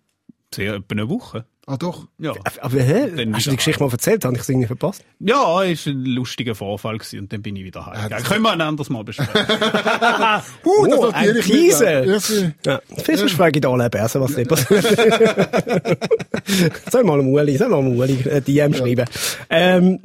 Sehr 0.54 0.76
etwa 0.76 0.86
eine 0.92 1.10
Woche. 1.10 1.46
Ah, 1.68 1.78
doch. 1.78 2.06
Ja. 2.20 2.32
Aber 2.62 2.80
hä? 2.80 3.10
Dann 3.16 3.36
Hast 3.36 3.48
du 3.48 3.50
die 3.50 3.56
Geschichte 3.56 3.84
mal 3.84 3.92
erzählt? 3.92 4.24
Habe 4.24 4.36
ich 4.36 4.42
es 4.42 4.50
irgendwie 4.50 4.68
verpasst? 4.68 5.04
Ja, 5.20 5.64
ist 5.64 5.88
ein 5.88 6.06
lustiger 6.06 6.54
Vorfall 6.54 7.00
gewesen 7.00 7.22
und 7.22 7.34
dann 7.34 7.42
bin 7.42 7.56
ich 7.56 7.64
wieder 7.64 7.88
heim. 7.88 8.08
das- 8.10 8.24
Können 8.24 8.44
wir 8.44 8.52
ein 8.52 8.62
anderes 8.62 8.90
Mal 8.92 9.04
besprechen. 9.04 9.34
Uh, 10.64 10.66
Oh, 10.82 10.86
notiere 10.86 11.14
ein. 11.14 11.42
Teaser. 11.42 12.06
Ja, 12.06 12.18
Ja. 12.66 12.82
Vielleicht 13.04 13.30
frage 13.32 13.58
ich 13.58 13.62
da 13.62 13.70
alle 13.72 13.90
Bärsen, 13.90 14.22
was 14.22 14.36
nicht 14.38 14.48
passiert. 14.50 14.86
soll 16.92 17.04
mal 17.04 17.20
Uli, 17.20 17.58
soll 17.58 17.70
mal 17.70 17.86
Uli 17.86 18.20
äh, 18.30 18.42
DM 18.42 18.74
schreiben. 18.74 19.06
Ähm, 19.50 20.00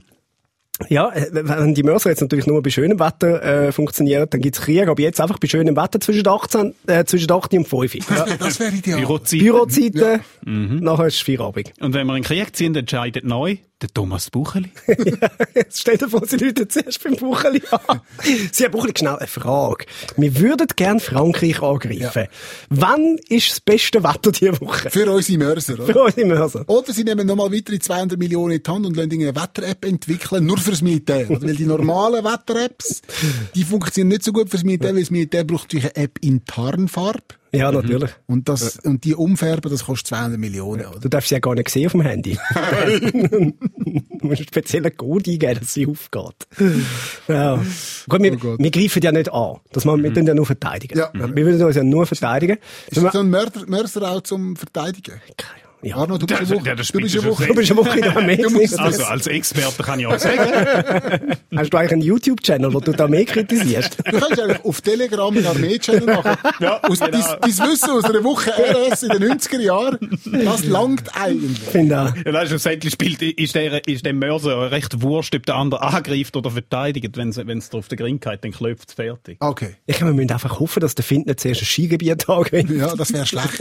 ja, 0.88 1.10
äh, 1.10 1.28
wenn 1.32 1.74
die 1.74 1.82
Mörser 1.82 2.10
jetzt 2.10 2.20
natürlich 2.20 2.46
nur 2.46 2.62
bei 2.62 2.70
schönem 2.70 2.98
Wetter 2.98 3.42
äh, 3.42 3.72
funktionieren, 3.72 4.26
dann 4.30 4.40
gibt's 4.40 4.60
Krieg, 4.60 4.88
aber 4.88 5.00
jetzt 5.00 5.20
einfach 5.20 5.38
bei 5.38 5.48
schönem 5.48 5.76
Wetter 5.76 6.00
zwischen 6.00 6.26
18, 6.26 6.74
äh, 6.86 7.04
zwischen 7.04 7.30
8 7.30 7.54
und 7.54 7.68
5. 7.68 7.94
Ja. 7.94 8.26
Das 8.38 8.60
wäre 8.60 8.72
ideal. 8.72 9.00
Bürozeit. 9.00 9.40
Bürozeiten, 9.40 10.20
nachher 10.44 11.06
ist 11.06 11.22
Feierabend. 11.22 11.72
Und 11.80 11.94
wenn 11.94 12.06
wir 12.06 12.16
in 12.16 12.22
den 12.22 12.26
Krieg 12.26 12.56
ziehen, 12.56 12.74
entscheidet 12.74 13.24
neu 13.24 13.58
der 13.82 13.92
Thomas 13.92 14.30
Bucheli. 14.30 14.70
Jetzt 15.54 15.80
stell 15.80 15.96
dir 15.96 16.08
vor, 16.08 16.26
Sie 16.26 16.36
Leute 16.36 16.68
zuerst 16.68 17.02
beim 17.02 17.16
Bucheli 17.16 17.62
an. 17.70 18.00
Sie 18.52 18.64
haben 18.64 18.72
Bucheli, 18.72 18.92
schnell 18.96 19.16
eine 19.16 19.26
Frage. 19.26 19.86
Wir 20.16 20.38
würden 20.38 20.66
gern 20.76 21.00
Frankreich 21.00 21.62
angreifen. 21.62 22.26
Wann 22.68 23.18
ist 23.28 23.50
das 23.50 23.60
beste 23.60 24.02
Wetter 24.02 24.32
diese 24.32 24.60
Woche? 24.60 24.90
Für 24.90 25.10
unsere 25.10 25.38
Mörser, 25.38 25.74
oder? 25.74 25.86
Für 25.86 26.02
unsere 26.02 26.26
Mörser. 26.26 26.64
Oder 26.68 26.92
sie 26.92 27.04
nehmen 27.04 27.26
nochmal 27.26 27.52
weitere 27.52 27.78
200 27.78 28.18
Millionen 28.18 28.56
in 28.56 28.62
die 28.62 28.70
Hand 28.70 28.86
und 28.86 28.96
lassen 28.96 29.12
eine 29.12 29.34
Wetter-App 29.34 29.84
entwickeln, 29.84 30.44
nur 30.44 30.58
fürs 30.58 30.82
Militär. 30.82 31.30
Oder? 31.30 31.42
Weil 31.42 31.56
die 31.56 31.66
normalen 31.66 32.24
Wetter-Apps, 32.24 33.02
die 33.54 33.64
funktionieren 33.64 34.08
nicht 34.08 34.24
so 34.24 34.32
gut 34.32 34.50
fürs 34.50 34.64
Militär, 34.64 34.94
weil 34.94 35.00
das 35.00 35.10
Militär 35.10 35.44
braucht 35.44 35.64
natürlich 35.64 35.96
eine 35.96 36.04
App 36.04 36.18
in 36.20 36.44
Tarnfarbe. 36.44 37.22
Ja, 37.52 37.72
natürlich. 37.72 38.10
Und 38.26 38.48
das, 38.48 38.78
und 38.78 39.04
die 39.04 39.14
umfärben, 39.14 39.70
das 39.70 39.84
kostet 39.84 40.08
200 40.08 40.38
Millionen, 40.38 40.86
oder? 40.86 41.00
Du 41.00 41.08
darfst 41.08 41.30
sie 41.30 41.34
ja 41.34 41.40
gar 41.40 41.54
nicht 41.54 41.68
sehen 41.68 41.86
auf 41.86 41.92
dem 41.92 42.02
Handy. 42.02 42.38
du 44.20 44.26
musst 44.26 44.40
einen 44.40 44.48
speziellen 44.48 44.96
Code 44.96 45.30
eingeben, 45.30 45.60
dass 45.60 45.74
sie 45.74 45.86
aufgeht. 45.86 46.46
Ja. 47.28 47.56
Gut, 48.08 48.22
wir, 48.22 48.32
Oh 48.32 48.56
wir 48.58 48.70
greifen 48.70 49.02
ja 49.02 49.12
nicht 49.12 49.32
an. 49.32 49.56
Das 49.72 49.84
machen, 49.84 50.02
wir 50.02 50.12
tun 50.12 50.26
ja 50.26 50.34
nur 50.34 50.46
verteidigen. 50.46 50.98
Ja. 50.98 51.10
Wir 51.12 51.46
würden 51.46 51.62
uns 51.62 51.76
ja 51.76 51.84
nur 51.84 52.06
verteidigen. 52.06 52.58
Ist 52.88 53.02
das 53.02 53.12
so 53.12 53.20
ein 53.20 53.30
Mörder, 53.30 53.66
Mörser 53.66 54.10
auch 54.10 54.20
zum 54.22 54.56
Verteidigen? 54.56 55.20
Ja. 55.82 55.96
Arno, 55.96 56.18
du 56.18 56.26
bist 56.26 56.50
Woche, 56.50 56.66
ja, 56.66 56.74
das 56.74 56.88
du 56.88 56.98
bist 56.98 57.24
Woche, 57.24 57.46
Du 57.46 57.54
bist 57.54 57.70
eine 57.70 57.80
Woche 57.80 57.96
in 57.96 58.02
der 58.02 58.16
Armee. 58.16 58.44
Also 58.76 59.04
als 59.04 59.26
Experte 59.26 59.82
kann 59.82 59.98
ich 59.98 60.06
auch 60.06 60.18
sagen. 60.18 60.40
Hast 61.56 61.72
du 61.72 61.76
eigentlich 61.78 61.92
einen 61.92 62.02
YouTube-Channel, 62.02 62.72
wo 62.74 62.80
du 62.80 62.92
da 62.92 63.08
mehr 63.08 63.24
kritisierst? 63.24 63.98
Du 63.98 64.18
kannst 64.18 64.40
eigentlich 64.40 64.64
auf 64.64 64.80
Telegram 64.82 65.34
einen 65.34 65.46
Armee-Channel 65.46 66.06
machen. 66.06 66.36
Ja, 66.60 66.80
aus, 66.82 66.98
genau. 66.98 67.10
dein, 67.12 67.22
dein 67.40 67.70
Wissen 67.70 67.90
aus 67.90 68.04
einer 68.04 68.22
Woche 68.22 68.50
RS 68.50 69.04
in 69.04 69.08
den 69.10 69.22
90er 69.32 69.60
Jahren, 69.60 69.98
das 70.24 70.64
langt 70.64 71.04
eigentlich. 71.14 71.52
Ich 71.52 71.70
finde 71.70 72.00
auch. 72.00 72.14
Ja, 72.16 72.32
nein, 72.32 72.46
schlussendlich 72.48 72.92
spielt, 72.92 73.22
ist 73.22 73.54
der, 73.54 73.86
ist 73.88 74.04
dem 74.04 74.18
Mörser 74.18 74.70
recht 74.70 75.00
wurscht, 75.00 75.34
ob 75.34 75.46
der 75.46 75.54
andere 75.54 75.82
angreift 75.82 76.36
oder 76.36 76.50
verteidigt. 76.50 77.16
Wenn 77.16 77.30
es 77.30 77.72
auf 77.72 77.88
der 77.88 77.96
Grin 77.96 78.20
geht, 78.20 78.44
dann 78.44 78.50
klopft 78.50 78.90
es 78.90 78.94
fertig. 78.94 79.38
Okay. 79.40 79.76
Ich 79.86 79.96
glaube, 79.96 80.12
wir 80.12 80.16
müssen 80.16 80.32
einfach 80.32 80.60
hoffen, 80.60 80.80
dass 80.80 80.94
der 80.94 81.04
Find 81.04 81.26
nicht 81.26 81.40
zuerst 81.40 81.62
ein 81.62 81.66
Skigebiet 81.66 82.28
angewinnt. 82.28 82.70
Ja, 82.70 82.94
das 82.94 83.12
wäre 83.12 83.26
schlecht. 83.26 83.60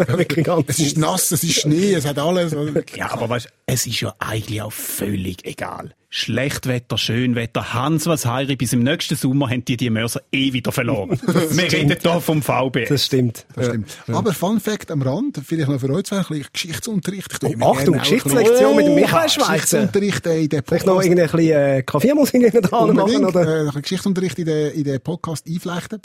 Es 0.67 0.79
ist 0.79 0.97
nass, 0.97 1.31
es 1.31 1.43
ist 1.43 1.61
Schnee, 1.61 1.93
es 1.93 2.08
hat 2.09 2.19
alles. 2.19 2.55
Ja, 2.95 3.11
aber 3.11 3.29
weißt, 3.29 3.49
es 3.65 3.87
ist 3.87 4.01
ja 4.01 4.13
eigentlich 4.19 4.61
auch 4.61 4.71
völlig 4.73 5.45
egal. 5.45 5.93
Schlechtwetter, 6.11 6.97
Schönwetter, 6.97 7.73
Hans 7.75 8.07
was 8.07 8.25
heiri, 8.25 8.55
bis 8.55 8.73
im 8.73 8.81
nächsten 8.81 9.15
Sommer 9.15 9.47
haben 9.49 9.63
die 9.63 9.77
die 9.77 9.91
Mörser 9.91 10.21
eh 10.31 10.51
wieder 10.53 10.71
verloren. 10.71 11.19
Wir 11.51 11.71
reden 11.71 11.95
hier 12.01 12.19
vom 12.21 12.41
VBS. 12.41 12.89
Das 12.89 13.05
stimmt. 13.05 13.45
Das 13.55 13.67
stimmt. 13.67 13.95
Aber 14.07 14.33
Fun 14.33 14.59
Fact 14.59 14.89
am 14.89 15.03
Rand, 15.03 15.39
vielleicht 15.45 15.69
noch 15.69 15.79
für 15.79 15.89
euch 15.91 16.05
zwei, 16.05 16.17
ein 16.17 16.25
bisschen 16.27 16.47
Geschichtsunterricht. 16.51 17.43
Ich 17.43 17.61
Oh, 17.61 17.73
Achtung, 17.73 17.93
ein 17.93 17.99
Geschichtslektion 18.01 18.75
mit 18.75 18.87
dem 18.87 18.93
Oh, 18.93 18.95
Michael 18.95 19.29
Schweizer. 19.29 19.51
Geschichtsunterricht 19.53 20.25
äh, 20.25 20.41
in 20.41 20.49
den 20.49 20.63
Vielleicht 20.65 20.85
noch 20.87 20.93
Podcast. 20.95 21.11
irgendein 21.11 21.37
bisschen 21.37 21.61
äh, 21.77 21.83
Kaffeemusik 21.83 22.41
hinten 22.41 22.61
dran 22.63 22.95
machen, 22.95 23.25
oder? 23.25 23.59
äh, 23.61 23.63
noch 23.65 23.75
ein 23.75 23.81
Geschichtsunterricht 23.83 24.39
in 24.39 24.45
den, 24.45 24.71
in 24.73 24.83
den 24.83 25.01
Podcast 25.01 25.45
einflechten. 25.47 25.99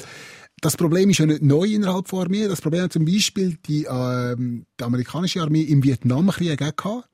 Das 0.61 0.77
Problem 0.77 1.11
ist 1.11 1.19
ja 1.19 1.27
nicht 1.27 1.43
neu 1.43 1.65
innerhalb 1.65 2.09
von 2.09 2.25
Armee. 2.25 2.49
Das 2.49 2.61
Problem 2.61 2.83
hat 2.83 2.93
zum 2.93 3.05
Beispiel 3.05 3.59
die, 3.67 3.85
ähm, 3.85 4.67
die 4.79 4.85
amerikanische 4.85 5.43
Armee 5.43 5.63
im 5.63 5.83
Vietnamkrieg 5.83 6.59
gehabt. 6.59 7.09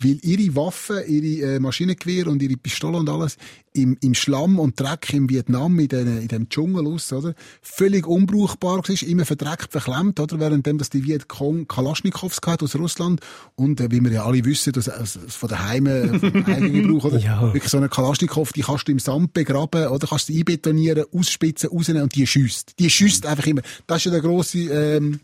Weil 0.00 0.18
ihre 0.22 0.54
Waffen, 0.56 0.98
ihre 1.06 1.54
äh, 1.54 1.60
Maschinengewehre 1.60 2.30
und 2.30 2.42
ihre 2.42 2.56
Pistolen 2.56 2.96
und 2.96 3.08
alles 3.08 3.36
im, 3.74 3.96
im 4.00 4.14
Schlamm 4.14 4.58
und 4.58 4.78
Dreck 4.78 5.12
im 5.12 5.28
Vietnam, 5.28 5.78
in, 5.80 5.88
den, 5.88 6.22
in 6.22 6.28
dem 6.28 6.48
Dschungel 6.48 6.86
aus, 6.86 7.12
oder? 7.12 7.34
Völlig 7.60 8.06
unbrauchbar 8.06 8.78
war, 8.78 9.08
immer 9.08 9.24
verdreckt, 9.24 9.72
verklemmt, 9.72 10.20
oder? 10.20 10.38
Währenddem, 10.38 10.78
dass 10.78 10.90
die 10.90 11.04
Vietcong 11.04 11.66
Kalaschnikows 11.66 12.40
gehabt 12.40 12.62
aus 12.62 12.76
Russland. 12.76 13.20
Und, 13.56 13.80
äh, 13.80 13.90
wie 13.90 14.00
wir 14.00 14.12
ja 14.12 14.24
alle 14.24 14.44
wissen, 14.44 14.72
dass, 14.72 14.88
aus 14.88 15.18
von 15.28 15.48
daheim, 15.48 15.86
äh, 15.86 16.18
von 16.18 16.46
Heimgebrauch, 16.46 17.04
oder? 17.04 17.18
Ja. 17.24 17.40
Wirklich 17.54 17.70
so 17.70 17.78
eine 17.78 17.88
Kalaschnikow, 17.88 18.52
die 18.52 18.60
kannst 18.60 18.86
du 18.86 18.92
im 18.92 18.98
Sand 18.98 19.32
begraben, 19.32 19.86
oder? 19.86 20.06
Kannst 20.06 20.28
du 20.28 20.34
einbetonieren, 20.34 21.04
ausspitzen, 21.12 21.70
rausnehmen 21.70 22.02
und 22.02 22.14
die 22.14 22.26
schießt. 22.26 22.78
Die 22.78 22.90
schießt 22.90 23.24
einfach 23.26 23.46
immer. 23.46 23.62
Das 23.86 23.98
ist 23.98 24.04
ja 24.04 24.10
der 24.10 24.20
grosse, 24.20 24.58
ähm, 24.58 25.20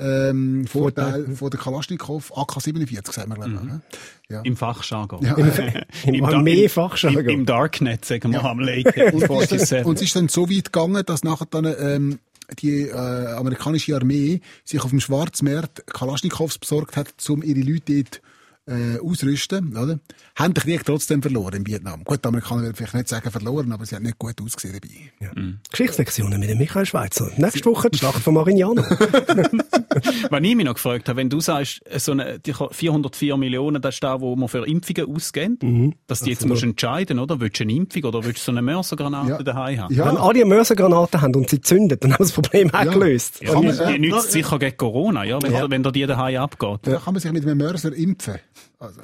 ähm, 0.00 0.66
Vorteil 0.66 1.26
von 1.36 1.50
der 1.50 1.60
Kalaschnikow. 1.60 2.32
AK-47, 2.36 3.12
sagen 3.12 3.30
wir, 3.30 3.36
glaube 3.36 3.50
ich. 3.52 3.60
ne? 3.62 3.80
Ja. 4.28 4.40
Im 4.42 4.56
Fachjargon. 4.56 5.24
Ja. 5.24 5.34
Im 6.04 6.20
Dar- 6.22 6.34
Armeefachjargon. 6.34 7.24
Im, 7.24 7.30
Im 7.40 7.46
Darknet, 7.46 8.04
sagen 8.04 8.32
wir 8.32 8.44
am 8.44 8.60
Lake 8.60 9.12
Und 9.12 9.22
es, 9.42 9.52
ist 9.52 9.72
dann, 9.72 9.84
47. 9.84 9.86
und 9.86 9.96
es 9.96 10.02
ist 10.02 10.16
dann 10.16 10.28
so 10.28 10.48
weit 10.50 10.72
gegangen, 10.72 11.02
dass 11.04 11.24
nachher 11.24 11.46
dann, 11.50 11.64
ähm, 11.78 12.18
die 12.58 12.82
äh, 12.88 12.92
amerikanische 12.94 13.94
Armee 13.94 14.40
sich 14.64 14.80
auf 14.82 14.90
dem 14.90 14.98
Schwarzmarkt 15.00 15.86
Kalaschnikows 15.86 16.58
besorgt 16.58 16.96
hat, 16.96 17.12
um 17.28 17.42
ihre 17.42 17.60
Leute 17.60 18.02
dort 18.02 18.22
äh, 18.70 18.98
ausrüsten, 19.00 19.76
oder? 19.76 19.98
Haben 20.36 20.54
den 20.54 20.62
Krieg 20.62 20.84
trotzdem 20.84 21.22
verloren 21.22 21.54
in 21.56 21.66
Vietnam. 21.66 22.04
Gut, 22.04 22.24
die 22.24 22.28
Amerikaner 22.28 22.62
werden 22.62 22.76
vielleicht 22.76 22.94
nicht 22.94 23.08
sagen 23.08 23.30
verloren, 23.30 23.72
aber 23.72 23.84
sie 23.84 23.96
haben 23.96 24.04
nicht 24.04 24.18
gut 24.18 24.40
ausgesehen 24.40 24.78
dabei. 24.80 25.10
Ja. 25.20 25.32
Mhm. 25.34 25.58
Geschichtslektionen 25.70 26.38
mit 26.38 26.48
dem 26.48 26.58
Michael 26.58 26.86
Schweizer. 26.86 27.30
Nächste 27.36 27.64
Woche 27.66 27.90
die 27.90 27.98
Schlacht 27.98 28.22
von 28.22 28.34
Marignano. 28.34 28.82
Wenn 30.30 30.44
ich 30.44 30.54
mich 30.54 30.64
noch 30.64 30.74
gefragt 30.74 31.08
habe, 31.08 31.16
wenn 31.18 31.28
du 31.28 31.40
sagst, 31.40 31.82
so 31.96 32.12
eine, 32.12 32.38
die 32.38 32.52
404 32.52 33.36
Millionen, 33.36 33.82
das 33.82 33.96
ist 33.96 34.04
da, 34.04 34.20
wo 34.20 34.36
man 34.36 34.48
für 34.48 34.66
Impfungen 34.66 35.14
ausgeht, 35.14 35.62
mhm. 35.62 35.94
dass 36.06 36.20
die 36.20 36.30
jetzt 36.30 36.46
musst 36.46 36.62
entscheiden, 36.62 37.18
oder? 37.18 37.40
Willst 37.40 37.58
du 37.58 37.64
eine 37.64 37.72
Impfung 37.72 38.04
oder 38.04 38.24
willst 38.24 38.40
du 38.40 38.44
so 38.44 38.52
eine 38.52 38.62
Mörsergranate 38.62 39.30
ja. 39.30 39.42
daheim 39.42 39.80
haben? 39.80 39.94
Ja. 39.94 40.06
Wenn 40.06 40.16
alle 40.16 40.40
eine 40.40 40.44
Mörsergranate 40.44 41.20
haben 41.20 41.34
und 41.34 41.50
sie 41.50 41.60
zünden, 41.60 41.98
dann 41.98 42.12
haben 42.12 42.22
das 42.22 42.32
Problem 42.32 42.72
auch 42.72 42.84
gelöst. 42.84 43.40
Ja, 43.42 43.60
ja. 43.60 43.90
die 43.90 43.98
nützt 43.98 44.30
sicher 44.30 44.58
gegen 44.58 44.76
Corona, 44.76 45.24
ja, 45.24 45.42
wenn, 45.42 45.52
ja. 45.52 45.68
wenn 45.68 45.82
da 45.82 45.90
die 45.90 46.06
daheim 46.06 46.36
abgeht. 46.36 46.80
Da 46.82 46.96
kann 46.98 47.14
man 47.14 47.20
sich 47.20 47.32
mit 47.32 47.42
einem 47.44 47.58
Mörser 47.58 47.92
impfen. 47.92 48.38
Also. 48.78 49.02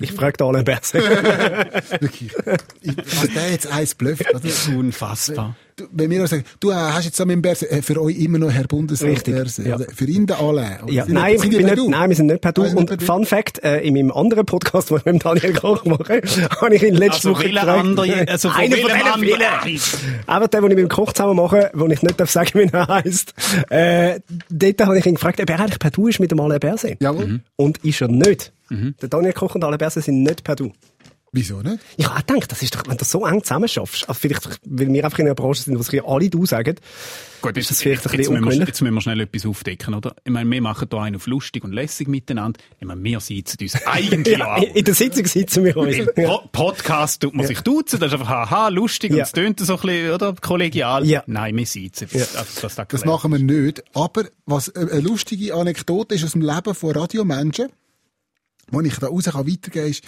Ich 0.00 0.10
frage 0.10 0.36
da 0.38 0.46
alle 0.46 0.64
Berse. 0.64 0.98
Wirklich. 2.00 2.32
Was 2.34 3.32
der 3.32 3.50
jetzt 3.52 3.68
eins 3.68 3.94
blöfft. 3.94 4.26
Unfassbar. 4.76 5.54
Du, 5.76 5.84
wenn 5.92 6.10
wir 6.10 6.26
sagen, 6.26 6.44
du 6.58 6.70
äh, 6.70 6.74
hast 6.74 7.04
jetzt 7.04 7.16
so 7.16 7.24
mit 7.24 7.34
dem 7.34 7.42
Berse, 7.42 7.70
äh, 7.70 7.80
für 7.80 8.00
euch 8.00 8.16
immer 8.18 8.38
noch 8.38 8.50
Herr 8.50 8.64
Bundesrat 8.64 9.24
Berse. 9.24 9.68
Ja. 9.68 9.78
Für 9.78 10.04
ihn 10.04 10.26
der 10.26 10.40
alle. 10.40 10.80
Ja. 10.88 11.04
Nein, 11.06 11.32
nicht, 11.32 11.50
bin 11.50 11.64
nicht, 11.64 11.88
nein, 11.88 12.10
wir 12.10 12.16
sind 12.16 12.26
nicht 12.26 12.40
per 12.40 12.52
Du. 12.52 12.62
Und 12.62 13.02
Fun 13.02 13.24
Fact, 13.24 13.62
äh, 13.62 13.80
in 13.80 13.94
meinem 13.94 14.10
anderen 14.12 14.46
Podcast, 14.46 14.90
den 14.90 14.98
ich 14.98 15.04
mit 15.04 15.24
Daniel 15.24 15.52
Koch 15.52 15.84
mache, 15.84 16.22
habe 16.60 16.74
ich 16.74 16.82
ihn 16.82 16.94
letzte 16.94 17.28
also 17.28 17.30
Woche 17.30 17.50
gefragt. 17.50 17.68
Andere, 17.68 18.28
also 18.28 18.50
von 18.50 18.60
einer 18.60 18.76
von 18.76 18.90
denen 18.90 19.20
vielen. 19.20 19.80
Aber 20.26 20.48
der, 20.48 20.60
den 20.60 20.70
ich 20.70 20.76
mit 20.76 20.84
dem 20.84 20.88
Koch 20.88 21.12
zusammen 21.12 21.36
mache, 21.36 21.70
wo 21.72 21.86
ich 21.86 22.02
nicht 22.02 22.20
darf 22.20 22.30
sagen, 22.30 22.50
wie 22.54 22.68
er 22.72 22.88
heisst, 22.88 23.34
äh, 23.70 24.20
dort 24.50 24.80
habe 24.80 24.98
ich 24.98 25.06
ihn 25.06 25.14
gefragt, 25.14 25.40
ob 25.40 25.50
er 25.50 25.60
eigentlich 25.60 25.78
per 25.78 25.90
Du 25.90 26.08
ist 26.08 26.18
mit 26.18 26.32
dem 26.32 26.40
Alain 26.40 26.58
Berse. 26.58 26.96
Jawohl. 26.98 27.26
Mhm. 27.26 27.40
Und 27.56 27.78
ist 27.84 28.00
er 28.00 28.08
nicht. 28.08 28.53
Mhm. 28.68 28.94
Der 29.00 29.08
Daniel 29.08 29.32
Koch 29.32 29.54
und 29.54 29.64
Alain 29.64 29.78
Berse 29.78 30.00
sind 30.00 30.22
nicht 30.22 30.44
per 30.44 30.56
Du. 30.56 30.72
Wieso 31.36 31.62
nicht? 31.62 31.80
Ich 31.96 32.06
habe 32.06 32.20
auch 32.20 32.24
gedacht, 32.24 32.52
das 32.52 32.62
ist 32.62 32.76
doch, 32.76 32.84
wenn 32.86 32.96
du 32.96 33.04
so 33.04 33.26
eng 33.26 33.42
zusammen 33.42 33.68
schaffst, 33.68 34.08
also 34.08 34.16
vielleicht, 34.16 34.60
weil 34.64 34.92
wir 34.92 35.04
einfach 35.04 35.18
in 35.18 35.26
einer 35.26 35.34
Branche 35.34 35.62
sind, 35.62 35.76
wo 35.76 35.82
sich 35.82 36.04
alle 36.04 36.30
du 36.30 36.46
sagen, 36.46 36.76
Gut, 37.42 37.56
ist 37.58 37.70
das 37.70 37.82
vielleicht 37.82 38.06
ein 38.06 38.16
bisschen 38.16 38.42
jetzt 38.42 38.68
jetzt 38.68 38.80
müssen 38.82 38.94
wir 38.94 39.00
schnell 39.00 39.20
etwas 39.20 39.44
aufdecken, 39.44 39.94
oder? 39.94 40.14
Ich 40.24 40.32
meine, 40.32 40.48
wir 40.48 40.62
machen 40.62 40.86
hier 40.88 41.00
einen 41.00 41.16
auf 41.16 41.26
lustig 41.26 41.64
und 41.64 41.72
lässig 41.72 42.06
miteinander. 42.06 42.60
Ich 42.78 42.86
meine, 42.86 43.02
wir 43.02 43.18
sitzen 43.18 43.58
uns 43.60 43.74
eigentlich 43.86 44.38
ja, 44.38 44.54
auch. 44.54 44.62
In 44.62 44.84
der 44.84 44.94
Sitzung 44.94 45.26
sitzen 45.26 45.64
wir 45.64 45.76
uns. 45.76 45.96
Im 45.96 46.08
ja. 46.16 46.38
Podcast 46.52 47.20
tut 47.20 47.34
man 47.34 47.42
ja. 47.42 47.48
sich 47.48 47.60
duzen, 47.62 47.98
das 47.98 48.12
ist 48.12 48.20
einfach 48.20 48.30
haha, 48.30 48.68
lustig 48.68 49.10
ja. 49.10 49.16
und 49.16 49.22
es 49.22 49.32
tönt 49.32 49.58
so 49.58 49.74
ein 49.74 49.80
bisschen, 49.80 50.12
oder? 50.12 50.34
Kollegial. 50.40 51.04
Ja. 51.04 51.24
Nein, 51.26 51.56
wir 51.56 51.66
sitzen. 51.66 52.08
Ja. 52.12 52.20
Das, 52.20 52.54
das, 52.60 52.76
das, 52.76 52.88
das 52.88 53.04
machen 53.04 53.32
wir 53.32 53.40
nicht. 53.40 53.82
Aber 53.92 54.24
was 54.46 54.74
eine 54.74 55.00
lustige 55.00 55.52
Anekdote 55.52 56.14
ist 56.14 56.24
aus 56.24 56.32
dem 56.32 56.42
Leben 56.42 56.74
von 56.74 56.92
Radiomenschen, 56.92 57.70
wo 58.70 58.80
ich 58.80 58.96
da 58.98 59.08
raus 59.08 59.26
weitergeben 59.26 59.72
kann, 59.72 59.90
ist, 59.90 60.04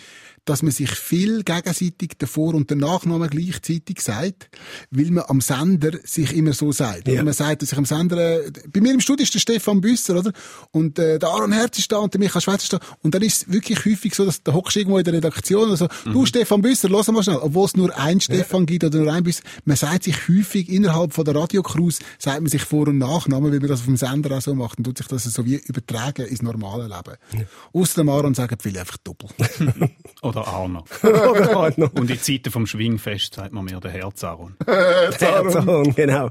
dass 0.47 0.63
man 0.63 0.73
sich 0.73 0.91
viel 0.91 1.43
gegenseitig 1.43 2.13
davor 2.19 2.55
und 2.55 2.71
der 2.71 2.77
Nachname 2.77 3.29
gleichzeitig 3.29 4.01
sagt, 4.01 4.49
weil 4.91 5.11
man 5.11 5.25
am 5.27 5.41
Sender 5.41 5.99
sich 6.05 6.35
immer 6.35 6.53
so 6.53 6.73
sagt. 6.73 7.09
Ja. 7.09 7.23
Man 7.23 7.35
sagt 7.35 7.63
sich 7.63 7.77
am 7.77 7.85
Sender, 7.85 8.47
äh, 8.47 8.53
bei 8.73 8.81
mir 8.81 8.95
im 8.95 9.01
Studio 9.01 9.25
ist 9.25 9.35
der 9.35 9.41
Stefan 9.41 9.81
Büsser, 9.81 10.19
oder? 10.19 10.33
Und 10.71 10.99
äh, 10.99 11.19
der 11.19 11.29
Aaron 11.29 11.53
Herz 11.53 11.79
ist 11.79 11.91
da 11.91 11.99
und 11.99 12.15
der 12.15 12.21
Michael 12.21 12.41
Schweizer 12.41 12.63
ist 12.63 12.73
da. 12.73 12.81
Und 13.03 13.15
dann 13.15 13.23
ist 13.23 13.43
es 13.43 13.53
wirklich 13.53 13.85
häufig 13.85 14.15
so, 14.15 14.25
dass 14.25 14.43
der 14.43 14.55
hockst 14.55 14.77
irgendwo 14.77 14.99
in 14.99 15.05
der 15.05 15.15
Redaktion 15.15 15.65
oder 15.69 15.77
so, 15.77 15.89
mhm. 16.05 16.13
du 16.13 16.27
Stefan 16.27 16.63
Büsser, 16.63 16.89
lass 16.89 17.09
mal 17.09 17.23
schnell. 17.25 17.39
Obwohl 17.39 17.67
es 17.67 17.77
nur 17.77 17.97
ein 17.99 18.21
Stefan 18.21 18.61
ja. 18.61 18.67
gibt 18.67 18.85
oder 18.85 18.99
nur 19.01 19.13
ein 19.13 19.25
Büsser. 19.25 19.43
Man 19.65 19.77
sagt 19.77 20.05
sich 20.05 20.29
häufig 20.29 20.69
innerhalb 20.69 21.13
von 21.13 21.25
der 21.25 21.35
Radiocrews, 21.35 21.99
sagt 22.19 22.41
man 22.41 22.49
sich 22.49 22.63
Vor- 22.63 22.87
und 22.87 22.99
Nachnamen, 22.99 23.51
weil 23.53 23.59
man 23.59 23.69
das 23.69 23.81
auf 23.81 23.87
dem 23.87 23.97
Sender 23.97 24.39
auch 24.39 24.43
so 24.43 24.55
macht 24.55 24.79
und 24.79 24.85
tut 24.85 24.99
sich 24.99 25.09
das 25.09 25.25
so 25.25 25.45
wie 25.45 25.57
übertragen 25.57 26.27
ins 26.27 26.43
normale 26.43 26.85
Leben. 26.85 27.17
Ja. 27.33 27.45
Außer 27.73 28.03
dem 28.03 28.09
Aaron 28.09 28.35
sagen 28.35 28.57
viele 28.61 28.79
einfach 28.79 28.99
doppelt. 28.99 29.35
Oder 30.37 30.49
Arno. 30.49 30.85
Oder 31.03 31.57
Arno. 31.57 31.90
Und 31.94 32.11
in 32.11 32.20
Zeiten 32.20 32.51
vom 32.51 32.66
Schwingfest 32.66 33.35
sagt 33.35 33.53
man 33.53 33.64
mir 33.64 33.81
der 33.83 33.90
Herzaron. 33.90 34.55
Herzaron, 34.66 35.94
genau. 35.94 36.31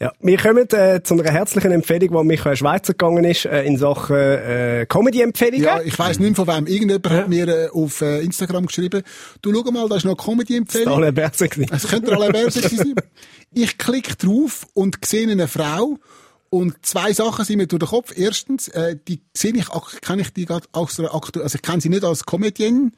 Ja, 0.00 0.12
wir 0.20 0.38
kommen 0.38 0.68
äh, 0.70 1.02
zu 1.02 1.14
einer 1.14 1.30
herzlichen 1.30 1.70
Empfehlung, 1.70 2.22
die 2.22 2.28
Michael 2.28 2.56
Schweizer 2.56 2.94
gegangen 2.94 3.24
ist, 3.24 3.44
äh, 3.44 3.64
in 3.64 3.76
Sachen 3.76 4.16
äh, 4.16 4.86
Comedy-Empfehlungen. 4.88 5.64
Ja, 5.64 5.80
ich 5.82 5.98
weiss 5.98 6.18
nicht 6.18 6.36
von 6.36 6.46
wem. 6.46 6.66
Irgendjemand 6.66 7.06
ja. 7.06 7.12
hat 7.12 7.28
mir 7.28 7.48
äh, 7.48 7.68
auf 7.68 8.00
äh, 8.00 8.20
Instagram 8.20 8.66
geschrieben, 8.66 9.02
du 9.42 9.52
schau 9.52 9.70
mal, 9.70 9.88
da 9.88 9.96
ist 9.96 10.04
noch 10.04 10.16
Comedy-Empfehlung. 10.16 10.86
Das 10.86 10.96
alle 10.96 11.12
Berse 11.12 11.48
Es 11.70 11.88
könnte 11.88 12.16
alle 12.16 12.32
Berse 12.32 12.60
sein. 12.60 12.94
Ich 13.54 13.76
klicke 13.76 14.16
drauf 14.16 14.66
und 14.72 15.04
sehe 15.04 15.30
eine 15.30 15.46
Frau, 15.46 15.98
und 16.48 16.84
zwei 16.84 17.14
Sachen 17.14 17.46
sind 17.46 17.56
mir 17.56 17.66
durch 17.66 17.80
den 17.80 17.88
Kopf. 17.88 18.12
Erstens, 18.14 18.68
äh, 18.68 18.96
die 19.08 19.22
sehe 19.34 19.54
ich, 19.54 19.68
kenne 20.02 20.20
ich 20.20 20.34
die 20.34 20.44
gerade 20.44 20.66
aus 20.72 20.96
der 20.96 21.14
aktuellen, 21.14 21.44
also 21.44 21.56
ich 21.56 21.62
kenne 21.62 21.80
sie 21.80 21.88
nicht 21.88 22.04
als 22.04 22.26
Comedienne, 22.26 22.92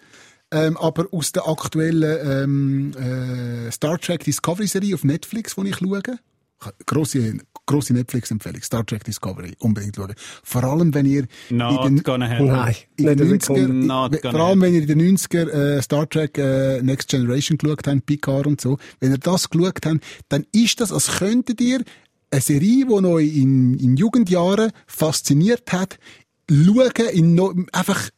ähm, 0.50 0.76
aber 0.76 1.06
aus 1.12 1.32
der 1.32 1.48
aktuellen 1.48 2.92
ähm, 2.92 3.66
äh, 3.66 3.70
Star 3.70 3.98
Trek 3.98 4.24
Discovery 4.24 4.66
Serie 4.66 4.94
auf 4.94 5.04
Netflix, 5.04 5.56
die 5.56 5.68
ich 5.68 5.76
schaue. 5.76 6.02
Grosse, 6.86 7.38
grosse 7.66 7.92
Netflix-Empfehlung. 7.92 8.62
Star 8.62 8.86
Trek 8.86 9.04
Discovery. 9.04 9.54
Unbedingt 9.58 9.96
schauen. 9.96 10.14
Vor 10.42 10.64
allem, 10.64 10.94
wenn 10.94 11.06
ihr... 11.06 11.26
Not 11.50 11.86
in 11.86 11.96
den. 11.96 12.46
Nein. 12.46 12.74
In 12.96 13.06
den 13.06 13.40
90er, 13.40 14.30
vor 14.30 14.40
allem, 14.40 14.60
wenn 14.62 14.74
ihr 14.74 14.82
in 14.82 14.86
den 14.98 15.16
90er 15.16 15.48
äh, 15.50 15.82
Star 15.82 16.08
Trek 16.08 16.38
äh, 16.38 16.80
Next 16.82 17.08
Generation 17.08 17.58
geschaut 17.58 17.86
habt, 17.86 18.06
Picard 18.06 18.46
und 18.46 18.60
so. 18.60 18.78
Wenn 19.00 19.12
ihr 19.12 19.18
das 19.18 19.50
geschaut 19.50 19.84
habt, 19.84 20.00
dann 20.28 20.46
ist 20.52 20.80
das, 20.80 20.92
als 20.92 21.18
könntet 21.18 21.60
ihr 21.60 21.82
eine 22.30 22.40
Serie, 22.40 22.86
die 22.86 22.92
euch 22.92 23.36
in, 23.36 23.78
in 23.78 23.96
Jugendjahren 23.96 24.72
fasziniert 24.86 25.72
hat, 25.72 25.98
schauen, 26.50 26.90
in 27.12 27.34
no, 27.34 27.54
einfach 27.72 28.10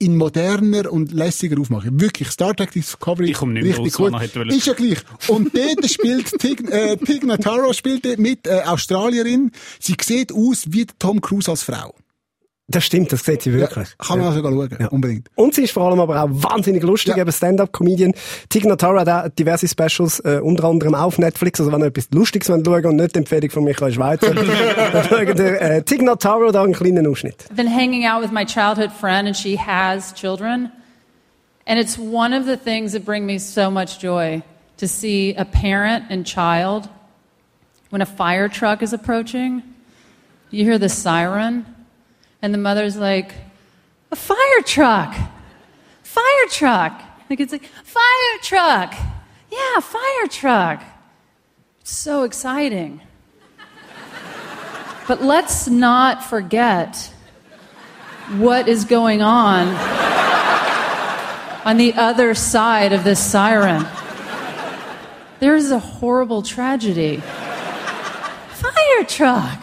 in 0.00 0.16
moderner 0.16 0.90
und 0.90 1.12
lässiger 1.12 1.60
aufmachen. 1.60 2.00
Wirklich, 2.00 2.28
Star 2.28 2.56
Trek 2.56 2.72
Discovery. 2.72 3.30
Ich 3.30 3.36
komme 3.36 3.52
nicht 3.52 3.78
richtig 3.78 4.00
raus, 4.00 4.12
gut. 4.34 4.52
Ist 4.52 4.66
ja 4.66 4.72
gleich. 4.72 4.98
Und 5.28 5.54
dort 5.54 5.90
spielt 5.90 6.26
Tig, 6.40 6.68
äh, 6.70 6.96
Tig 6.96 7.22
Notaro 7.22 7.72
spielt 7.72 8.18
mit, 8.18 8.46
äh, 8.46 8.62
Australierin. 8.64 9.52
Sie 9.78 9.94
sieht 10.00 10.32
aus 10.32 10.64
wie 10.68 10.86
Tom 10.98 11.20
Cruise 11.20 11.50
als 11.50 11.62
Frau. 11.62 11.94
Das 12.70 12.84
stimmt, 12.84 13.12
das 13.12 13.24
sieht 13.24 13.42
sie 13.42 13.52
wirklich. 13.52 13.88
Ja, 13.88 14.06
kann 14.06 14.18
man 14.18 14.32
ja. 14.32 14.36
also 14.36 14.48
schauen, 14.48 14.76
ja. 14.78 14.88
unbedingt. 14.88 15.28
Und 15.34 15.54
sie 15.54 15.64
ist 15.64 15.72
vor 15.72 15.88
allem 15.88 15.98
aber 15.98 16.22
auch 16.22 16.28
wahnsinnig 16.30 16.84
lustig, 16.84 17.16
ja. 17.16 17.22
eben 17.22 17.32
Stand-Up-Comedian. 17.32 18.12
Tig 18.48 18.64
Notaro 18.64 19.00
hat 19.00 19.36
diverse 19.38 19.66
Specials, 19.66 20.20
äh, 20.20 20.40
unter 20.40 20.64
anderem 20.64 20.94
auf 20.94 21.18
Netflix, 21.18 21.58
also 21.58 21.72
wenn 21.72 21.80
ihr 21.80 21.86
etwas 21.86 22.08
Lustiges 22.12 22.48
wollt 22.48 22.64
schauen 22.64 22.86
und 22.86 22.96
nicht 22.96 23.16
die 23.16 23.18
Empfehlung 23.18 23.50
von 23.50 23.64
Michael 23.64 23.92
Schweizer, 23.92 24.34
dann 24.92 25.04
schaut 25.04 25.38
ihr 25.38 25.60
äh, 25.60 25.82
Tig 25.82 26.02
Notaro 26.02 26.52
da 26.52 26.62
einen 26.62 26.72
kleinen 26.74 27.06
Ausschnitt. 27.08 27.46
I've 27.50 27.56
been 27.56 27.66
hanging 27.66 28.06
out 28.06 28.22
with 28.22 28.30
my 28.30 28.44
childhood 28.44 28.92
friend 28.92 29.26
and 29.26 29.36
she 29.36 29.58
has 29.58 30.14
children. 30.14 30.70
And 31.66 31.78
it's 31.78 31.98
one 31.98 32.32
of 32.32 32.46
the 32.46 32.56
things 32.56 32.92
that 32.92 33.04
bring 33.04 33.26
me 33.26 33.38
so 33.38 33.70
much 33.70 33.98
joy 34.00 34.42
to 34.78 34.86
see 34.86 35.34
a 35.34 35.44
parent 35.44 36.04
and 36.08 36.24
child 36.24 36.88
when 37.90 38.00
a 38.00 38.06
fire 38.06 38.48
truck 38.48 38.82
is 38.82 38.92
approaching. 38.92 39.62
You 40.50 40.64
hear 40.64 40.78
the 40.78 40.88
siren. 40.88 41.66
And 42.42 42.54
the 42.54 42.58
mother's 42.58 42.96
like, 42.96 43.34
a 44.12 44.16
fire 44.16 44.62
truck, 44.64 45.14
fire 46.02 46.46
truck. 46.48 47.00
The 47.28 47.36
kid's 47.36 47.52
like, 47.52 47.64
fire 47.64 48.38
truck. 48.42 48.94
Yeah, 49.50 49.80
fire 49.80 50.26
truck. 50.28 50.82
So 51.84 52.24
exciting. 52.24 53.00
but 55.06 55.22
let's 55.22 55.68
not 55.68 56.24
forget 56.24 57.12
what 58.38 58.68
is 58.68 58.84
going 58.84 59.22
on 59.22 59.68
on 61.64 61.76
the 61.76 61.94
other 61.94 62.34
side 62.34 62.92
of 62.92 63.04
this 63.04 63.24
siren. 63.24 63.86
There 65.40 65.56
is 65.56 65.70
a 65.70 65.78
horrible 65.78 66.42
tragedy. 66.42 67.16
Fire 67.18 69.04
truck. 69.06 69.62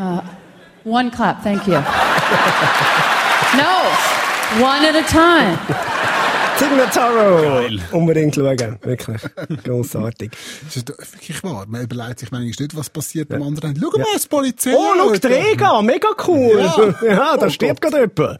Uh, 0.00 0.22
one 0.84 1.10
clap, 1.10 1.42
thank 1.42 1.66
you. 1.66 1.74
no, 1.74 1.82
one 4.64 4.82
at 4.82 4.96
a 4.96 5.02
time. 5.02 5.89
Signataro! 6.60 7.68
Unbedingt 7.92 8.34
schauen. 8.34 8.78
Wirklich. 8.82 9.22
Grossartig. 9.64 10.30
Das 10.64 10.76
ist 10.76 10.88
wirklich 11.14 11.42
wahr. 11.42 11.64
Man 11.66 11.84
überlegt 11.84 12.18
sich 12.18 12.30
manchmal 12.30 12.48
nicht, 12.48 12.76
was 12.76 12.90
passiert 12.90 13.30
ja. 13.30 13.36
am 13.36 13.44
anderen 13.44 13.70
Ende. 13.70 13.80
Schau 13.80 13.98
mal, 13.98 14.06
das 14.12 14.26
Polizei. 14.26 14.74
Oh, 14.76 14.92
schau, 14.94 15.12
Träger! 15.16 15.80
Mega 15.82 16.08
cool! 16.26 16.58
Ja, 16.58 16.94
ja 17.06 17.36
da 17.38 17.46
oh 17.46 17.48
stirbt 17.48 17.80
gerade 17.80 18.00
jemand. 18.00 18.38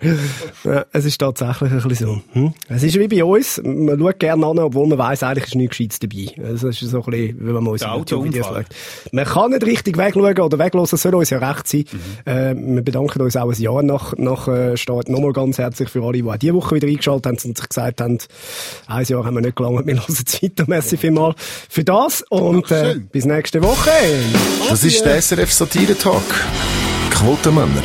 Ja, 0.65 0.85
es 0.93 1.05
ist 1.07 1.19
tatsächlich 1.19 1.73
ein 1.73 1.89
bisschen 1.89 2.07
so. 2.07 2.23
Hm? 2.33 2.55
Es 2.69 2.83
ist 2.83 2.99
wie 2.99 3.09
bei 3.09 3.25
uns. 3.25 3.61
Man 3.65 3.99
schaut 3.99 4.19
gerne 4.19 4.47
an, 4.47 4.59
obwohl 4.59 4.87
man 4.87 4.99
weiss, 4.99 5.23
eigentlich 5.23 5.47
ist 5.47 5.55
nichts 5.55 5.79
Gescheites 5.79 5.99
dabei. 6.01 6.47
Also, 6.47 6.69
es 6.69 6.83
ist 6.83 6.91
so 6.91 7.03
ein 7.03 7.11
bisschen, 7.11 7.37
wenn 7.41 7.55
man 7.55 7.67
uns 7.69 7.83
YouTube-Videos 7.83 8.47
schaut. 8.47 8.67
Man 9.13 9.25
kann 9.25 9.51
nicht 9.53 9.65
richtig 9.65 9.97
wegschauen 9.97 10.39
oder 10.39 10.59
weglassen, 10.59 10.97
das 10.97 11.03
soll 11.03 11.15
uns 11.15 11.31
ja 11.31 11.39
recht 11.39 11.67
sein. 11.67 11.85
Mhm. 11.91 12.31
Äh, 12.31 12.55
wir 12.77 12.83
bedanken 12.83 13.23
uns 13.23 13.37
auch 13.37 13.51
ein 13.51 13.61
Jahr 13.61 13.83
nach, 13.83 14.13
nach 14.19 14.47
äh, 14.47 14.77
Start 14.77 15.09
nochmal 15.09 15.33
ganz 15.33 15.57
herzlich 15.57 15.89
für 15.89 16.03
alle, 16.03 16.19
die 16.19 16.25
auch 16.25 16.37
diese 16.37 16.55
Woche 16.55 16.75
wieder 16.75 16.89
eingeschaltet 16.89 17.27
haben 17.27 17.39
und 17.45 17.57
sich 17.57 17.69
gesagt 17.69 18.01
haben, 18.01 18.10
haben. 18.11 18.19
Ein 18.87 19.05
Jahr 19.05 19.25
haben 19.25 19.35
wir 19.35 19.41
nicht 19.41 19.57
gelangt, 19.57 19.87
wir 19.87 19.95
hören 19.95 20.07
weiter. 20.09 20.65
Merci 20.67 20.97
vielmals 20.97 21.37
für 21.69 21.85
das 21.85 22.23
und 22.29 22.71
äh, 22.71 22.97
bis 23.11 23.25
nächste 23.25 23.63
Woche. 23.63 23.91
Das 24.69 24.85
ist 24.85 25.05
der 25.05 25.21
SRF 25.21 25.53
Satire 25.53 25.97
Talk. 25.97 26.23
Quotenmänner. 27.11 27.83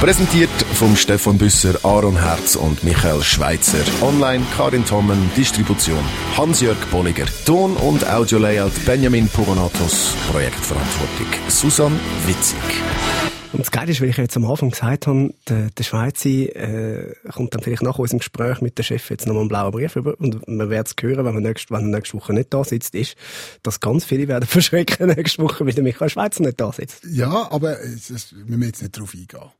Präsentiert 0.00 0.50
vom 0.74 0.94
Stefan 0.94 1.38
Büsser, 1.38 1.74
Aaron 1.82 2.20
Herz 2.20 2.54
und 2.54 2.84
Michael 2.84 3.22
Schweitzer. 3.22 3.78
Online 4.02 4.44
Karin 4.54 4.84
Tommen, 4.84 5.30
Distribution 5.36 6.04
Hans-Jörg 6.36 6.76
Bolliger. 6.90 7.24
Ton- 7.46 7.76
und 7.76 8.06
Audio-Layout 8.06 8.84
Benjamin 8.84 9.26
Pogonatos. 9.28 10.14
Projektverantwortung 10.30 11.26
Susan 11.48 11.98
Witzig. 12.26 13.35
Und 13.52 13.60
das 13.60 13.70
Geile 13.70 13.92
ist, 13.92 14.00
wie 14.00 14.06
ich 14.06 14.16
jetzt 14.16 14.36
am 14.36 14.44
Anfang 14.44 14.70
gesagt 14.70 15.06
habe, 15.06 15.32
der, 15.48 15.70
der 15.70 15.84
Schweizer 15.84 16.28
äh, 16.28 17.14
kommt 17.32 17.54
dann 17.54 17.62
vielleicht 17.62 17.82
nach 17.82 17.98
unserem 17.98 18.18
Gespräch 18.18 18.60
mit 18.60 18.76
dem 18.76 18.82
Chef 18.82 19.08
jetzt 19.08 19.26
nochmal 19.26 19.42
einen 19.42 19.48
blauen 19.48 19.72
Brief 19.72 19.96
über 19.96 20.18
und 20.18 20.46
man 20.48 20.68
wird 20.68 20.86
es 20.86 20.94
hören, 21.00 21.24
wenn, 21.24 21.34
man 21.34 21.42
nächst, 21.42 21.70
wenn 21.70 21.92
er 21.92 21.98
nächste 21.98 22.16
Woche 22.16 22.32
nicht 22.34 22.52
da 22.52 22.64
sitzt, 22.64 22.94
ist, 22.94 23.16
dass 23.62 23.80
ganz 23.80 24.04
viele 24.04 24.28
werden 24.28 24.46
verschrecken 24.48 25.08
nächste 25.08 25.42
Woche, 25.42 25.64
weil 25.64 25.72
der 25.72 25.84
Michael 25.84 26.10
Schweizer 26.10 26.42
nicht 26.42 26.60
da 26.60 26.72
sitzt. 26.72 27.04
Ja, 27.04 27.50
aber 27.50 27.80
es, 27.80 28.10
es, 28.10 28.34
wir 28.34 28.56
müssen 28.56 28.70
jetzt 28.70 28.82
nicht 28.82 28.98
drauf 28.98 29.14
eingehen. 29.14 29.50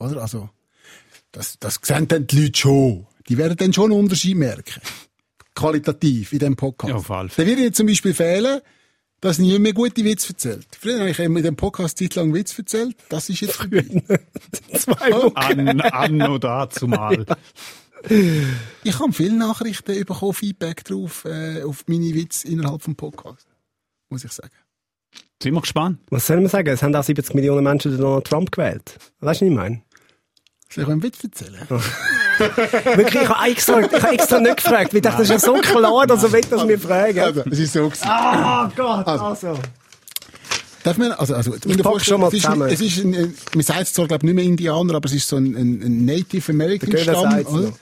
Oder? 0.00 0.22
Also, 0.22 0.50
das, 1.32 1.58
das 1.60 1.78
sehen 1.82 2.08
dann 2.08 2.26
die 2.26 2.42
Leute 2.42 2.58
schon. 2.58 3.06
Die 3.28 3.38
werden 3.38 3.56
dann 3.56 3.72
schon 3.72 3.92
einen 3.92 4.00
Unterschied 4.00 4.36
merken. 4.36 4.80
Qualitativ 5.54 6.32
in 6.32 6.38
diesem 6.40 6.56
Podcast. 6.56 6.90
Ja, 6.90 6.96
auf 6.96 7.10
alle 7.10 7.28
Dann 7.36 7.46
wird 7.46 7.58
jetzt 7.58 7.76
zum 7.76 7.86
Beispiel 7.86 8.14
fehlen, 8.14 8.60
dass 9.20 9.38
niemand 9.38 9.62
mehr 9.62 9.72
gute 9.72 10.04
Witze 10.04 10.30
erzählt. 10.30 10.66
Früher 10.78 11.00
habe 11.00 11.10
ich 11.10 11.18
in 11.18 11.34
dem 11.34 11.56
Podcast 11.56 11.98
Zeit 11.98 12.14
lang 12.14 12.32
Witz 12.32 12.58
erzählt. 12.58 12.96
Das 13.08 13.28
ist 13.28 13.40
jetzt 13.40 13.56
vorbei. 13.56 13.84
Zwei 14.74 15.12
Wochen. 15.12 15.36
An, 15.36 15.80
an 15.80 16.22
oder 16.22 16.68
zumal. 16.70 17.26
Ich 18.82 18.98
habe 18.98 19.12
viele 19.12 19.36
Nachrichten 19.36 20.06
bekommen, 20.06 20.32
Feedback 20.32 20.84
drauf, 20.84 21.26
äh, 21.26 21.62
auf 21.62 21.84
meine 21.86 22.14
Witze 22.14 22.48
innerhalb 22.48 22.80
vom 22.80 22.96
Podcast. 22.96 23.46
Muss 24.08 24.24
ich 24.24 24.32
sagen. 24.32 24.54
Sind 25.42 25.52
wir 25.52 25.60
gespannt? 25.60 25.98
Was 26.08 26.26
soll 26.26 26.38
man 26.38 26.48
sagen? 26.48 26.68
Es 26.68 26.82
haben 26.82 26.94
auch 26.94 27.02
70 27.02 27.34
Millionen 27.34 27.64
Menschen 27.64 27.96
Donald 27.98 28.26
Trump 28.26 28.52
gewählt. 28.52 28.96
Weißt 29.20 29.42
du, 29.42 29.46
was 29.46 29.50
ich 29.50 29.56
meine? 29.56 29.82
Soll 30.72 30.84
ich 30.84 30.90
einen 30.90 31.02
Witz 31.02 31.24
erzählen? 31.24 31.60
Wirklich, 32.96 33.22
ich 33.22 33.28
habe 33.28 33.50
extra, 33.50 33.80
ich 33.80 33.92
habe 33.92 34.14
extra 34.14 34.38
nicht 34.38 34.56
gefragt. 34.58 34.94
Ich 34.94 35.02
dachte, 35.02 35.18
das 35.18 35.30
ist 35.30 35.30
ja 35.30 35.38
so 35.40 35.54
klar, 35.54 36.06
dass 36.06 36.22
er 36.22 36.32
will, 36.32 36.42
dass 36.42 36.68
wir 36.68 36.78
fragen. 36.78 37.18
Also, 37.18 37.42
es 37.50 37.58
ist 37.58 37.72
so 37.72 37.88
gewesen. 37.88 38.04
Ah 38.06 38.70
Gott, 38.76 39.06
also. 39.06 39.58
Darf 40.84 40.96
man, 40.96 41.12
also, 41.12 41.34
also, 41.34 41.54
ich 41.66 41.82
pack 41.82 42.00
schon 42.00 42.20
mal 42.20 42.28
es 42.28 42.34
ist, 42.34 42.42
zusammen. 42.42 42.68
es 42.70 42.80
ist 42.80 43.04
ein, 43.04 43.14
ein, 43.14 43.34
man 43.54 43.64
sagt 43.64 43.82
es 43.82 43.92
zwar, 43.92 44.06
glaube 44.06 44.24
ich, 44.24 44.32
nicht 44.32 44.34
mehr 44.34 44.44
Indianer, 44.44 44.94
aber 44.94 45.06
es 45.06 45.12
ist 45.12 45.28
so 45.28 45.36
ein, 45.36 45.54
ein, 45.56 45.82
ein 45.82 46.04
Native 46.04 46.52
American 46.52 46.96
Stamm, 46.96 47.46
oder? 47.46 47.72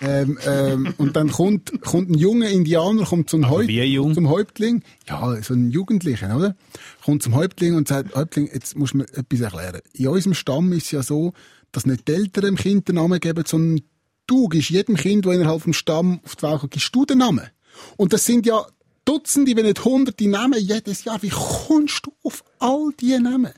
Ähm, 0.00 0.38
ähm, 0.44 0.94
und 0.98 1.14
dann 1.14 1.30
kommt, 1.30 1.80
kommt 1.82 2.10
ein 2.10 2.14
junger 2.14 2.48
Indianer, 2.48 3.04
kommt 3.04 3.30
zum, 3.30 3.48
Häupt, 3.48 3.70
zum 4.14 4.28
Häuptling, 4.30 4.82
ja, 5.08 5.40
so 5.42 5.54
ein 5.54 5.70
Jugendlicher, 5.70 6.34
oder? 6.34 6.56
Kommt 7.04 7.22
zum 7.22 7.36
Häuptling 7.36 7.76
und 7.76 7.86
sagt, 7.86 8.16
Häuptling, 8.16 8.50
jetzt 8.52 8.76
muss 8.76 8.94
mir 8.94 9.04
etwas 9.04 9.40
erklären. 9.40 9.80
In 9.92 10.08
unserem 10.08 10.34
Stamm 10.34 10.72
ist 10.72 10.86
es 10.86 10.90
ja 10.90 11.02
so, 11.04 11.34
dass 11.72 11.86
nicht 11.86 12.06
die 12.06 12.12
Eltern 12.12 12.44
dem 12.44 12.56
Kind 12.56 12.88
den 12.88 12.96
Namen 12.96 13.20
geben, 13.20 13.44
sondern 13.46 13.84
du 14.26 14.48
gibst 14.48 14.70
jedem 14.70 14.96
Kind, 14.96 15.26
das 15.26 15.34
innerhalb 15.34 15.62
vom 15.62 15.72
Stamm 15.72 16.20
auf 16.24 16.36
die 16.36 16.42
Welt 16.42 16.60
kommt, 16.60 16.72
gibst 16.72 16.94
du 16.94 17.04
den 17.04 17.18
Namen. 17.18 17.48
Und 17.96 18.12
das 18.12 18.24
sind 18.24 18.46
ja 18.46 18.64
Dutzende, 19.04 19.56
wenn 19.56 19.66
nicht 19.66 19.84
Hunderte 19.84 20.28
Namen 20.28 20.60
jedes 20.60 21.04
Jahr. 21.04 21.22
Wie 21.22 21.30
kommst 21.30 22.06
du 22.06 22.12
auf 22.22 22.44
all 22.60 22.90
diese 23.00 23.20
Namen? 23.20 23.52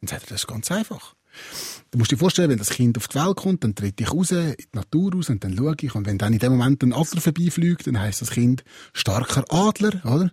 Dann 0.00 0.08
sagt 0.08 0.24
er, 0.24 0.30
das 0.30 0.42
ist 0.42 0.46
ganz 0.46 0.70
einfach. 0.70 1.14
Du 1.90 1.98
musst 1.98 2.10
dir 2.10 2.18
vorstellen, 2.18 2.50
wenn 2.50 2.58
das 2.58 2.70
Kind 2.70 2.98
auf 2.98 3.08
die 3.08 3.14
Welt 3.14 3.36
kommt, 3.36 3.64
dann 3.64 3.74
trete 3.74 4.02
ich 4.02 4.12
raus, 4.12 4.32
in 4.32 4.54
die 4.58 4.66
Natur 4.72 5.14
raus 5.14 5.30
und 5.30 5.42
dann 5.44 5.56
schaue 5.56 5.76
ich. 5.80 5.94
Und 5.94 6.06
wenn 6.06 6.18
dann 6.18 6.32
in 6.32 6.38
dem 6.38 6.52
Moment 6.52 6.82
ein 6.82 6.92
Adler 6.92 7.20
vorbeifliegt, 7.20 7.86
dann 7.86 7.98
heisst 7.98 8.20
das 8.20 8.30
Kind 8.30 8.64
starker 8.92 9.44
Adler, 9.48 10.02
oder? 10.04 10.30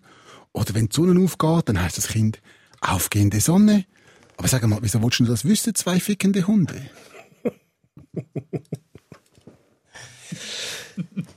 Oder 0.52 0.74
wenn 0.74 0.88
die 0.88 0.96
Sonne 0.96 1.24
aufgeht, 1.24 1.70
dann 1.70 1.82
heisst 1.82 1.98
das 1.98 2.08
Kind 2.08 2.42
aufgehende 2.82 3.40
Sonne. 3.40 3.86
Aber 4.36 4.48
sag 4.48 4.66
mal, 4.68 4.80
wieso 4.82 5.02
willst 5.02 5.20
du 5.20 5.26
das 5.26 5.46
wissen, 5.46 5.76
zwei 5.76 6.00
fickende 6.00 6.48
Hunde? 6.48 6.82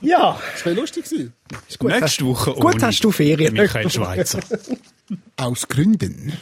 Ja, 0.01 0.41
Das 0.53 0.65
wäre 0.67 0.75
lustig 0.75 1.05
gewesen. 1.05 1.33
ist 1.69 1.79
gut. 1.79 1.93
Nächste 1.93 2.27
Woche 2.27 2.53
Gut 2.55 2.75
ohne 2.75 2.87
hast 2.87 3.05
du 3.05 3.13
Ferien. 3.13 3.55
Michael 3.55 3.89
Schweizer. 3.89 4.41
Aus 5.37 5.69
Gründen. 5.69 6.33